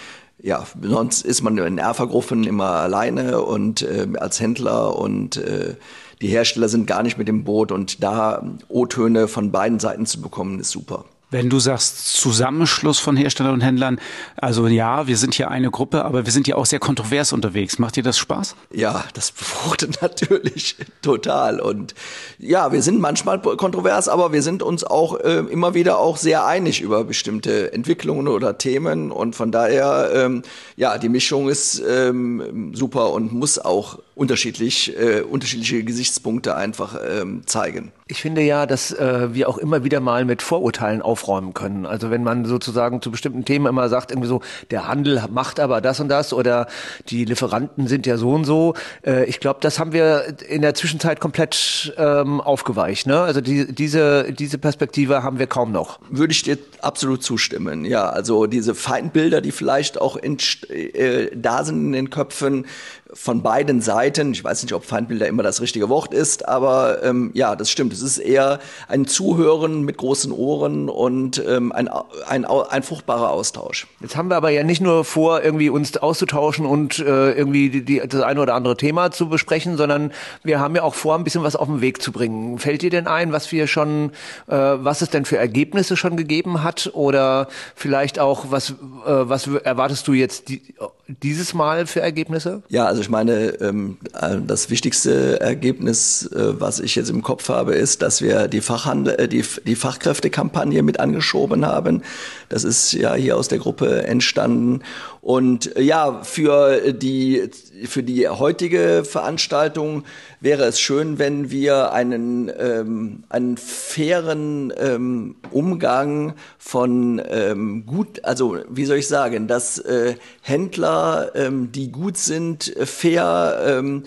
ja, 0.42 0.64
sonst 0.80 1.22
ist 1.22 1.42
man 1.42 1.58
in 1.58 1.78
Erfergruppen 1.78 2.44
immer 2.44 2.70
alleine 2.70 3.42
und 3.42 3.82
äh, 3.82 4.06
als 4.18 4.38
Händler 4.40 4.96
und 4.96 5.38
äh, 5.38 5.74
die 6.20 6.28
Hersteller 6.28 6.68
sind 6.68 6.86
gar 6.86 7.02
nicht 7.02 7.18
mit 7.18 7.28
dem 7.28 7.44
Boot 7.44 7.72
und 7.72 8.02
da 8.02 8.42
O-Töne 8.68 9.28
von 9.28 9.50
beiden 9.50 9.80
Seiten 9.80 10.06
zu 10.06 10.20
bekommen, 10.20 10.60
ist 10.60 10.70
super. 10.70 11.04
Wenn 11.28 11.50
du 11.50 11.58
sagst 11.58 12.14
Zusammenschluss 12.14 13.00
von 13.00 13.16
Herstellern 13.16 13.54
und 13.54 13.60
Händlern, 13.60 13.98
also 14.36 14.68
ja, 14.68 15.08
wir 15.08 15.16
sind 15.16 15.34
hier 15.34 15.50
eine 15.50 15.72
Gruppe, 15.72 16.04
aber 16.04 16.24
wir 16.24 16.32
sind 16.32 16.46
ja 16.46 16.54
auch 16.54 16.66
sehr 16.66 16.78
kontrovers 16.78 17.32
unterwegs. 17.32 17.80
Macht 17.80 17.96
dir 17.96 18.04
das 18.04 18.16
Spaß? 18.16 18.54
Ja, 18.72 19.04
das 19.12 19.32
befruchtet 19.32 19.98
natürlich 20.02 20.76
total. 21.02 21.60
Und 21.60 21.94
ja, 22.38 22.70
wir 22.70 22.80
sind 22.80 23.00
manchmal 23.00 23.40
kontrovers, 23.40 24.08
aber 24.08 24.32
wir 24.32 24.42
sind 24.42 24.62
uns 24.62 24.84
auch 24.84 25.18
äh, 25.18 25.38
immer 25.50 25.74
wieder 25.74 25.98
auch 25.98 26.16
sehr 26.16 26.46
einig 26.46 26.80
über 26.80 27.02
bestimmte 27.02 27.72
Entwicklungen 27.72 28.28
oder 28.28 28.56
Themen. 28.56 29.10
Und 29.10 29.34
von 29.34 29.50
daher, 29.50 30.10
ähm, 30.14 30.42
ja, 30.76 30.96
die 30.96 31.08
Mischung 31.08 31.48
ist 31.48 31.82
ähm, 31.88 32.72
super 32.72 33.10
und 33.10 33.32
muss 33.32 33.58
auch 33.58 33.98
unterschiedlich, 34.16 34.98
äh, 34.98 35.20
unterschiedliche 35.20 35.84
Gesichtspunkte 35.84 36.56
einfach 36.56 36.98
ähm, 37.06 37.42
zeigen. 37.46 37.92
Ich 38.08 38.22
finde 38.22 38.40
ja, 38.40 38.64
dass 38.64 38.90
äh, 38.92 39.34
wir 39.34 39.46
auch 39.46 39.58
immer 39.58 39.84
wieder 39.84 40.00
mal 40.00 40.24
mit 40.24 40.40
Vorurteilen 40.40 41.02
aufräumen 41.02 41.52
können. 41.52 41.84
Also 41.84 42.10
wenn 42.10 42.24
man 42.24 42.46
sozusagen 42.46 43.02
zu 43.02 43.10
bestimmten 43.10 43.44
Themen 43.44 43.66
immer 43.66 43.90
sagt, 43.90 44.10
irgendwie 44.10 44.28
so, 44.28 44.40
der 44.70 44.88
Handel 44.88 45.22
macht 45.30 45.60
aber 45.60 45.82
das 45.82 46.00
und 46.00 46.08
das 46.08 46.32
oder 46.32 46.66
die 47.10 47.26
Lieferanten 47.26 47.88
sind 47.88 48.06
ja 48.06 48.16
so 48.16 48.30
und 48.30 48.44
so. 48.44 48.72
Äh, 49.04 49.26
ich 49.26 49.38
glaube, 49.38 49.60
das 49.60 49.78
haben 49.78 49.92
wir 49.92 50.36
in 50.48 50.62
der 50.62 50.72
Zwischenzeit 50.72 51.20
komplett 51.20 51.94
ähm, 51.98 52.40
aufgeweicht. 52.40 53.06
Ne? 53.06 53.20
Also 53.20 53.42
die, 53.42 53.70
diese, 53.70 54.32
diese 54.32 54.56
Perspektive 54.56 55.22
haben 55.22 55.38
wir 55.38 55.46
kaum 55.46 55.72
noch. 55.72 56.00
Würde 56.08 56.32
ich 56.32 56.42
dir 56.42 56.56
absolut 56.80 57.22
zustimmen. 57.22 57.84
Ja, 57.84 58.08
also 58.08 58.46
diese 58.46 58.74
Feindbilder, 58.74 59.42
die 59.42 59.52
vielleicht 59.52 60.00
auch 60.00 60.16
in, 60.16 60.38
äh, 60.70 61.28
da 61.34 61.64
sind 61.64 61.84
in 61.88 61.92
den 61.92 62.08
Köpfen, 62.08 62.64
von 63.12 63.42
beiden 63.42 63.80
Seiten. 63.80 64.32
Ich 64.32 64.42
weiß 64.42 64.62
nicht, 64.62 64.72
ob 64.72 64.84
Feindbilder 64.84 65.26
immer 65.26 65.42
das 65.42 65.60
richtige 65.60 65.88
Wort 65.88 66.12
ist, 66.12 66.48
aber 66.48 67.02
ähm, 67.02 67.30
ja, 67.34 67.56
das 67.56 67.70
stimmt. 67.70 67.92
Es 67.92 68.02
ist 68.02 68.18
eher 68.18 68.58
ein 68.88 69.06
Zuhören 69.06 69.82
mit 69.82 69.96
großen 69.96 70.32
Ohren 70.32 70.88
und 70.88 71.42
ähm, 71.46 71.72
ein, 71.72 71.88
ein, 72.28 72.44
ein 72.44 72.82
fruchtbarer 72.82 73.30
Austausch. 73.30 73.86
Jetzt 74.00 74.16
haben 74.16 74.28
wir 74.28 74.36
aber 74.36 74.50
ja 74.50 74.64
nicht 74.64 74.80
nur 74.80 75.04
vor, 75.04 75.42
irgendwie 75.42 75.70
uns 75.70 75.96
auszutauschen 75.96 76.66
und 76.66 76.98
äh, 76.98 77.32
irgendwie 77.32 77.70
die, 77.70 77.84
die, 77.84 78.02
das 78.06 78.22
eine 78.22 78.40
oder 78.40 78.54
andere 78.54 78.76
Thema 78.76 79.10
zu 79.10 79.28
besprechen, 79.28 79.76
sondern 79.76 80.12
wir 80.42 80.60
haben 80.60 80.74
ja 80.74 80.82
auch 80.82 80.94
vor, 80.94 81.14
ein 81.14 81.24
bisschen 81.24 81.42
was 81.42 81.56
auf 81.56 81.68
den 81.68 81.80
Weg 81.80 82.02
zu 82.02 82.12
bringen. 82.12 82.58
Fällt 82.58 82.82
dir 82.82 82.90
denn 82.90 83.06
ein, 83.06 83.32
was 83.32 83.52
wir 83.52 83.66
schon, 83.66 84.10
äh, 84.48 84.54
was 84.54 85.02
es 85.02 85.10
denn 85.10 85.24
für 85.24 85.36
Ergebnisse 85.36 85.96
schon 85.96 86.16
gegeben 86.16 86.62
hat 86.62 86.90
oder 86.92 87.48
vielleicht 87.74 88.18
auch, 88.18 88.46
was, 88.50 88.70
äh, 88.70 88.74
was 89.06 89.46
erwartest 89.46 90.08
du 90.08 90.12
jetzt 90.12 90.48
die, 90.48 90.74
dieses 91.06 91.54
Mal 91.54 91.86
für 91.86 92.00
Ergebnisse? 92.00 92.62
Ja, 92.68 92.86
also 92.86 92.95
ich 93.00 93.08
meine, 93.08 93.60
ähm, 93.60 93.98
äh, 94.20 94.36
das 94.46 94.70
wichtigste 94.70 95.40
Ergebnis, 95.40 96.26
äh, 96.26 96.60
was 96.60 96.80
ich 96.80 96.94
jetzt 96.94 97.10
im 97.10 97.22
Kopf 97.22 97.48
habe, 97.48 97.74
ist, 97.74 98.02
dass 98.02 98.22
wir 98.22 98.48
die, 98.48 98.60
Fachhandel, 98.60 99.14
äh, 99.18 99.28
die, 99.28 99.44
die 99.66 99.76
Fachkräftekampagne 99.76 100.82
mit 100.82 101.00
angeschoben 101.00 101.66
haben. 101.66 102.02
Das 102.48 102.64
ist 102.64 102.92
ja 102.92 103.14
hier 103.14 103.36
aus 103.36 103.48
der 103.48 103.58
Gruppe 103.58 104.04
entstanden. 104.06 104.82
Und 105.20 105.72
ja, 105.78 106.20
für 106.22 106.92
die, 106.92 107.50
für 107.84 108.02
die 108.02 108.28
heutige 108.28 109.04
Veranstaltung 109.04 110.04
wäre 110.40 110.64
es 110.64 110.80
schön, 110.80 111.18
wenn 111.18 111.50
wir 111.50 111.92
einen, 111.92 112.50
ähm, 112.58 113.24
einen 113.28 113.56
fairen 113.56 114.72
ähm, 114.76 115.36
Umgang 115.50 116.34
von 116.58 117.20
ähm, 117.28 117.86
gut, 117.86 118.24
also 118.24 118.58
wie 118.68 118.84
soll 118.84 118.98
ich 118.98 119.08
sagen, 119.08 119.48
dass 119.48 119.78
äh, 119.78 120.14
Händler, 120.40 121.32
ähm, 121.34 121.72
die 121.72 121.92
gut 121.92 122.16
sind, 122.16 122.74
fair 122.84 123.62
ähm, 123.66 124.04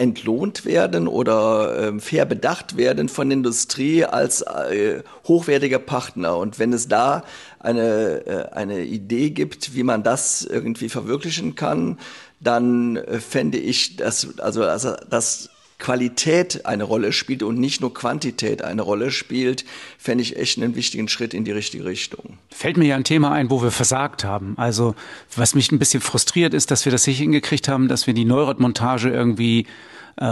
entlohnt 0.00 0.64
werden 0.64 1.08
oder 1.08 1.92
äh, 1.92 2.00
fair 2.00 2.24
bedacht 2.24 2.76
werden 2.76 3.08
von 3.08 3.30
Industrie 3.30 4.04
als 4.04 4.40
äh, 4.40 5.02
hochwertiger 5.28 5.78
Partner. 5.78 6.38
Und 6.38 6.58
wenn 6.58 6.72
es 6.72 6.88
da 6.88 7.22
eine, 7.58 8.26
äh, 8.26 8.48
eine 8.52 8.84
Idee 8.84 9.30
gibt, 9.30 9.74
wie 9.74 9.82
man 9.82 10.02
das 10.02 10.42
irgendwie 10.42 10.88
verwirklichen 10.88 11.54
kann, 11.54 11.98
dann 12.40 12.96
äh, 12.96 13.20
fände 13.20 13.58
ich, 13.58 13.96
dass, 13.96 14.38
also, 14.38 14.64
also, 14.64 14.94
dass 15.08 15.50
Qualität 15.80 16.66
eine 16.66 16.84
Rolle 16.84 17.12
spielt 17.12 17.42
und 17.42 17.58
nicht 17.58 17.80
nur 17.80 17.92
Quantität 17.92 18.62
eine 18.62 18.82
Rolle 18.82 19.10
spielt, 19.10 19.64
fände 19.98 20.22
ich 20.22 20.36
echt 20.36 20.58
einen 20.58 20.76
wichtigen 20.76 21.08
Schritt 21.08 21.34
in 21.34 21.44
die 21.44 21.52
richtige 21.52 21.84
Richtung. 21.84 22.38
Fällt 22.50 22.76
mir 22.76 22.86
ja 22.86 22.96
ein 22.96 23.04
Thema 23.04 23.32
ein, 23.32 23.50
wo 23.50 23.62
wir 23.62 23.70
versagt 23.70 24.22
haben. 24.22 24.54
Also 24.56 24.94
was 25.34 25.54
mich 25.54 25.72
ein 25.72 25.78
bisschen 25.78 26.02
frustriert 26.02 26.54
ist, 26.54 26.70
dass 26.70 26.84
wir 26.84 26.92
das 26.92 27.06
nicht 27.06 27.18
hingekriegt 27.18 27.66
haben, 27.66 27.88
dass 27.88 28.06
wir 28.06 28.14
die 28.14 28.26
Neurot-Montage 28.26 29.08
irgendwie 29.08 29.66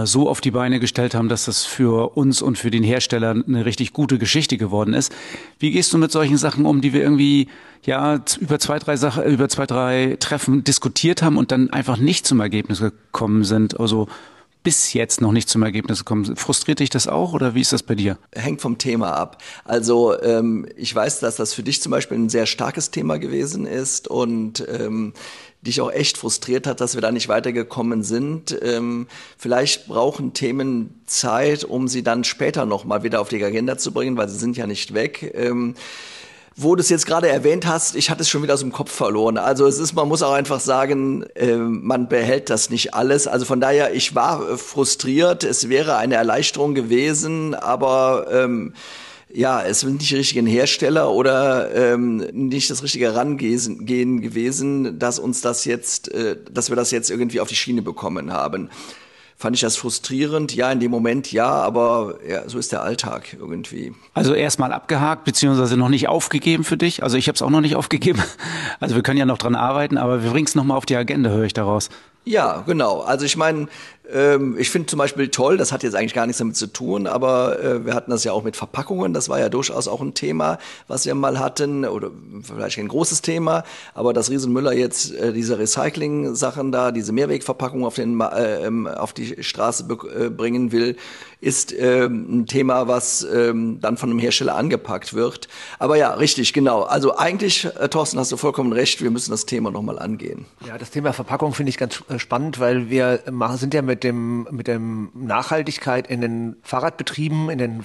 so 0.05 0.29
auf 0.29 0.41
die 0.41 0.51
Beine 0.51 0.81
gestellt 0.81 1.14
haben, 1.14 1.29
dass 1.29 1.47
das 1.47 1.64
für 1.64 2.17
uns 2.17 2.43
und 2.43 2.59
für 2.59 2.71
den 2.71 2.83
Hersteller 2.83 3.31
eine 3.31 3.64
richtig 3.64 3.93
gute 3.93 4.19
Geschichte 4.19 4.59
geworden 4.59 4.95
ist. 4.95 5.14
Wie 5.59 5.71
gehst 5.71 5.93
du 5.93 5.99
mit 5.99 6.12
solchen 6.12 6.37
Sachen 6.37 6.67
um, 6.67 6.81
die 6.81 6.93
wir 6.93 7.03
irgendwie 7.03 7.49
ja 7.85 8.21
über 8.41 8.59
zwei, 8.59 8.79
drei 8.79 8.97
Sachen, 8.97 9.25
über 9.25 9.49
zwei, 9.49 9.67
drei 9.67 10.17
Treffen 10.21 10.64
diskutiert 10.64 11.23
haben 11.23 11.37
und 11.37 11.53
dann 11.53 11.71
einfach 11.71 11.97
nicht 11.97 12.27
zum 12.27 12.41
Ergebnis 12.41 12.81
gekommen 12.81 13.45
sind? 13.45 13.81
Also 13.81 14.09
bis 14.62 14.92
jetzt 14.92 15.21
noch 15.21 15.33
nicht 15.33 15.49
zum 15.49 15.62
Ergebnis 15.62 16.01
gekommen. 16.01 16.37
Frustriert 16.37 16.81
dich 16.81 16.90
das 16.90 17.07
auch 17.07 17.33
oder 17.33 17.55
wie 17.55 17.61
ist 17.61 17.73
das 17.73 17.83
bei 17.83 17.94
dir? 17.94 18.18
Hängt 18.35 18.61
vom 18.61 18.79
Thema 18.79 19.12
ab. 19.12 19.42
Also 19.64 20.21
ähm, 20.21 20.66
ich 20.77 20.94
weiß, 20.94 21.21
dass 21.21 21.37
das 21.37 21.55
für 21.55 21.62
dich 21.62 21.81
zum 21.81 21.90
Beispiel 21.90 22.18
ein 22.18 22.29
sehr 22.29 22.47
starkes 22.47 22.90
Thema 22.90 23.18
gewesen 23.18 23.66
ist 23.66 24.09
und 24.09 24.66
ähm, 24.68 25.14
dich 25.62 25.81
auch 25.81 25.90
echt 25.90 26.18
frustriert 26.18 26.66
hat, 26.66 26.81
dass 26.81 26.94
wir 26.94 27.01
da 27.01 27.11
nicht 27.11 27.29
weitergekommen 27.29 28.03
sind. 28.03 28.57
Ähm, 28.62 29.09
vielleicht 29.37 29.88
brauchen 29.88 30.33
Themen 30.33 31.01
Zeit, 31.07 31.64
um 31.64 31.88
sie 31.88 32.03
dann 32.03 32.25
später 32.25 32.64
nochmal 32.64 33.03
wieder 33.03 33.21
auf 33.21 33.29
die 33.29 33.42
Agenda 33.42 33.77
zu 33.77 33.92
bringen, 33.92 34.16
weil 34.16 34.29
sie 34.29 34.38
sind 34.38 34.57
ja 34.57 34.66
nicht 34.66 34.94
weg. 34.94 35.33
Ähm, 35.35 35.75
wo 36.61 36.75
du 36.75 36.81
es 36.81 36.88
jetzt 36.88 37.07
gerade 37.07 37.29
erwähnt 37.29 37.66
hast, 37.66 37.94
ich 37.94 38.11
hatte 38.11 38.23
es 38.23 38.29
schon 38.29 38.42
wieder 38.42 38.55
aus 38.55 38.61
dem 38.61 38.73
Kopf 38.73 38.90
verloren. 38.90 39.38
Also 39.38 39.64
es 39.66 39.79
ist, 39.79 39.94
man 39.94 40.09
muss 40.09 40.25
auch 40.25 40.33
einfach 40.33 40.59
sagen, 40.59 41.23
äh, 41.37 41.55
man 41.57 42.09
behält 42.09 42.51
das 42.51 42.68
nicht 42.68 42.94
alles. 42.94 43.29
Also 43.29 43.44
von 43.44 43.61
daher, 43.61 43.94
ich 43.94 44.16
war 44.16 44.51
äh, 44.51 44.57
frustriert. 44.57 45.44
Es 45.44 45.68
wäre 45.68 45.97
eine 45.97 46.16
Erleichterung 46.16 46.75
gewesen, 46.75 47.55
aber 47.55 48.27
ähm, 48.33 48.75
ja, 49.33 49.62
es 49.62 49.81
sind 49.81 49.99
nicht 49.99 50.11
die 50.11 50.16
richtigen 50.16 50.47
Hersteller 50.47 51.12
oder 51.12 51.73
ähm, 51.77 52.16
nicht 52.33 52.71
das 52.71 52.83
richtige 52.83 53.05
Herangehen 53.05 54.21
gewesen, 54.21 54.99
dass 54.99 55.21
uns 55.21 55.40
das 55.40 55.64
jetzt, 55.64 56.12
äh, 56.12 56.37
dass 56.51 56.71
wir 56.71 56.77
das 56.77 56.90
jetzt 56.90 57.09
irgendwie 57.09 57.40
auf 57.40 57.49
die 57.49 57.57
Schiene 57.57 57.83
bekommen 57.83 58.33
haben 58.33 58.68
fand 59.38 59.55
ich 59.55 59.62
das 59.62 59.77
frustrierend. 59.77 60.55
Ja, 60.55 60.70
in 60.70 60.81
dem 60.81 60.90
Moment 60.90 61.33
ja, 61.33 61.48
aber 61.48 62.18
ja, 62.29 62.48
so 62.48 62.59
ist 62.59 62.72
der 62.72 62.83
Alltag 62.83 63.37
irgendwie. 63.38 63.94
Also 64.12 64.35
erstmal 64.35 64.72
abgehakt, 64.72 65.24
beziehungsweise 65.24 65.77
noch 65.77 65.88
nicht 65.88 66.09
aufgegeben 66.09 66.64
für 66.64 66.77
dich. 66.77 67.03
Also 67.03 67.16
ich 67.16 67.29
habe 67.29 67.37
es 67.37 67.42
auch 67.42 67.51
noch 67.51 67.61
nicht 67.61 67.77
aufgegeben. 67.77 68.22
Also 68.81 68.94
wir 68.94 69.03
können 69.03 69.18
ja 69.18 69.27
noch 69.27 69.38
dran 69.38 69.57
arbeiten, 69.57 69.98
aber 69.98 70.22
wir 70.22 70.31
bringen 70.31 70.46
es 70.46 70.55
nochmal 70.55 70.77
auf 70.77 70.87
die 70.87 70.94
Agenda, 70.94 71.31
höre 71.31 71.44
ich 71.44 71.53
daraus. 71.53 71.90
Ja, 72.24 72.62
genau. 72.66 73.01
Also 73.01 73.24
ich 73.24 73.37
meine, 73.37 73.68
ich 74.11 74.71
finde 74.71 74.87
zum 74.87 74.99
Beispiel 74.99 75.29
toll, 75.29 75.59
das 75.59 75.71
hat 75.71 75.83
jetzt 75.83 75.94
eigentlich 75.94 76.14
gar 76.14 76.27
nichts 76.27 76.38
damit 76.38 76.57
zu 76.57 76.66
tun, 76.66 77.07
aber 77.07 77.62
äh, 77.62 77.85
wir 77.85 77.94
hatten 77.94 78.11
das 78.11 78.25
ja 78.25 78.33
auch 78.33 78.42
mit 78.42 78.57
Verpackungen, 78.57 79.12
das 79.12 79.29
war 79.29 79.38
ja 79.38 79.51
durchaus 79.51 79.87
auch 79.87 80.01
ein 80.01 80.14
Thema, 80.14 80.59
was 80.87 81.05
wir 81.05 81.14
mal 81.14 81.38
hatten, 81.38 81.85
oder 81.85 82.11
vielleicht 82.42 82.77
kein 82.77 82.88
großes 82.88 83.21
Thema, 83.21 83.64
aber 83.92 84.14
dass 84.14 84.31
Riesenmüller 84.31 84.73
jetzt 84.73 85.12
äh, 85.12 85.35
diese 85.35 85.59
Recycling-Sachen 85.59 86.73
da, 86.73 86.90
diese 86.90 87.12
Mehrwegverpackungen 87.12 87.85
auf, 87.85 87.97
den, 87.97 88.18
äh, 88.21 88.64
ähm, 88.66 88.87
auf 88.87 89.12
die 89.12 89.42
Straße 89.42 89.87
äh, 90.18 90.31
bringen 90.31 90.73
will, 90.73 90.97
ist 91.40 91.72
ähm, 91.72 92.40
ein 92.40 92.46
Thema, 92.46 92.88
was 92.88 93.22
ähm, 93.22 93.79
dann 93.81 93.96
von 93.96 94.11
einem 94.11 94.18
Hersteller 94.18 94.57
angepackt 94.57 95.14
wird. 95.14 95.48
Aber 95.79 95.96
ja, 95.96 96.14
richtig, 96.14 96.53
genau. 96.53 96.83
Also 96.83 97.16
eigentlich, 97.16 97.64
äh, 97.64 97.88
Thorsten, 97.88 98.18
hast 98.18 98.33
du 98.33 98.37
vollkommen 98.37 98.72
recht, 98.72 99.03
wir 99.03 99.11
müssen 99.11 99.31
das 99.31 99.46
Thema 99.46 99.70
nochmal 99.70 99.98
angehen. 99.98 100.46
Ja, 100.66 100.79
das 100.79 100.90
Thema 100.90 101.12
Verpackung 101.12 101.55
finde 101.55 101.70
ich 101.70 101.79
ganz 101.79 102.03
äh, 102.09 102.18
spannend, 102.18 102.59
weil 102.59 102.90
wir 102.90 103.20
machen, 103.31 103.57
sind 103.57 103.72
ja 103.72 103.83
mit 103.83 104.03
dem, 104.03 104.48
mit 104.51 104.66
dem 104.66 105.11
Nachhaltigkeit 105.14 106.09
in 106.09 106.20
den 106.20 106.57
Fahrradbetrieben, 106.62 107.51
in 107.51 107.59
den 107.59 107.83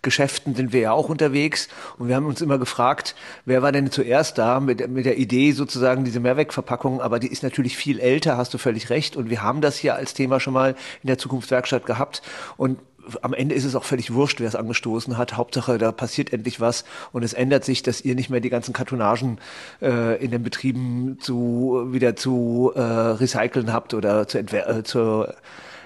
Fahrradgeschäften 0.00 0.54
sind 0.54 0.72
wir 0.72 0.80
ja 0.80 0.92
auch 0.92 1.08
unterwegs. 1.08 1.68
Und 1.98 2.08
wir 2.08 2.16
haben 2.16 2.26
uns 2.26 2.40
immer 2.40 2.58
gefragt, 2.58 3.14
wer 3.44 3.62
war 3.62 3.72
denn 3.72 3.90
zuerst 3.90 4.38
da 4.38 4.60
mit, 4.60 4.88
mit 4.88 5.04
der 5.04 5.18
Idee 5.18 5.52
sozusagen 5.52 6.04
diese 6.04 6.20
Mehrwegverpackung, 6.20 7.00
aber 7.00 7.18
die 7.18 7.28
ist 7.28 7.42
natürlich 7.42 7.76
viel 7.76 8.00
älter, 8.00 8.36
hast 8.36 8.54
du 8.54 8.58
völlig 8.58 8.90
recht. 8.90 9.16
Und 9.16 9.30
wir 9.30 9.42
haben 9.42 9.60
das 9.60 9.76
hier 9.76 9.94
als 9.94 10.14
Thema 10.14 10.40
schon 10.40 10.54
mal 10.54 10.74
in 11.02 11.08
der 11.08 11.18
Zukunftswerkstatt 11.18 11.84
gehabt. 11.86 12.22
Und 12.56 12.78
am 13.22 13.34
Ende 13.34 13.54
ist 13.54 13.64
es 13.64 13.74
auch 13.74 13.84
völlig 13.84 14.12
wurscht, 14.12 14.40
wer 14.40 14.48
es 14.48 14.54
angestoßen 14.54 15.18
hat. 15.18 15.36
Hauptsache, 15.36 15.78
da 15.78 15.92
passiert 15.92 16.32
endlich 16.32 16.60
was. 16.60 16.84
Und 17.12 17.22
es 17.22 17.32
ändert 17.32 17.64
sich, 17.64 17.82
dass 17.82 18.00
ihr 18.02 18.14
nicht 18.14 18.30
mehr 18.30 18.40
die 18.40 18.50
ganzen 18.50 18.72
Kartonagen 18.72 19.38
äh, 19.82 20.22
in 20.22 20.30
den 20.30 20.42
Betrieben 20.42 21.18
zu 21.20 21.88
wieder 21.90 22.16
zu 22.16 22.72
äh, 22.74 22.80
recyceln 22.80 23.72
habt 23.72 23.94
oder 23.94 24.28
zu, 24.28 24.38
äh, 24.38 24.82
zu 24.82 25.26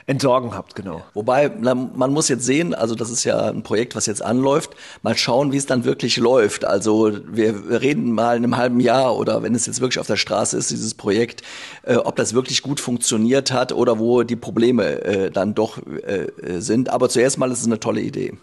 entsorgen 0.07 0.55
habt, 0.55 0.75
genau. 0.75 1.03
Wobei, 1.15 1.49
man 1.49 2.13
muss 2.13 2.29
jetzt 2.29 2.45
sehen, 2.45 2.75
also 2.75 2.95
das 2.95 3.11
ist 3.11 3.25
ja 3.25 3.49
ein 3.49 3.63
Projekt, 3.63 3.97
was 3.97 4.05
jetzt 4.07 4.23
anläuft, 4.23 4.71
mal 5.03 5.17
schauen, 5.17 5.53
wie 5.53 5.57
es 5.57 5.67
dann 5.67 5.85
wirklich 5.85 6.19
läuft. 6.19 6.65
Also 6.65 7.13
wir 7.27 7.81
reden 7.81 8.13
mal 8.13 8.37
in 8.37 8.45
einem 8.45 8.57
halben 8.57 8.81
Jahr 8.81 9.17
oder 9.17 9.43
wenn 9.43 9.55
es 9.55 9.65
jetzt 9.67 9.81
wirklich 9.81 9.99
auf 9.99 10.07
der 10.07 10.17
Straße 10.17 10.59
ist, 10.59 10.71
dieses 10.71 10.95
Projekt, 10.95 11.43
äh, 11.85 11.97
ob 11.97 12.17
das 12.17 12.35
wirklich 12.35 12.63
gut 12.63 12.81
funktioniert 12.81 13.51
hat 13.51 13.73
oder 13.73 13.99
wo 13.99 14.23
die 14.25 14.37
Probleme 14.37 15.03
äh, 15.03 15.31
dann 15.31 15.55
doch 15.55 15.79
äh, 15.79 16.61
sind. 16.61 16.91
Aber 16.91 17.09
zuerst 17.09 17.39
mal 17.39 17.51
ist 17.51 17.61
es 17.61 17.67
eine 17.67 17.81
tolle 17.81 18.03
Idee. 18.03 18.35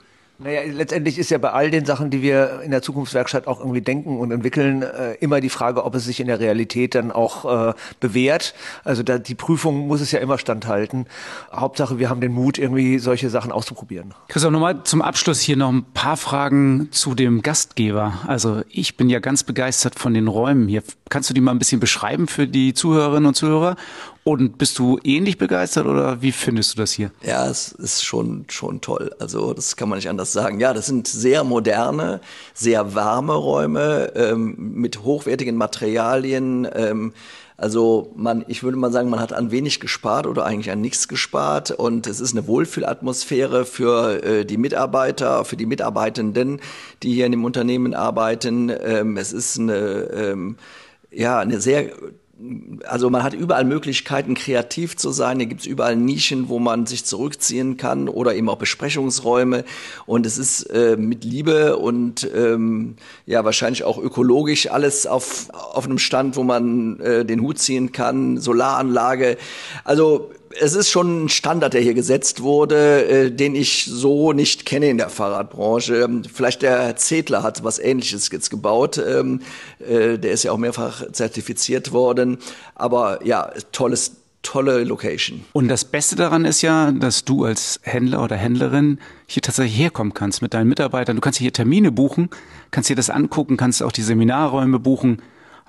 Naja, 0.43 0.61
letztendlich 0.65 1.19
ist 1.19 1.29
ja 1.29 1.37
bei 1.37 1.51
all 1.51 1.69
den 1.69 1.85
Sachen, 1.85 2.09
die 2.09 2.23
wir 2.23 2.61
in 2.63 2.71
der 2.71 2.81
Zukunftswerkstatt 2.81 3.45
auch 3.45 3.59
irgendwie 3.59 3.81
denken 3.81 4.19
und 4.19 4.31
entwickeln, 4.31 4.81
äh, 4.81 5.13
immer 5.15 5.39
die 5.39 5.49
Frage, 5.49 5.85
ob 5.85 5.93
es 5.93 6.05
sich 6.05 6.19
in 6.19 6.27
der 6.27 6.39
Realität 6.39 6.95
dann 6.95 7.11
auch 7.11 7.69
äh, 7.69 7.73
bewährt. 7.99 8.55
Also 8.83 9.03
da, 9.03 9.19
die 9.19 9.35
Prüfung 9.35 9.87
muss 9.87 10.01
es 10.01 10.11
ja 10.11 10.19
immer 10.19 10.39
standhalten. 10.39 11.05
Hauptsache, 11.53 11.99
wir 11.99 12.09
haben 12.09 12.21
den 12.21 12.31
Mut, 12.31 12.57
irgendwie 12.57 12.97
solche 12.97 13.29
Sachen 13.29 13.51
auszuprobieren. 13.51 14.15
Christoph, 14.29 14.51
nochmal 14.51 14.83
zum 14.83 15.03
Abschluss 15.03 15.41
hier 15.41 15.57
noch 15.57 15.71
ein 15.71 15.85
paar 15.93 16.17
Fragen 16.17 16.87
zu 16.91 17.13
dem 17.13 17.43
Gastgeber. 17.43 18.13
Also 18.25 18.63
ich 18.69 18.97
bin 18.97 19.09
ja 19.09 19.19
ganz 19.19 19.43
begeistert 19.43 19.99
von 19.99 20.15
den 20.15 20.27
Räumen 20.27 20.67
hier. 20.67 20.81
Kannst 21.09 21.29
du 21.29 21.35
die 21.35 21.41
mal 21.41 21.51
ein 21.51 21.59
bisschen 21.59 21.79
beschreiben 21.79 22.27
für 22.27 22.47
die 22.47 22.73
Zuhörerinnen 22.73 23.27
und 23.27 23.35
Zuhörer? 23.35 23.75
Und 24.23 24.59
bist 24.59 24.77
du 24.77 24.99
ähnlich 25.03 25.39
begeistert 25.39 25.87
oder 25.87 26.21
wie 26.21 26.31
findest 26.31 26.73
du 26.73 26.81
das 26.81 26.91
hier? 26.91 27.11
Ja, 27.23 27.49
es 27.49 27.71
ist 27.71 28.03
schon, 28.03 28.45
schon 28.49 28.79
toll. 28.79 29.15
Also 29.19 29.53
das 29.53 29.75
kann 29.75 29.89
man 29.89 29.97
nicht 29.97 30.09
anders 30.09 30.31
sagen. 30.31 30.59
Ja, 30.59 30.73
das 30.73 30.85
sind 30.85 31.07
sehr 31.07 31.43
moderne, 31.43 32.21
sehr 32.53 32.93
warme 32.93 33.33
Räume 33.33 34.11
ähm, 34.15 34.55
mit 34.57 35.01
hochwertigen 35.03 35.55
Materialien. 35.55 36.67
Ähm, 36.71 37.13
also 37.57 38.11
man, 38.15 38.45
ich 38.47 38.61
würde 38.61 38.77
mal 38.77 38.91
sagen, 38.91 39.09
man 39.09 39.19
hat 39.19 39.33
an 39.33 39.49
wenig 39.49 39.79
gespart 39.79 40.27
oder 40.27 40.45
eigentlich 40.45 40.71
an 40.71 40.81
nichts 40.81 41.07
gespart 41.07 41.71
und 41.71 42.05
es 42.05 42.19
ist 42.19 42.33
eine 42.33 42.45
Wohlfühlatmosphäre 42.45 43.65
für 43.65 44.23
äh, 44.23 44.45
die 44.45 44.57
Mitarbeiter, 44.57 45.45
für 45.45 45.57
die 45.57 45.65
Mitarbeitenden, 45.65 46.59
die 47.01 47.13
hier 47.13 47.25
in 47.25 47.31
dem 47.31 47.45
Unternehmen 47.45 47.95
arbeiten. 47.95 48.71
Ähm, 48.83 49.17
es 49.17 49.33
ist 49.33 49.59
eine 49.59 49.73
ähm, 50.13 50.57
ja, 51.11 51.39
eine 51.39 51.59
sehr 51.59 51.91
also 52.85 53.09
man 53.09 53.23
hat 53.23 53.33
überall 53.33 53.65
Möglichkeiten, 53.65 54.33
kreativ 54.33 54.97
zu 54.97 55.11
sein. 55.11 55.39
Hier 55.39 55.47
gibt 55.47 55.61
es 55.61 55.67
überall 55.67 55.95
Nischen, 55.95 56.49
wo 56.49 56.59
man 56.59 56.85
sich 56.85 57.05
zurückziehen 57.05 57.77
kann 57.77 58.09
oder 58.09 58.35
eben 58.35 58.49
auch 58.49 58.57
Besprechungsräume. 58.57 59.63
Und 60.05 60.25
es 60.25 60.37
ist 60.37 60.63
äh, 60.63 60.97
mit 60.97 61.23
Liebe 61.23 61.77
und 61.77 62.29
ähm, 62.35 62.95
ja 63.25 63.45
wahrscheinlich 63.45 63.83
auch 63.83 63.97
ökologisch 63.97 64.69
alles 64.69 65.05
auf, 65.05 65.49
auf 65.51 65.85
einem 65.85 65.99
Stand, 65.99 66.35
wo 66.35 66.43
man 66.43 66.99
äh, 66.99 67.25
den 67.25 67.41
Hut 67.41 67.59
ziehen 67.59 67.91
kann, 67.91 68.37
Solaranlage. 68.37 69.37
Also 69.83 70.31
es 70.59 70.73
ist 70.73 70.89
schon 70.89 71.25
ein 71.25 71.29
Standard, 71.29 71.73
der 71.73 71.81
hier 71.81 71.93
gesetzt 71.93 72.41
wurde, 72.41 73.05
äh, 73.05 73.31
den 73.31 73.55
ich 73.55 73.85
so 73.85 74.33
nicht 74.33 74.65
kenne 74.65 74.89
in 74.89 74.97
der 74.97 75.09
Fahrradbranche. 75.09 76.01
Ähm, 76.01 76.23
vielleicht 76.23 76.61
der 76.61 76.81
Herr 76.83 76.95
Zedler 76.95 77.43
hat 77.43 77.63
was 77.63 77.79
Ähnliches 77.79 78.29
jetzt 78.31 78.49
gebaut. 78.49 78.97
Ähm, 78.97 79.41
äh, 79.79 80.17
der 80.17 80.31
ist 80.31 80.43
ja 80.43 80.51
auch 80.51 80.57
mehrfach 80.57 81.11
zertifiziert 81.11 81.91
worden. 81.91 82.37
Aber 82.75 83.25
ja, 83.25 83.51
tolles, 83.71 84.17
tolle 84.43 84.83
Location. 84.83 85.45
Und 85.53 85.67
das 85.67 85.85
Beste 85.85 86.15
daran 86.15 86.45
ist 86.45 86.61
ja, 86.61 86.91
dass 86.91 87.25
du 87.25 87.45
als 87.45 87.79
Händler 87.83 88.23
oder 88.23 88.35
Händlerin 88.35 88.99
hier 89.27 89.41
tatsächlich 89.41 89.77
herkommen 89.77 90.13
kannst 90.13 90.41
mit 90.41 90.53
deinen 90.53 90.67
Mitarbeitern. 90.67 91.15
Du 91.15 91.21
kannst 91.21 91.39
hier 91.39 91.53
Termine 91.53 91.91
buchen, 91.91 92.29
kannst 92.71 92.89
dir 92.89 92.95
das 92.95 93.09
angucken, 93.09 93.57
kannst 93.57 93.83
auch 93.83 93.91
die 93.91 94.03
Seminarräume 94.03 94.79
buchen 94.79 95.21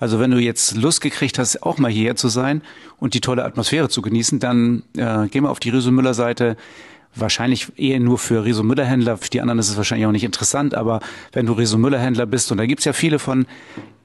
also 0.02 0.18
wenn 0.18 0.32
du 0.32 0.38
jetzt 0.38 0.74
Lust 0.74 1.00
gekriegt 1.00 1.38
hast, 1.38 1.62
auch 1.62 1.78
mal 1.78 1.88
hierher 1.88 2.16
zu 2.16 2.26
sein 2.26 2.62
und 2.98 3.14
die 3.14 3.20
tolle 3.20 3.44
Atmosphäre 3.44 3.88
zu 3.88 4.02
genießen, 4.02 4.40
dann 4.40 4.82
äh, 4.96 5.28
geh 5.30 5.40
mal 5.40 5.48
auf 5.48 5.60
die 5.60 5.70
Riso 5.70 5.92
Müller 5.92 6.12
Seite. 6.12 6.56
Wahrscheinlich 7.14 7.68
eher 7.78 8.00
nur 8.00 8.18
für 8.18 8.44
Riso 8.44 8.64
Müller 8.64 8.84
Händler. 8.84 9.16
Für 9.16 9.30
die 9.30 9.40
anderen 9.40 9.60
ist 9.60 9.68
es 9.68 9.76
wahrscheinlich 9.76 10.08
auch 10.08 10.10
nicht 10.12 10.24
interessant, 10.24 10.74
aber 10.74 10.98
wenn 11.30 11.46
du 11.46 11.52
Riso 11.52 11.78
Müller 11.78 12.00
Händler 12.00 12.26
bist, 12.26 12.50
und 12.50 12.58
da 12.58 12.66
gibt's 12.66 12.84
ja 12.84 12.92
viele 12.92 13.20
von, 13.20 13.46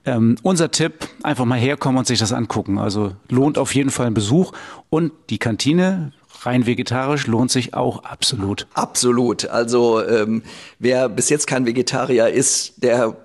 ähm, 0.06 0.36
unser 0.44 0.70
Tipp, 0.70 1.08
einfach 1.24 1.46
mal 1.46 1.58
herkommen 1.58 1.98
und 1.98 2.06
sich 2.06 2.20
das 2.20 2.32
angucken. 2.32 2.78
Also 2.78 3.14
lohnt 3.30 3.58
auf 3.58 3.74
jeden 3.74 3.90
Fall 3.90 4.06
ein 4.06 4.14
Besuch. 4.14 4.52
Und 4.92 5.12
die 5.32 5.40
Kantine, 5.40 6.12
rein 6.44 6.68
vegetarisch 6.68 7.26
lohnt 7.26 7.50
sich 7.50 7.74
auch 7.74 8.04
absolut. 8.04 8.68
Absolut. 8.76 9.48
Also 9.48 10.06
ähm, 10.06 10.44
wer 10.78 11.10
bis 11.10 11.30
jetzt 11.30 11.48
kein 11.48 11.66
Vegetarier 11.66 12.30
ist, 12.30 12.84
der 12.84 13.18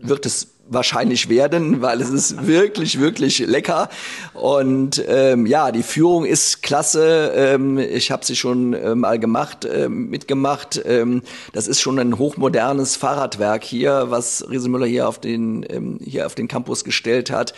wird 0.00 0.24
es 0.24 0.53
wahrscheinlich 0.68 1.28
werden, 1.28 1.82
weil 1.82 2.00
es 2.00 2.10
ist 2.10 2.46
wirklich, 2.46 3.00
wirklich 3.00 3.38
lecker. 3.40 3.88
Und 4.32 5.02
ähm, 5.08 5.46
ja, 5.46 5.72
die 5.72 5.82
Führung 5.82 6.24
ist 6.24 6.62
klasse. 6.62 7.32
Ähm, 7.34 7.78
ich 7.78 8.10
habe 8.10 8.24
sie 8.24 8.36
schon 8.36 8.72
äh, 8.74 8.94
mal 8.94 9.18
gemacht, 9.18 9.64
äh, 9.64 9.88
mitgemacht. 9.88 10.80
Ähm, 10.84 11.22
das 11.52 11.68
ist 11.68 11.80
schon 11.80 11.98
ein 11.98 12.18
hochmodernes 12.18 12.96
Fahrradwerk 12.96 13.64
hier, 13.64 14.06
was 14.08 14.44
Riesemüller 14.48 14.86
hier 14.86 15.08
auf 15.08 15.18
den 15.18 15.64
ähm, 15.68 15.98
hier 16.02 16.26
auf 16.26 16.34
den 16.34 16.48
Campus 16.48 16.84
gestellt 16.84 17.30
hat 17.30 17.54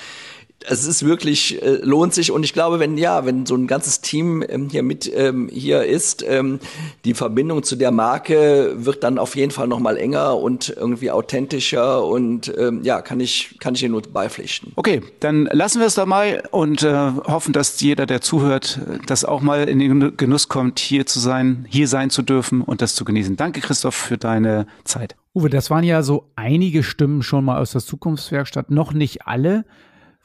es 0.68 0.86
ist 0.86 1.04
wirklich 1.04 1.62
äh, 1.62 1.78
lohnt 1.82 2.14
sich 2.14 2.30
und 2.30 2.42
ich 2.42 2.52
glaube, 2.52 2.78
wenn 2.78 2.96
ja, 2.98 3.24
wenn 3.24 3.46
so 3.46 3.54
ein 3.54 3.66
ganzes 3.66 4.00
Team 4.00 4.44
ähm, 4.48 4.68
hier 4.70 4.82
mit 4.82 5.10
ähm, 5.14 5.48
hier 5.52 5.84
ist, 5.84 6.24
ähm, 6.26 6.60
die 7.04 7.14
Verbindung 7.14 7.62
zu 7.62 7.76
der 7.76 7.90
Marke 7.90 8.72
wird 8.76 9.04
dann 9.04 9.18
auf 9.18 9.36
jeden 9.36 9.52
Fall 9.52 9.68
noch 9.68 9.78
mal 9.78 9.96
enger 9.96 10.36
und 10.38 10.68
irgendwie 10.68 11.10
authentischer 11.10 12.04
und 12.04 12.52
ähm, 12.56 12.82
ja, 12.82 13.02
kann 13.02 13.20
ich 13.20 13.56
kann 13.60 13.74
ich 13.74 13.80
hier 13.80 13.88
nur 13.88 14.02
beipflichten. 14.02 14.72
Okay, 14.76 15.02
dann 15.20 15.48
lassen 15.52 15.80
wir 15.80 15.86
es 15.86 15.94
da 15.94 16.06
mal 16.06 16.42
und 16.50 16.82
äh, 16.82 16.92
hoffen, 16.92 17.52
dass 17.52 17.80
jeder, 17.80 18.06
der 18.06 18.20
zuhört, 18.20 18.80
das 19.06 19.24
auch 19.24 19.42
mal 19.42 19.68
in 19.68 19.78
den 19.78 20.16
Genuss 20.16 20.48
kommt, 20.48 20.78
hier 20.78 21.06
zu 21.06 21.20
sein, 21.20 21.66
hier 21.68 21.88
sein 21.88 22.10
zu 22.10 22.22
dürfen 22.22 22.62
und 22.62 22.82
das 22.82 22.94
zu 22.94 23.04
genießen. 23.04 23.36
Danke, 23.36 23.60
Christoph, 23.60 23.94
für 23.94 24.18
deine 24.18 24.66
Zeit. 24.84 25.16
Uwe, 25.34 25.50
das 25.50 25.70
waren 25.70 25.84
ja 25.84 26.02
so 26.02 26.24
einige 26.34 26.82
Stimmen 26.82 27.22
schon 27.22 27.44
mal 27.44 27.60
aus 27.60 27.72
der 27.72 27.82
Zukunftswerkstatt, 27.82 28.70
noch 28.70 28.92
nicht 28.92 29.26
alle. 29.26 29.64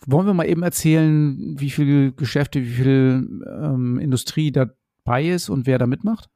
Wollen 0.08 0.26
wir 0.26 0.34
mal 0.34 0.48
eben 0.48 0.64
erzählen, 0.64 1.56
wie 1.60 1.70
viele 1.70 2.12
Geschäfte, 2.12 2.62
wie 2.62 2.70
viel 2.70 3.44
ähm, 3.48 4.00
Industrie 4.00 4.52
dabei 4.52 5.26
ist 5.26 5.50
und 5.50 5.68
wer 5.68 5.78
da 5.78 5.86
mitmacht? 5.86 6.30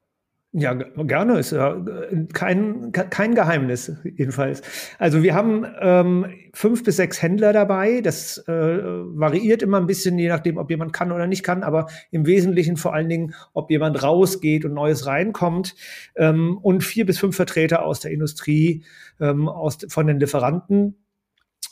Ja, 0.57 0.71
gerne. 0.73 1.37
Ist 1.37 1.51
ja 1.51 1.83
kein, 2.31 2.93
kein 2.93 3.35
Geheimnis, 3.35 3.91
jedenfalls. 4.05 4.61
Also 4.99 5.21
wir 5.21 5.35
haben 5.35 5.65
ähm, 5.81 6.27
fünf 6.53 6.81
bis 6.85 6.95
sechs 6.95 7.21
Händler 7.21 7.51
dabei. 7.51 7.99
Das 7.99 8.37
äh, 8.47 8.53
variiert 8.53 9.63
immer 9.63 9.81
ein 9.81 9.85
bisschen, 9.85 10.17
je 10.17 10.29
nachdem, 10.29 10.57
ob 10.57 10.69
jemand 10.69 10.93
kann 10.93 11.11
oder 11.11 11.27
nicht 11.27 11.43
kann, 11.43 11.61
aber 11.63 11.87
im 12.09 12.25
Wesentlichen 12.25 12.77
vor 12.77 12.93
allen 12.93 13.09
Dingen, 13.09 13.33
ob 13.51 13.69
jemand 13.69 14.01
rausgeht 14.01 14.63
und 14.63 14.73
Neues 14.73 15.05
reinkommt. 15.05 15.75
Ähm, 16.15 16.57
und 16.61 16.85
vier 16.85 17.05
bis 17.05 17.19
fünf 17.19 17.35
Vertreter 17.35 17.83
aus 17.83 17.99
der 17.99 18.11
Industrie, 18.11 18.85
ähm, 19.19 19.49
aus, 19.49 19.79
von 19.89 20.07
den 20.07 20.21
Lieferanten 20.21 20.95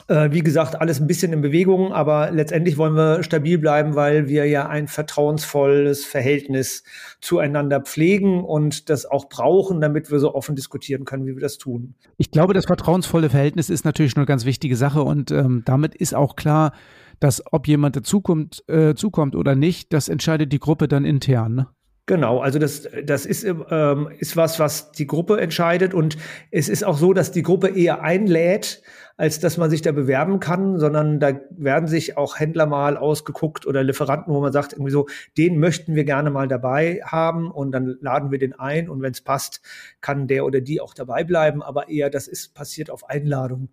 wie 0.07 0.41
gesagt, 0.41 0.79
alles 0.79 0.99
ein 0.99 1.07
bisschen 1.07 1.33
in 1.33 1.41
Bewegung, 1.41 1.93
aber 1.93 2.31
letztendlich 2.31 2.77
wollen 2.77 2.95
wir 2.95 3.23
stabil 3.23 3.57
bleiben, 3.57 3.95
weil 3.95 4.27
wir 4.27 4.45
ja 4.45 4.67
ein 4.67 4.87
vertrauensvolles 4.87 6.05
Verhältnis 6.05 6.83
zueinander 7.21 7.81
pflegen 7.81 8.43
und 8.43 8.89
das 8.89 9.05
auch 9.05 9.29
brauchen, 9.29 9.81
damit 9.81 10.11
wir 10.11 10.19
so 10.19 10.35
offen 10.35 10.55
diskutieren 10.55 11.05
können, 11.05 11.25
wie 11.25 11.35
wir 11.35 11.41
das 11.41 11.57
tun. 11.57 11.95
Ich 12.17 12.31
glaube, 12.31 12.53
das 12.53 12.65
vertrauensvolle 12.65 13.29
Verhältnis 13.29 13.69
ist 13.69 13.85
natürlich 13.85 14.17
eine 14.17 14.25
ganz 14.25 14.45
wichtige 14.45 14.75
Sache 14.75 15.03
und 15.03 15.31
ähm, 15.31 15.63
damit 15.65 15.95
ist 15.95 16.13
auch 16.13 16.35
klar, 16.35 16.73
dass 17.19 17.41
ob 17.51 17.67
jemand 17.67 17.95
dazukommt 17.95 18.63
äh, 18.67 18.95
zukommt 18.95 19.35
oder 19.35 19.55
nicht, 19.55 19.93
das 19.93 20.09
entscheidet 20.09 20.51
die 20.51 20.59
Gruppe 20.59 20.87
dann 20.87 21.05
intern. 21.05 21.55
Ne? 21.55 21.67
Genau, 22.05 22.39
also 22.41 22.59
das, 22.59 22.85
das 23.05 23.25
ist, 23.25 23.45
ähm, 23.45 24.09
ist 24.19 24.35
was, 24.35 24.59
was 24.59 24.91
die 24.91 25.07
Gruppe 25.07 25.39
entscheidet. 25.39 25.93
Und 25.93 26.17
es 26.51 26.67
ist 26.67 26.83
auch 26.83 26.97
so, 26.97 27.13
dass 27.13 27.31
die 27.31 27.43
Gruppe 27.43 27.69
eher 27.69 28.01
einlädt, 28.01 28.81
als 29.15 29.39
dass 29.39 29.55
man 29.55 29.69
sich 29.69 29.81
da 29.81 29.93
bewerben 29.93 30.41
kann, 30.41 30.79
sondern 30.79 31.21
da 31.21 31.39
werden 31.51 31.87
sich 31.87 32.17
auch 32.17 32.37
Händler 32.37 32.65
mal 32.65 32.97
ausgeguckt 32.97 33.65
oder 33.65 33.83
Lieferanten, 33.83 34.33
wo 34.33 34.41
man 34.41 34.51
sagt, 34.51 34.73
irgendwie 34.73 34.91
so, 34.91 35.07
den 35.37 35.59
möchten 35.59 35.95
wir 35.95 36.03
gerne 36.03 36.29
mal 36.29 36.49
dabei 36.49 36.99
haben. 37.05 37.49
Und 37.49 37.71
dann 37.71 37.95
laden 38.01 38.31
wir 38.31 38.39
den 38.39 38.51
ein. 38.51 38.89
Und 38.89 39.01
wenn 39.01 39.13
es 39.13 39.21
passt, 39.21 39.61
kann 40.01 40.27
der 40.27 40.43
oder 40.43 40.59
die 40.59 40.81
auch 40.81 40.93
dabei 40.93 41.23
bleiben, 41.23 41.63
aber 41.63 41.87
eher 41.87 42.09
das 42.09 42.27
ist 42.27 42.53
passiert 42.53 42.89
auf 42.89 43.09
Einladung. 43.09 43.69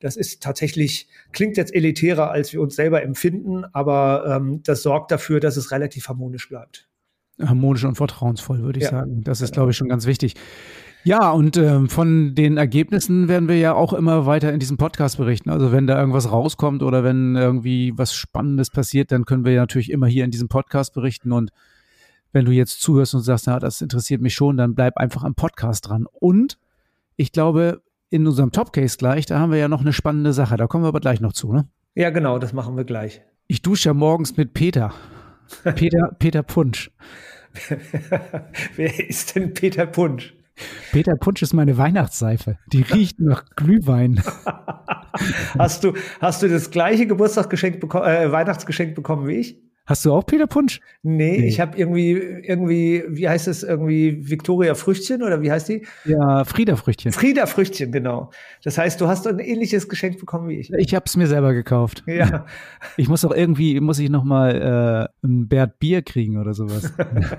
Das 0.00 0.16
ist 0.16 0.42
tatsächlich, 0.42 1.08
klingt 1.30 1.56
jetzt 1.56 1.72
elitärer, 1.72 2.32
als 2.32 2.52
wir 2.52 2.60
uns 2.62 2.74
selber 2.74 3.02
empfinden, 3.02 3.64
aber 3.72 4.24
ähm, 4.26 4.60
das 4.64 4.82
sorgt 4.82 5.12
dafür, 5.12 5.38
dass 5.38 5.56
es 5.56 5.70
relativ 5.70 6.08
harmonisch 6.08 6.48
bleibt. 6.48 6.89
Harmonisch 7.48 7.84
und 7.84 7.96
vertrauensvoll, 7.96 8.62
würde 8.62 8.78
ich 8.78 8.84
ja. 8.84 8.90
sagen. 8.90 9.22
Das 9.22 9.40
ist, 9.40 9.52
glaube 9.52 9.70
ich, 9.70 9.76
schon 9.76 9.88
ganz 9.88 10.06
wichtig. 10.06 10.34
Ja, 11.02 11.30
und 11.30 11.56
ähm, 11.56 11.88
von 11.88 12.34
den 12.34 12.58
Ergebnissen 12.58 13.28
werden 13.28 13.48
wir 13.48 13.56
ja 13.56 13.72
auch 13.72 13.94
immer 13.94 14.26
weiter 14.26 14.52
in 14.52 14.60
diesem 14.60 14.76
Podcast 14.76 15.16
berichten. 15.16 15.48
Also 15.48 15.72
wenn 15.72 15.86
da 15.86 15.98
irgendwas 15.98 16.30
rauskommt 16.30 16.82
oder 16.82 17.02
wenn 17.02 17.36
irgendwie 17.36 17.94
was 17.96 18.14
Spannendes 18.14 18.70
passiert, 18.70 19.10
dann 19.10 19.24
können 19.24 19.44
wir 19.44 19.52
ja 19.52 19.62
natürlich 19.62 19.90
immer 19.90 20.06
hier 20.06 20.24
in 20.24 20.30
diesem 20.30 20.48
Podcast 20.48 20.92
berichten. 20.92 21.32
Und 21.32 21.50
wenn 22.32 22.44
du 22.44 22.52
jetzt 22.52 22.82
zuhörst 22.82 23.14
und 23.14 23.22
sagst, 23.22 23.46
na, 23.46 23.58
das 23.58 23.80
interessiert 23.80 24.20
mich 24.20 24.34
schon, 24.34 24.58
dann 24.58 24.74
bleib 24.74 24.98
einfach 24.98 25.24
am 25.24 25.34
Podcast 25.34 25.88
dran. 25.88 26.06
Und 26.12 26.58
ich 27.16 27.32
glaube, 27.32 27.82
in 28.10 28.26
unserem 28.26 28.52
Topcase 28.52 28.98
gleich, 28.98 29.24
da 29.24 29.38
haben 29.38 29.52
wir 29.52 29.58
ja 29.58 29.68
noch 29.68 29.80
eine 29.80 29.94
spannende 29.94 30.34
Sache. 30.34 30.56
Da 30.58 30.66
kommen 30.66 30.84
wir 30.84 30.88
aber 30.88 31.00
gleich 31.00 31.20
noch 31.20 31.32
zu, 31.32 31.52
ne? 31.52 31.66
Ja, 31.94 32.10
genau, 32.10 32.38
das 32.38 32.52
machen 32.52 32.76
wir 32.76 32.84
gleich. 32.84 33.22
Ich 33.46 33.62
dusche 33.62 33.88
ja 33.88 33.94
morgens 33.94 34.36
mit 34.36 34.52
Peter. 34.52 34.92
Peter, 35.74 36.14
Peter 36.18 36.42
Punsch. 36.42 36.90
Wer 38.76 39.08
ist 39.08 39.34
denn 39.34 39.54
Peter 39.54 39.86
Punsch? 39.86 40.34
Peter 40.92 41.14
Punsch 41.16 41.42
ist 41.42 41.54
meine 41.54 41.78
Weihnachtsseife. 41.78 42.58
Die 42.72 42.82
riecht 42.82 43.20
nach 43.20 43.44
Glühwein. 43.56 44.22
hast 45.58 45.84
du, 45.84 45.94
hast 46.20 46.42
du 46.42 46.48
das 46.48 46.70
gleiche 46.70 47.06
Geburtstagsgeschenk 47.06 47.80
bekommen, 47.80 48.06
äh, 48.06 48.30
Weihnachtsgeschenk 48.30 48.94
bekommen 48.94 49.26
wie 49.26 49.36
ich? 49.36 49.69
Hast 49.90 50.04
du 50.04 50.12
auch 50.12 50.24
Peter 50.24 50.46
Punsch? 50.46 50.80
Nee, 51.02 51.38
nee. 51.38 51.48
ich 51.48 51.58
habe 51.58 51.76
irgendwie, 51.76 52.12
irgendwie, 52.12 53.02
wie 53.08 53.28
heißt 53.28 53.48
es, 53.48 53.64
irgendwie 53.64 54.30
Victoria 54.30 54.76
Früchtchen 54.76 55.22
oder 55.22 55.42
wie 55.42 55.50
heißt 55.50 55.68
die? 55.68 55.84
Ja, 56.04 56.44
Frieda 56.44 56.76
Früchtchen. 56.76 57.10
Frieda 57.10 57.46
Früchtchen, 57.46 57.90
genau. 57.90 58.30
Das 58.62 58.78
heißt, 58.78 59.00
du 59.00 59.08
hast 59.08 59.26
ein 59.26 59.40
ähnliches 59.40 59.88
Geschenk 59.88 60.20
bekommen 60.20 60.48
wie 60.48 60.60
ich. 60.60 60.72
Ich 60.74 60.94
habe 60.94 61.06
es 61.06 61.16
mir 61.16 61.26
selber 61.26 61.54
gekauft. 61.54 62.04
Ja. 62.06 62.46
Ich 62.96 63.08
muss 63.08 63.24
auch 63.24 63.32
irgendwie, 63.32 63.80
muss 63.80 63.98
ich 63.98 64.10
noch 64.10 64.22
mal 64.22 65.10
äh, 65.22 65.26
ein 65.26 65.48
Bert 65.48 65.78
Bier 65.80 66.02
kriegen 66.02 66.38
oder 66.38 66.54
sowas. 66.54 66.92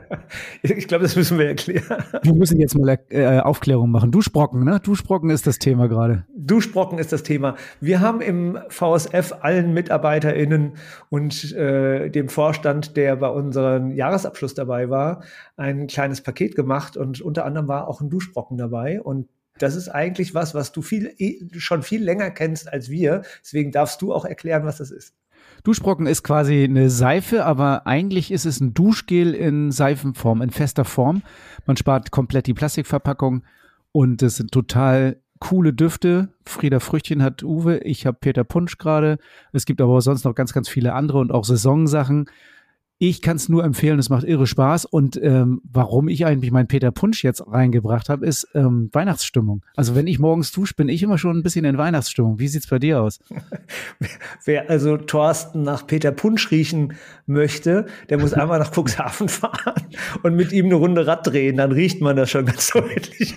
ich 0.62 0.88
glaube, 0.88 1.04
das 1.04 1.16
müssen 1.16 1.38
wir 1.38 1.48
erklären. 1.48 2.04
Wir 2.24 2.34
müssen 2.34 2.60
jetzt 2.60 2.78
mal 2.78 3.00
äh, 3.10 3.40
Aufklärung 3.40 3.92
machen. 3.92 4.12
Duschbrocken, 4.12 4.64
ne? 4.64 4.80
Duschbrocken 4.84 5.30
ist 5.30 5.48
das 5.48 5.60
Thema 5.60 5.88
gerade. 5.88 6.26
Duschbrocken 6.36 7.00
ist 7.00 7.14
das 7.14 7.24
Thema. 7.24 7.56
Wir 7.80 8.02
haben 8.02 8.20
im 8.20 8.58
VSF 8.70 9.36
allen 9.42 9.74
MitarbeiterInnen 9.74 10.74
und 11.10 11.54
äh, 11.54 12.10
dem 12.10 12.28
VSF 12.28 12.41
Vorstand, 12.42 12.98
der 12.98 13.18
bei 13.18 13.30
unserem 13.30 13.92
Jahresabschluss 13.92 14.56
dabei 14.56 14.90
war, 14.90 15.22
ein 15.58 15.86
kleines 15.86 16.22
Paket 16.22 16.56
gemacht 16.56 16.98
und 16.98 17.22
unter 17.22 17.46
anderem 17.46 17.68
war 17.68 17.88
auch 17.88 18.02
ein 18.02 18.10
Duschbrocken 18.10 18.58
dabei 18.58 19.00
und 19.00 19.30
das 19.60 19.76
ist 19.76 19.90
eigentlich 19.90 20.34
was, 20.34 20.56
was 20.56 20.72
du 20.72 20.82
viel, 20.82 21.14
eh, 21.20 21.38
schon 21.60 21.84
viel 21.84 22.04
länger 22.04 22.32
kennst 22.32 22.74
als 22.74 22.90
wir. 22.90 23.22
Deswegen 23.44 23.72
darfst 23.72 24.02
du 24.02 24.12
auch 24.12 24.26
erklären, 24.26 24.66
was 24.66 24.78
das 24.80 24.90
ist. 24.90 25.14
Duschbrocken 25.64 26.08
ist 26.08 26.24
quasi 26.24 26.64
eine 26.64 26.90
Seife, 26.90 27.46
aber 27.46 27.86
eigentlich 27.86 28.32
ist 28.32 28.46
es 28.46 28.60
ein 28.60 28.74
Duschgel 28.74 29.36
in 29.36 29.72
Seifenform, 29.72 30.42
in 30.42 30.50
fester 30.50 30.84
Form. 30.84 31.22
Man 31.68 31.78
spart 31.78 32.10
komplett 32.10 32.48
die 32.48 32.56
Plastikverpackung 32.56 33.44
und 33.92 34.24
es 34.24 34.38
sind 34.38 34.52
total 34.52 35.18
coole 35.42 35.74
Düfte. 35.74 36.30
Frieda 36.46 36.80
Früchtchen 36.80 37.22
hat 37.22 37.44
Uwe, 37.44 37.80
ich 37.80 38.06
habe 38.06 38.18
Peter 38.22 38.46
Punsch 38.46 38.78
gerade. 38.78 39.18
Es 39.52 39.66
gibt 39.66 39.82
aber 39.82 40.00
sonst 40.00 40.24
noch 40.24 40.36
ganz, 40.36 40.54
ganz 40.54 40.70
viele 40.70 40.94
andere 40.94 41.18
und 41.18 41.34
auch 41.34 41.44
Saisonsachen. 41.44 42.30
Ich 43.04 43.24
kann 43.24 43.38
es 43.38 43.50
nur 43.50 43.64
empfehlen, 43.64 43.98
es 43.98 44.10
macht 44.12 44.26
irre 44.26 44.46
Spaß. 44.46 44.86
Und 44.86 45.20
ähm, 45.24 45.60
warum 45.64 46.08
ich 46.08 46.24
eigentlich 46.28 46.52
meinen 46.52 46.68
Peter 46.68 46.92
Punsch 46.92 47.24
jetzt 47.24 47.44
reingebracht 47.48 48.10
habe, 48.10 48.28
ist 48.28 48.48
ähm, 48.54 48.92
Weihnachtsstimmung. 48.94 49.66
Also 49.76 49.96
wenn 49.96 50.06
ich 50.06 50.20
morgens 50.20 50.52
dusche, 50.52 50.76
bin 50.76 50.88
ich 50.88 51.02
immer 51.02 51.18
schon 51.18 51.36
ein 51.36 51.42
bisschen 51.42 51.66
in 51.66 51.80
Weihnachtsstimmung. 51.80 52.38
Wie 52.38 52.48
sieht's 52.48 52.68
bei 52.68 52.78
dir 52.78 53.02
aus? 53.02 53.20
Wer 54.46 54.70
also 54.70 54.98
Thorsten 54.98 55.64
nach 55.64 55.88
Peter 55.88 56.12
Punsch 56.12 56.52
riechen 56.52 56.94
möchte, 57.26 57.88
der 58.12 58.20
muss 58.20 58.36
einmal 58.36 58.60
nach 58.60 58.72
Cuxhaven 58.78 59.30
fahren 59.30 59.82
und 60.22 60.36
mit 60.36 60.52
ihm 60.52 60.66
eine 60.68 60.76
Runde 60.76 61.08
Rad 61.08 61.26
drehen. 61.26 61.58
Dann 61.58 61.72
riecht 61.72 62.02
man 62.02 62.16
das 62.16 62.30
schon 62.30 62.46
ganz 62.46 62.70
deutlich. 62.72 63.36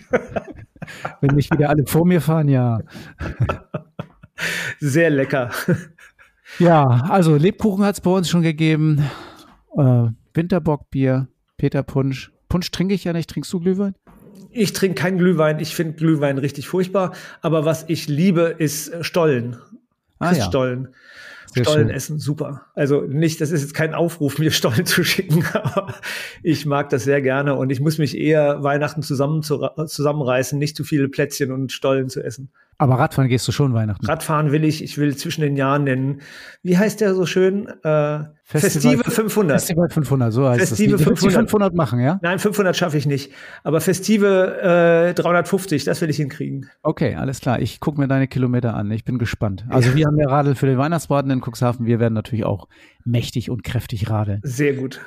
wenn 1.22 1.36
nicht 1.36 1.50
wieder 1.50 1.70
alle 1.70 1.86
vor 1.86 2.04
mir 2.06 2.20
fahren, 2.20 2.48
ja. 2.48 2.80
Sehr 4.78 5.08
lecker. 5.08 5.48
Ja, 6.58 6.84
also 7.08 7.36
Lebkuchen 7.36 7.82
hat 7.82 7.94
es 7.94 8.02
bei 8.02 8.10
uns 8.10 8.28
schon 8.28 8.42
gegeben 8.42 9.02
äh, 9.76 10.08
Winterbockbier, 10.34 11.28
Peter 11.56 11.82
Punsch. 11.82 12.32
Punsch 12.48 12.70
trinke 12.70 12.94
ich 12.94 13.04
ja 13.04 13.12
nicht. 13.12 13.30
Trinkst 13.30 13.52
du 13.52 13.60
Glühwein? 13.60 13.94
Ich 14.50 14.72
trinke 14.72 15.00
keinen 15.00 15.18
Glühwein. 15.18 15.58
Ich 15.58 15.74
finde 15.74 15.94
Glühwein 15.94 16.38
richtig 16.38 16.68
furchtbar. 16.68 17.12
Aber 17.40 17.64
was 17.64 17.84
ich 17.88 18.08
liebe, 18.08 18.54
ist 18.58 19.04
Stollen. 19.04 19.56
Ah, 20.18 20.28
Christstollen. 20.28 20.84
Ja. 20.84 20.98
Sehr 21.54 21.64
Stollen 21.64 21.88
schön. 21.88 21.96
essen, 21.96 22.18
super. 22.18 22.62
Also 22.74 23.02
nicht, 23.02 23.40
das 23.40 23.52
ist 23.52 23.62
jetzt 23.62 23.74
kein 23.74 23.94
Aufruf, 23.94 24.38
mir 24.38 24.50
Stollen 24.52 24.86
zu 24.86 25.04
schicken, 25.04 25.44
aber 25.52 25.94
ich 26.42 26.66
mag 26.66 26.90
das 26.90 27.04
sehr 27.04 27.22
gerne 27.22 27.54
und 27.54 27.70
ich 27.70 27.80
muss 27.80 27.98
mich 27.98 28.16
eher 28.16 28.62
Weihnachten 28.64 29.02
zusammen 29.02 29.42
zu, 29.42 29.68
zusammenreißen, 29.86 30.58
nicht 30.58 30.76
zu 30.76 30.82
viele 30.82 31.08
Plätzchen 31.08 31.52
und 31.52 31.70
Stollen 31.70 32.08
zu 32.08 32.24
essen. 32.24 32.50
Aber 32.78 32.98
Radfahren 32.98 33.28
gehst 33.28 33.46
du 33.46 33.52
schon 33.52 33.74
Weihnachten? 33.74 34.04
Radfahren 34.06 34.52
will 34.52 34.64
ich. 34.64 34.82
Ich 34.82 34.98
will 34.98 35.16
zwischen 35.16 35.42
den 35.42 35.56
Jahren 35.56 35.86
den, 35.86 36.20
wie 36.62 36.76
heißt 36.76 37.00
der 37.00 37.14
so 37.14 37.26
schön? 37.26 37.68
Äh, 37.82 38.24
Festival, 38.44 38.98
Festive 38.98 39.10
500. 39.10 39.60
Festival 39.60 39.88
500, 39.88 40.32
so 40.32 40.48
heißt 40.48 40.60
Festive 40.60 40.92
das. 40.92 41.02
500. 41.02 41.34
500 41.34 41.74
machen, 41.74 42.00
ja? 42.00 42.18
Nein, 42.22 42.38
500 42.38 42.76
schaffe 42.76 42.98
ich 42.98 43.06
nicht. 43.06 43.32
Aber 43.62 43.80
Festive 43.80 45.10
äh, 45.10 45.14
350, 45.14 45.84
das 45.84 46.00
will 46.00 46.10
ich 46.10 46.16
hinkriegen. 46.16 46.68
Okay, 46.82 47.14
alles 47.14 47.40
klar. 47.40 47.60
Ich 47.60 47.80
gucke 47.80 48.00
mir 48.00 48.08
deine 48.08 48.28
Kilometer 48.28 48.74
an. 48.74 48.90
Ich 48.90 49.04
bin 49.04 49.18
gespannt. 49.18 49.64
Also 49.68 49.90
ja. 49.90 49.96
wir 49.96 50.06
haben 50.06 50.18
ja 50.18 50.28
Radl 50.28 50.54
für 50.54 50.66
den 50.66 50.78
Weihnachtsbraten 50.78 51.30
in 51.30 51.40
Cuxhaven. 51.40 51.86
Wir 51.86 52.00
werden 52.00 52.14
natürlich 52.14 52.44
auch 52.44 52.68
mächtig 53.04 53.50
und 53.50 53.64
kräftig 53.64 54.10
radeln. 54.10 54.40
Sehr 54.42 54.74
gut. 54.74 55.00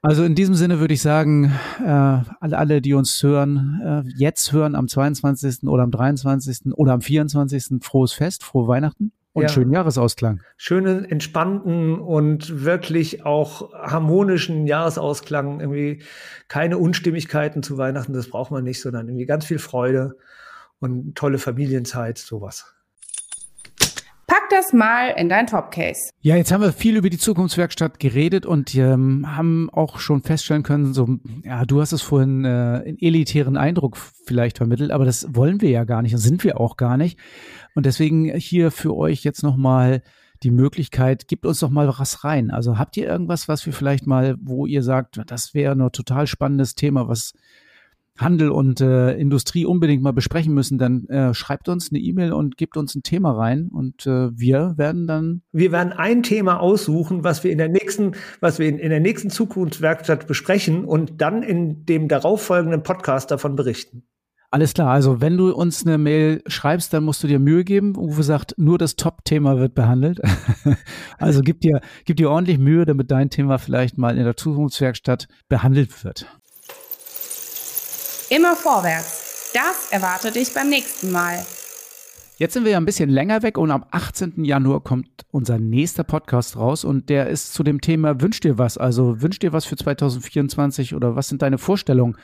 Also 0.00 0.24
in 0.24 0.34
diesem 0.34 0.54
Sinne 0.54 0.78
würde 0.78 0.94
ich 0.94 1.02
sagen, 1.02 1.52
äh, 1.84 1.88
alle, 1.88 2.58
alle, 2.58 2.80
die 2.80 2.94
uns 2.94 3.22
hören, 3.22 3.80
äh, 3.84 4.10
jetzt 4.16 4.52
hören 4.52 4.74
am 4.74 4.86
22. 4.86 5.64
oder 5.64 5.82
am 5.82 5.90
23. 5.90 6.72
oder 6.74 6.92
am 6.92 7.00
24. 7.00 7.82
frohes 7.82 8.12
Fest, 8.12 8.44
frohe 8.44 8.68
Weihnachten 8.68 9.12
und 9.32 9.42
ja. 9.42 9.48
schönen 9.48 9.72
Jahresausklang. 9.72 10.40
Schönen, 10.56 11.04
entspannten 11.04 11.98
und 11.98 12.64
wirklich 12.64 13.24
auch 13.24 13.72
harmonischen 13.72 14.66
Jahresausklang. 14.66 15.60
Irgendwie 15.60 16.02
keine 16.48 16.78
Unstimmigkeiten 16.78 17.62
zu 17.62 17.76
Weihnachten, 17.76 18.12
das 18.12 18.28
braucht 18.28 18.50
man 18.50 18.64
nicht, 18.64 18.80
sondern 18.80 19.08
irgendwie 19.08 19.26
ganz 19.26 19.46
viel 19.46 19.58
Freude 19.58 20.16
und 20.80 21.16
tolle 21.16 21.38
Familienzeit, 21.38 22.18
sowas. 22.18 22.77
Pack 24.28 24.50
das 24.50 24.74
mal 24.74 25.14
in 25.16 25.30
dein 25.30 25.46
Topcase. 25.46 26.10
Ja, 26.20 26.36
jetzt 26.36 26.52
haben 26.52 26.60
wir 26.60 26.74
viel 26.74 26.98
über 26.98 27.08
die 27.08 27.16
Zukunftswerkstatt 27.16 27.98
geredet 27.98 28.44
und 28.44 28.74
ähm, 28.74 29.24
haben 29.26 29.70
auch 29.70 29.98
schon 29.98 30.22
feststellen 30.22 30.62
können, 30.62 30.92
so, 30.92 31.18
ja, 31.44 31.64
du 31.64 31.80
hast 31.80 31.92
es 31.92 32.02
vorhin 32.02 32.44
äh, 32.44 32.48
einen 32.48 32.98
elitären 33.00 33.56
Eindruck 33.56 33.96
vielleicht 33.96 34.58
vermittelt, 34.58 34.90
aber 34.90 35.06
das 35.06 35.34
wollen 35.34 35.62
wir 35.62 35.70
ja 35.70 35.84
gar 35.84 36.02
nicht 36.02 36.12
und 36.12 36.20
sind 36.20 36.44
wir 36.44 36.60
auch 36.60 36.76
gar 36.76 36.98
nicht. 36.98 37.18
Und 37.74 37.86
deswegen 37.86 38.36
hier 38.36 38.70
für 38.70 38.94
euch 38.94 39.24
jetzt 39.24 39.42
nochmal 39.42 40.02
die 40.42 40.50
Möglichkeit, 40.50 41.26
gebt 41.26 41.46
uns 41.46 41.60
doch 41.60 41.70
mal 41.70 41.88
was 41.88 42.22
rein. 42.22 42.50
Also 42.50 42.78
habt 42.78 42.98
ihr 42.98 43.06
irgendwas, 43.06 43.48
was 43.48 43.64
wir 43.64 43.72
vielleicht 43.72 44.06
mal, 44.06 44.36
wo 44.42 44.66
ihr 44.66 44.82
sagt, 44.82 45.22
das 45.26 45.54
wäre 45.54 45.72
ein 45.72 45.90
total 45.90 46.26
spannendes 46.26 46.74
Thema, 46.74 47.08
was 47.08 47.32
Handel 48.18 48.50
und 48.50 48.80
äh, 48.80 49.12
Industrie 49.12 49.64
unbedingt 49.64 50.02
mal 50.02 50.12
besprechen 50.12 50.52
müssen, 50.52 50.78
dann 50.78 51.06
äh, 51.06 51.34
schreibt 51.34 51.68
uns 51.68 51.90
eine 51.90 52.00
E-Mail 52.00 52.32
und 52.32 52.56
gebt 52.56 52.76
uns 52.76 52.94
ein 52.94 53.02
Thema 53.02 53.32
rein 53.32 53.68
und 53.72 54.06
äh, 54.06 54.36
wir 54.36 54.74
werden 54.76 55.06
dann. 55.06 55.42
Wir 55.52 55.72
werden 55.72 55.92
ein 55.92 56.22
Thema 56.22 56.60
aussuchen, 56.60 57.24
was 57.24 57.44
wir 57.44 57.52
in 57.52 57.58
der 57.58 57.68
nächsten, 57.68 58.12
was 58.40 58.58
wir 58.58 58.68
in, 58.68 58.78
in 58.78 58.90
der 58.90 59.00
nächsten 59.00 59.30
Zukunftswerkstatt 59.30 60.26
besprechen 60.26 60.84
und 60.84 61.20
dann 61.20 61.42
in 61.42 61.86
dem 61.86 62.08
darauffolgenden 62.08 62.82
Podcast 62.82 63.30
davon 63.30 63.56
berichten. 63.56 64.02
Alles 64.50 64.72
klar, 64.72 64.90
also 64.90 65.20
wenn 65.20 65.36
du 65.36 65.52
uns 65.52 65.86
eine 65.86 65.98
Mail 65.98 66.42
schreibst, 66.46 66.94
dann 66.94 67.04
musst 67.04 67.22
du 67.22 67.26
dir 67.26 67.38
Mühe 67.38 67.64
geben. 67.64 67.94
Uwe 67.98 68.22
sagt, 68.22 68.54
nur 68.56 68.78
das 68.78 68.96
Top-Thema 68.96 69.58
wird 69.58 69.74
behandelt. 69.74 70.20
also 71.18 71.42
gib 71.42 71.60
dir, 71.60 71.82
gib 72.06 72.16
dir 72.16 72.30
ordentlich 72.30 72.58
Mühe, 72.58 72.86
damit 72.86 73.10
dein 73.10 73.28
Thema 73.28 73.58
vielleicht 73.58 73.98
mal 73.98 74.16
in 74.16 74.24
der 74.24 74.38
Zukunftswerkstatt 74.38 75.28
behandelt 75.50 76.02
wird. 76.02 76.26
Immer 78.30 78.56
vorwärts. 78.56 79.52
Das 79.54 79.90
erwartet 79.90 80.34
dich 80.34 80.52
beim 80.52 80.68
nächsten 80.68 81.10
Mal. 81.10 81.46
Jetzt 82.36 82.52
sind 82.52 82.64
wir 82.64 82.72
ja 82.72 82.76
ein 82.76 82.84
bisschen 82.84 83.08
länger 83.08 83.42
weg 83.42 83.56
und 83.56 83.70
am 83.70 83.86
18. 83.90 84.44
Januar 84.44 84.84
kommt 84.84 85.08
unser 85.30 85.58
nächster 85.58 86.04
Podcast 86.04 86.58
raus 86.58 86.84
und 86.84 87.08
der 87.08 87.30
ist 87.30 87.54
zu 87.54 87.62
dem 87.62 87.80
Thema 87.80 88.20
Wünsch 88.20 88.40
dir 88.40 88.58
was? 88.58 88.76
Also 88.76 89.22
wünsch 89.22 89.38
dir 89.38 89.54
was 89.54 89.64
für 89.64 89.76
2024 89.76 90.94
oder 90.94 91.16
was 91.16 91.28
sind 91.28 91.40
deine 91.40 91.56
Vorstellungen? 91.56 92.18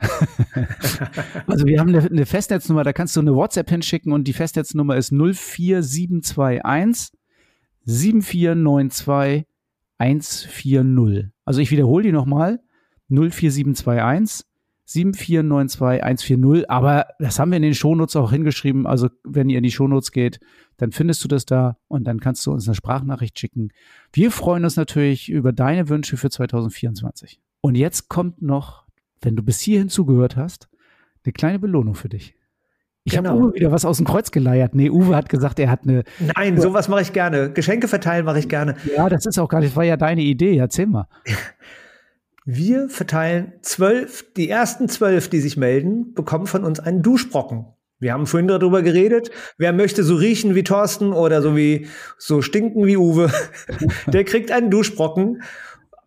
also 1.47 1.67
wir 1.67 1.79
haben 1.79 1.91
eine, 1.91 2.07
eine, 2.07 2.25
Festnetznummer, 2.25 2.83
da 2.83 2.95
kannst 2.95 3.15
du 3.17 3.21
eine 3.21 3.35
WhatsApp 3.35 3.69
hinschicken 3.69 4.15
und 4.15 4.25
die 4.25 4.33
Festnetznummer 4.33 4.97
ist 4.97 5.11
04721 5.11 7.13
7492 7.85 9.47
140. 9.99 11.33
Also 11.45 11.61
ich 11.61 11.71
wiederhole 11.71 12.05
die 12.05 12.13
nochmal. 12.13 12.61
04721 13.11 14.47
7492140. 14.91 16.65
Aber 16.69 17.07
das 17.19 17.39
haben 17.39 17.51
wir 17.51 17.57
in 17.57 17.63
den 17.63 17.75
Shownotes 17.75 18.17
auch 18.17 18.33
hingeschrieben. 18.33 18.87
Also 18.87 19.09
wenn 19.25 19.49
ihr 19.49 19.59
in 19.59 19.65
die 19.65 19.71
Shownotes 19.71 20.13
geht, 20.13 20.41
dann 20.77 20.93
findest 20.93 21.23
du 21.25 21.29
das 21.29 21.47
da 21.47 21.77
und 21.89 22.05
dann 22.05 22.21
kannst 22.21 22.45
du 22.47 22.53
uns 22.53 22.67
eine 22.67 22.75
Sprachnachricht 22.75 23.39
schicken. 23.39 23.71
Wir 24.13 24.31
freuen 24.31 24.65
uns 24.65 24.77
natürlich 24.77 25.29
über 25.29 25.53
deine 25.53 25.89
Wünsche 25.89 26.17
für 26.17 26.31
2024. 26.31 27.41
Und 27.61 27.77
jetzt 27.77 28.09
kommt 28.09 28.43
noch, 28.43 28.87
wenn 29.21 29.37
du 29.37 29.43
bis 29.43 29.61
hierhin 29.61 29.89
zugehört 29.89 30.37
hast, 30.37 30.69
eine 31.25 31.33
kleine 31.33 31.59
Belohnung 31.59 31.95
für 31.95 32.09
dich. 32.09 32.35
Ich 33.05 33.15
genau. 33.15 33.31
habe 33.31 33.41
Uwe 33.41 33.55
wieder 33.55 33.73
was 33.73 33.85
aus 33.85 33.97
dem 33.97 34.07
Kreuz 34.07 34.31
geleiert. 34.31 34.75
Nee, 34.75 34.91
Uwe 34.91 35.17
hat 35.17 35.29
gesagt, 35.29 35.59
er 35.59 35.71
hat 35.71 35.85
eine. 35.85 36.05
Nein, 36.35 36.61
sowas 36.61 36.89
mache 36.89 37.03
ich 37.03 37.13
gerne. 37.13 37.51
Geschenke 37.51 37.89
verteilen 37.89 38.25
mache 38.27 38.39
ich 38.39 38.49
gerne. 38.49 38.77
Ja, 38.95 39.09
das 39.09 39.25
ist 39.25 39.39
auch 39.39 39.49
gar 39.49 39.61
nicht, 39.61 39.71
das 39.71 39.77
war 39.77 39.85
ja 39.85 39.97
deine 39.97 40.21
Idee. 40.23 40.57
Erzähl 40.57 40.87
mal. 40.87 41.07
Wir 42.45 42.89
verteilen 42.89 43.53
zwölf, 43.63 44.25
die 44.37 44.49
ersten 44.49 44.89
zwölf, 44.89 45.29
die 45.29 45.41
sich 45.41 45.57
melden, 45.57 46.15
bekommen 46.15 46.47
von 46.47 46.63
uns 46.65 46.79
einen 46.81 47.03
Duschbrocken. 47.03 47.67
Wir 47.99 48.13
haben 48.15 48.27
vorhin 48.27 48.49
darüber 48.49 48.83
geredet. 48.83 49.31
Wer 49.59 49.75
möchte 49.75 50.05
so 50.05 50.15
riechen 50.15 50.55
wie 50.55 50.65
Thorsten 50.65 51.13
oder 51.13 51.43
so 51.43 51.55
wie, 51.55 51.87
so 52.17 52.41
stinken 52.41 52.87
wie 52.87 52.97
Uwe, 52.97 53.31
der 54.07 54.25
kriegt 54.25 54.51
einen 54.51 54.71
Duschbrocken 54.71 55.43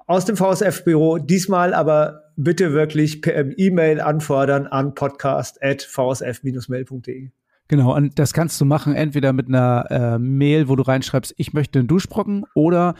aus 0.07 0.25
dem 0.25 0.35
VSF-Büro. 0.35 1.19
Diesmal 1.19 1.75
aber 1.75 2.31
bitte 2.35 2.73
wirklich 2.73 3.21
per 3.21 3.45
E-Mail 3.57 4.01
anfordern 4.01 4.65
an 4.65 4.95
podcast.vsf-mail.de. 4.95 7.29
Genau, 7.69 7.95
und 7.95 8.19
das 8.19 8.33
kannst 8.33 8.59
du 8.59 8.65
machen 8.65 8.93
entweder 8.93 9.31
mit 9.31 9.47
einer 9.47 9.85
äh, 9.89 10.19
Mail, 10.19 10.67
wo 10.67 10.75
du 10.75 10.83
reinschreibst, 10.83 11.33
ich 11.37 11.53
möchte 11.53 11.79
einen 11.79 11.87
Duschbrocken, 11.87 12.43
oder 12.55 12.93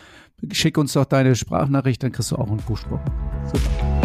schick 0.52 0.78
uns 0.78 0.94
doch 0.94 1.06
deine 1.06 1.36
Sprachnachricht, 1.36 2.04
dann 2.04 2.12
kriegst 2.12 2.32
du 2.32 2.36
auch 2.36 2.50
einen 2.50 2.64
Duschbrocken. 2.66 3.12
Super. 3.46 4.04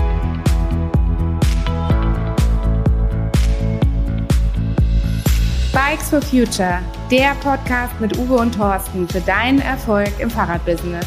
Bikes 5.72 6.11
for 6.11 6.20
Future, 6.20 6.80
der 7.11 7.34
Podcast 7.36 7.99
mit 8.01 8.16
Uwe 8.18 8.34
und 8.34 8.55
Thorsten 8.55 9.09
für 9.09 9.20
deinen 9.20 9.61
Erfolg 9.61 10.11
im 10.18 10.30
Fahrradbusiness. 10.30 11.07